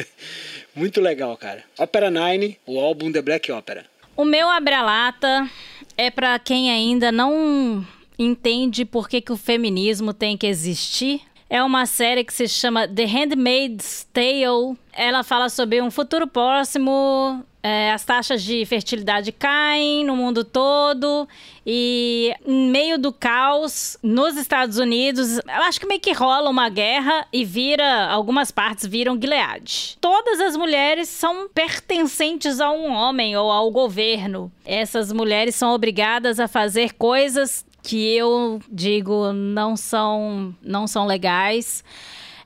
muito 0.74 1.00
legal, 1.00 1.36
cara. 1.36 1.62
Opera 1.78 2.10
Nine, 2.10 2.58
o 2.66 2.80
álbum 2.80 3.12
The 3.12 3.20
Black 3.20 3.52
Opera. 3.52 3.84
O 4.16 4.24
meu 4.24 4.48
abralata 4.48 5.48
é 5.96 6.10
para 6.10 6.38
quem 6.38 6.70
ainda 6.70 7.12
não 7.12 7.86
entende 8.18 8.86
por 8.86 9.10
que, 9.10 9.20
que 9.20 9.32
o 9.32 9.36
feminismo 9.36 10.14
tem 10.14 10.38
que 10.38 10.46
existir 10.46 11.20
é 11.48 11.62
uma 11.62 11.86
série 11.86 12.24
que 12.24 12.32
se 12.32 12.48
chama 12.48 12.88
The 12.88 13.04
Handmaid's 13.04 14.06
Tale. 14.12 14.76
Ela 14.92 15.22
fala 15.22 15.48
sobre 15.48 15.80
um 15.80 15.90
futuro 15.90 16.26
próximo. 16.26 17.44
É, 17.62 17.90
as 17.90 18.04
taxas 18.04 18.44
de 18.44 18.64
fertilidade 18.64 19.32
caem 19.32 20.04
no 20.04 20.14
mundo 20.14 20.44
todo 20.44 21.26
e 21.66 22.32
em 22.46 22.70
meio 22.70 22.96
do 22.96 23.12
caos 23.12 23.98
nos 24.00 24.36
Estados 24.36 24.78
Unidos, 24.78 25.38
eu 25.38 25.62
acho 25.64 25.80
que 25.80 25.86
meio 25.86 26.00
que 26.00 26.12
rola 26.12 26.48
uma 26.48 26.68
guerra 26.68 27.26
e 27.32 27.44
vira 27.44 28.06
algumas 28.06 28.52
partes 28.52 28.86
viram 28.86 29.20
Gilead. 29.20 29.98
Todas 30.00 30.38
as 30.38 30.56
mulheres 30.56 31.08
são 31.08 31.48
pertencentes 31.48 32.60
a 32.60 32.70
um 32.70 32.92
homem 32.92 33.36
ou 33.36 33.50
ao 33.50 33.68
governo. 33.72 34.52
Essas 34.64 35.12
mulheres 35.12 35.56
são 35.56 35.74
obrigadas 35.74 36.38
a 36.38 36.46
fazer 36.46 36.92
coisas 36.92 37.65
que 37.86 38.16
eu 38.16 38.60
digo 38.68 39.32
não 39.32 39.76
são, 39.76 40.52
não 40.60 40.88
são 40.88 41.06
legais. 41.06 41.84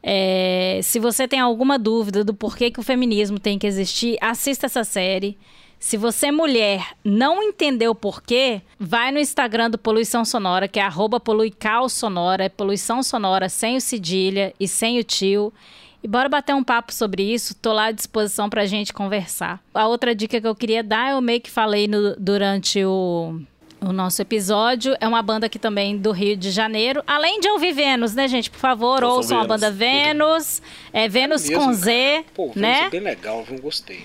É, 0.03 0.81
se 0.83 0.99
você 0.99 1.27
tem 1.27 1.41
alguma 1.41 1.79
dúvida 1.79 2.23
do 2.23 2.35
porquê 2.35 2.71
que 2.71 2.79
o 2.79 2.83
feminismo 2.83 3.39
tem 3.39 3.59
que 3.59 3.67
existir, 3.67 4.19
assista 4.21 4.67
essa 4.67 4.85
série. 4.85 5.39
Se 5.79 5.97
você, 5.97 6.31
mulher, 6.31 6.89
não 7.03 7.43
entendeu 7.43 7.93
o 7.93 7.95
porquê, 7.95 8.61
vai 8.79 9.11
no 9.11 9.19
Instagram 9.19 9.71
do 9.71 9.79
Poluição 9.79 10.27
Sonora, 10.27 10.69
que 10.69 10.79
é 10.79 10.83
arroba 10.83 11.19
poluicalsonora, 11.19 12.45
é 12.45 12.49
poluição 12.51 13.03
sonora 13.03 13.49
sem 13.49 13.79
o 13.79 13.81
cedilha 13.81 14.53
e 14.61 14.69
sem 14.69 14.99
o 14.99 15.05
tio. 15.05 15.51
E 16.03 16.09
bora 16.09 16.29
bater 16.29 16.55
um 16.55 16.63
papo 16.63 16.93
sobre 16.93 17.23
isso, 17.23 17.55
tô 17.55 17.73
lá 17.73 17.87
à 17.87 17.93
disposição 17.93 18.51
pra 18.51 18.67
gente 18.67 18.93
conversar. 18.93 19.59
A 19.73 19.89
outra 19.89 20.15
dica 20.15 20.39
que 20.39 20.47
eu 20.47 20.55
queria 20.55 20.83
dar, 20.83 21.13
eu 21.13 21.21
meio 21.23 21.41
que 21.41 21.51
falei 21.51 21.89
no, 21.89 22.15
durante 22.17 22.85
o, 22.85 23.41
o 23.81 23.93
nosso 23.93 24.21
episódio. 24.23 24.97
É 25.01 25.09
uma 25.09 25.23
banda 25.23 25.47
aqui 25.47 25.59
também 25.59 25.97
do 25.97 26.13
Rio 26.13 26.37
de 26.37 26.51
Janeiro. 26.51 27.03
Além 27.07 27.41
de 27.41 27.49
ouvir 27.49 27.73
Vênus, 27.73 28.15
né, 28.15 28.29
gente? 28.29 28.51
Por 28.51 28.59
favor, 28.59 29.03
ouçam 29.03 29.39
Vênus. 29.39 29.45
a 29.45 29.49
banda 29.49 29.71
Vênus. 29.71 30.63
É 30.93 31.09
Vênus 31.09 31.49
é 31.49 31.55
com 31.55 31.73
Z, 31.73 32.25
Pô, 32.35 32.53
né? 32.55 32.85
É 32.87 32.91
bem 32.91 33.01
legal, 33.01 33.45
eu 33.51 33.59
gostei. 33.61 34.05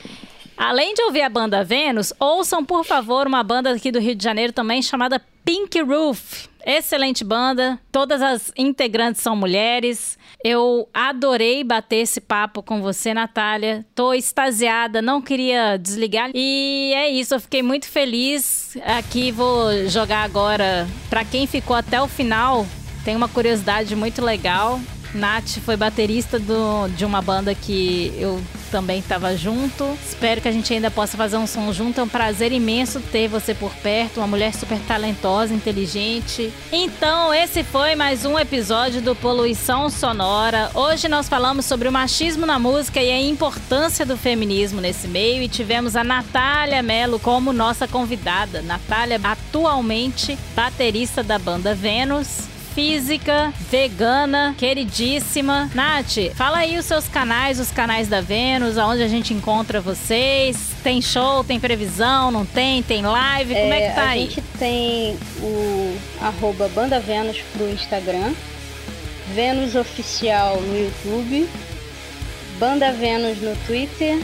Além 0.58 0.94
de 0.94 1.04
ouvir 1.04 1.22
a 1.22 1.30
banda 1.30 1.64
Vênus, 1.64 2.14
ouçam, 2.20 2.64
por 2.64 2.86
favor, 2.86 3.28
uma 3.28 3.44
banda 3.44 3.72
aqui 3.72 3.92
do 3.92 4.00
Rio 4.00 4.16
de 4.16 4.24
Janeiro 4.24 4.54
também 4.54 4.82
chamada 4.82 5.22
Pink 5.44 5.82
Roof. 5.82 6.48
Excelente 6.66 7.24
banda, 7.24 7.80
todas 7.92 8.24
as 8.24 8.52
integrantes 8.58 9.22
são 9.22 9.36
mulheres. 9.36 10.18
Eu 10.44 10.90
adorei 10.92 11.64
bater 11.64 11.98
esse 11.98 12.20
papo 12.20 12.64
com 12.64 12.82
você, 12.82 13.14
Natália. 13.14 13.86
Tô 13.94 14.14
extasiada, 14.14 15.00
não 15.00 15.22
queria 15.22 15.78
desligar. 15.78 16.32
E 16.34 16.92
é 16.96 17.08
isso, 17.10 17.36
eu 17.36 17.40
fiquei 17.40 17.62
muito 17.62 17.88
feliz. 17.88 18.76
Aqui 18.84 19.32
vou 19.32 19.88
jogar 19.88 20.24
agora 20.24 20.88
para 21.08 21.24
quem 21.24 21.46
ficou 21.46 21.76
até 21.76 22.02
o 22.02 22.08
final. 22.08 22.66
Tem 23.04 23.16
uma 23.16 23.30
curiosidade 23.30 23.96
muito 23.96 24.24
legal. 24.24 24.80
Nath 25.16 25.60
foi 25.64 25.78
baterista 25.78 26.38
do, 26.38 26.88
de 26.90 27.06
uma 27.06 27.22
banda 27.22 27.56
que 27.56 28.14
eu 28.18 28.42
também 28.70 29.00
estava 29.00 29.36
junto. 29.38 29.98
Espero 30.06 30.42
que 30.42 30.48
a 30.48 30.52
gente 30.52 30.74
ainda 30.74 30.92
possa 30.92 31.16
fazer 31.16 31.38
um 31.38 31.48
som 31.48 31.72
junto. 31.72 32.00
É 32.00 32.04
um 32.04 32.08
prazer 32.08 32.52
imenso 32.52 33.00
ter 33.00 33.28
você 33.28 33.54
por 33.54 33.74
perto, 33.76 34.18
uma 34.18 34.28
mulher 34.28 34.54
super 34.54 34.78
talentosa, 34.80 35.54
inteligente. 35.54 36.52
Então, 36.72 37.34
esse 37.34 37.64
foi 37.64 37.96
mais 37.96 38.26
um 38.26 38.38
episódio 38.38 39.02
do 39.02 39.16
Poluição 39.16 39.90
Sonora. 39.90 40.70
Hoje 40.74 41.08
nós 41.08 41.30
falamos 41.30 41.66
sobre 41.66 41.88
o 41.88 41.92
machismo 41.92 42.46
na 42.46 42.60
música 42.60 43.02
e 43.02 43.10
a 43.10 43.22
importância 43.22 44.06
do 44.06 44.18
feminismo 44.18 44.82
nesse 44.82 45.08
meio 45.08 45.42
e 45.42 45.48
tivemos 45.48 45.96
a 45.96 46.04
Natália 46.04 46.84
Mello 46.84 47.20
como 47.20 47.54
nossa 47.54 47.88
convidada. 47.88 48.62
Natália, 48.62 49.20
atualmente 49.24 50.38
baterista 50.54 51.24
da 51.24 51.40
banda 51.40 51.74
Vênus 51.74 52.55
física, 52.76 53.54
vegana, 53.72 54.54
queridíssima. 54.58 55.72
Nath, 55.74 56.18
fala 56.36 56.58
aí 56.58 56.78
os 56.78 56.86
seus 56.86 57.08
canais, 57.08 57.58
os 57.58 57.72
canais 57.72 58.10
da 58.10 58.20
Vênus, 58.20 58.78
aonde 58.78 59.02
a 59.02 59.08
gente 59.08 59.34
encontra 59.34 59.80
vocês. 59.80 60.74
Tem 60.84 61.02
show, 61.02 61.42
tem 61.42 61.58
previsão, 61.58 62.30
não 62.32 62.46
tem? 62.46 62.84
Tem 62.84 63.02
live? 63.02 63.56
Como 63.56 63.74
é, 63.74 63.82
é 63.82 63.90
que 63.90 63.96
tá 63.96 64.02
a 64.02 64.10
aí? 64.10 64.24
A 64.24 64.28
gente 64.28 64.42
tem 64.60 65.18
o 65.40 65.98
arroba 66.22 66.68
Banda 66.68 67.00
Vênus 67.00 67.38
pro 67.54 67.70
Instagram, 67.70 68.34
Vênus 69.34 69.74
Oficial 69.74 70.60
no 70.60 70.78
YouTube, 70.78 71.48
Banda 72.60 72.92
Vênus 72.92 73.42
no 73.42 73.56
Twitter 73.66 74.22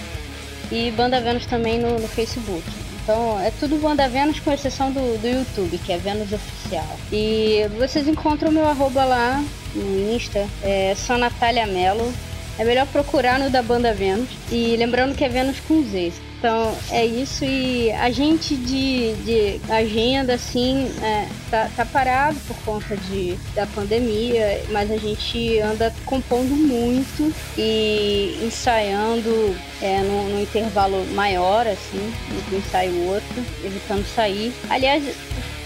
e 0.70 0.92
Banda 0.92 1.22
Vênus 1.22 1.46
também 1.46 1.80
no, 1.80 1.98
no 1.98 2.08
Facebook. 2.10 2.64
Então 3.04 3.40
é 3.40 3.52
tudo 3.52 3.82
Banda 3.82 4.08
Vênus 4.08 4.40
com 4.40 4.52
exceção 4.52 4.92
do, 4.92 5.20
do 5.20 5.28
YouTube, 5.28 5.78
que 5.80 5.92
é 5.92 5.98
Vênus 5.98 6.32
Oficial. 6.32 6.86
E 7.12 7.68
vocês 7.78 8.08
encontram 8.08 8.50
o 8.50 8.54
meu 8.54 8.66
arroba 8.66 9.04
lá 9.04 9.44
no 9.74 10.14
Insta, 10.14 10.48
é 10.62 10.94
só 10.96 11.18
Natália 11.18 11.66
Mello. 11.66 12.14
É 12.60 12.64
melhor 12.64 12.86
procurar 12.88 13.40
no 13.40 13.50
da 13.50 13.64
Banda 13.64 13.94
Vênus. 13.94 14.30
E 14.52 14.76
lembrando 14.76 15.16
que 15.16 15.24
é 15.24 15.30
Vênus 15.30 15.60
com 15.62 15.82
Z. 15.84 16.14
Então 16.42 16.76
é 16.90 17.06
isso 17.06 17.46
e 17.46 17.92
a 17.92 18.10
gente 18.10 18.56
de, 18.56 19.14
de 19.18 19.62
agenda 19.70 20.34
assim 20.34 20.92
é, 21.00 21.28
tá, 21.52 21.70
tá, 21.76 21.86
parado 21.86 22.36
por 22.48 22.58
conta 22.66 22.98
de, 22.98 23.38
da 23.54 23.68
pandemia, 23.68 24.64
mas 24.72 24.90
a 24.90 24.98
gente 24.98 25.60
anda 25.60 25.94
compondo 26.04 26.56
muito 26.56 27.32
e 27.56 28.40
ensaiando 28.42 29.56
é, 29.84 30.02
no, 30.02 30.30
no 30.30 30.42
intervalo 30.42 31.06
maior, 31.14 31.68
assim, 31.68 32.12
entre 32.36 32.56
um 32.56 32.58
ensaio 32.58 32.92
e 32.92 33.08
outro, 33.08 33.46
evitando 33.64 34.04
sair. 34.16 34.52
Aliás, 34.68 35.16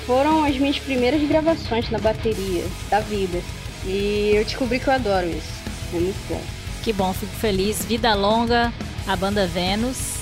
foram 0.06 0.44
as 0.44 0.58
minhas 0.58 0.78
primeiras 0.78 1.26
gravações 1.26 1.90
na 1.90 2.00
bateria 2.00 2.66
da 2.90 3.00
vida. 3.00 3.42
E 3.86 4.34
eu 4.36 4.44
descobri 4.44 4.82
que 4.82 4.90
eu 4.90 4.94
adoro 4.94 5.26
isso. 5.26 5.64
É 5.94 6.00
muito 6.02 6.28
bom. 6.28 6.42
Que 6.84 6.92
bom, 6.92 7.14
fico 7.14 7.34
feliz. 7.38 7.86
Vida 7.86 8.14
longa, 8.14 8.74
a 9.08 9.16
banda 9.16 9.48
Vênus. 9.48 10.15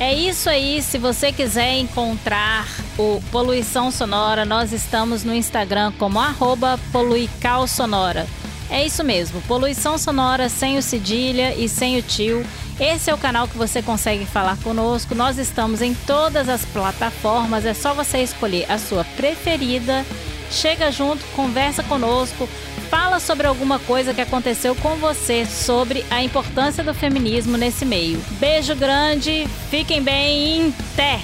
É 0.00 0.14
isso 0.14 0.48
aí. 0.48 0.80
Se 0.80 0.96
você 0.96 1.32
quiser 1.32 1.78
encontrar 1.78 2.68
o 2.96 3.20
Poluição 3.32 3.90
Sonora, 3.90 4.44
nós 4.44 4.72
estamos 4.72 5.24
no 5.24 5.34
Instagram 5.34 5.92
como 5.98 6.20
arroba 6.20 6.78
poluicalsonora. 6.92 8.26
É 8.70 8.84
isso 8.84 9.02
mesmo, 9.02 9.40
Poluição 9.42 9.96
Sonora 9.96 10.48
sem 10.50 10.76
o 10.76 10.82
cedilha 10.82 11.54
e 11.54 11.68
sem 11.68 11.96
o 11.98 12.02
tio. 12.02 12.44
Esse 12.78 13.10
é 13.10 13.14
o 13.14 13.18
canal 13.18 13.48
que 13.48 13.56
você 13.56 13.82
consegue 13.82 14.24
falar 14.24 14.56
conosco. 14.58 15.14
Nós 15.14 15.36
estamos 15.36 15.82
em 15.82 15.94
todas 15.94 16.48
as 16.48 16.64
plataformas. 16.66 17.64
É 17.64 17.74
só 17.74 17.92
você 17.92 18.18
escolher 18.18 18.70
a 18.70 18.78
sua 18.78 19.04
preferida. 19.16 20.04
Chega 20.50 20.90
junto, 20.90 21.24
conversa 21.34 21.82
conosco, 21.82 22.48
fala 22.90 23.20
sobre 23.20 23.46
alguma 23.46 23.78
coisa 23.78 24.14
que 24.14 24.20
aconteceu 24.20 24.74
com 24.76 24.96
você 24.96 25.44
sobre 25.44 26.04
a 26.10 26.22
importância 26.22 26.82
do 26.82 26.94
feminismo 26.94 27.56
nesse 27.56 27.84
meio. 27.84 28.20
Beijo 28.40 28.74
grande, 28.74 29.46
fiquem 29.70 30.02
bem, 30.02 30.74
até! 30.94 31.20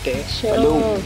Até! 0.00 0.14
Falou! 0.48 1.00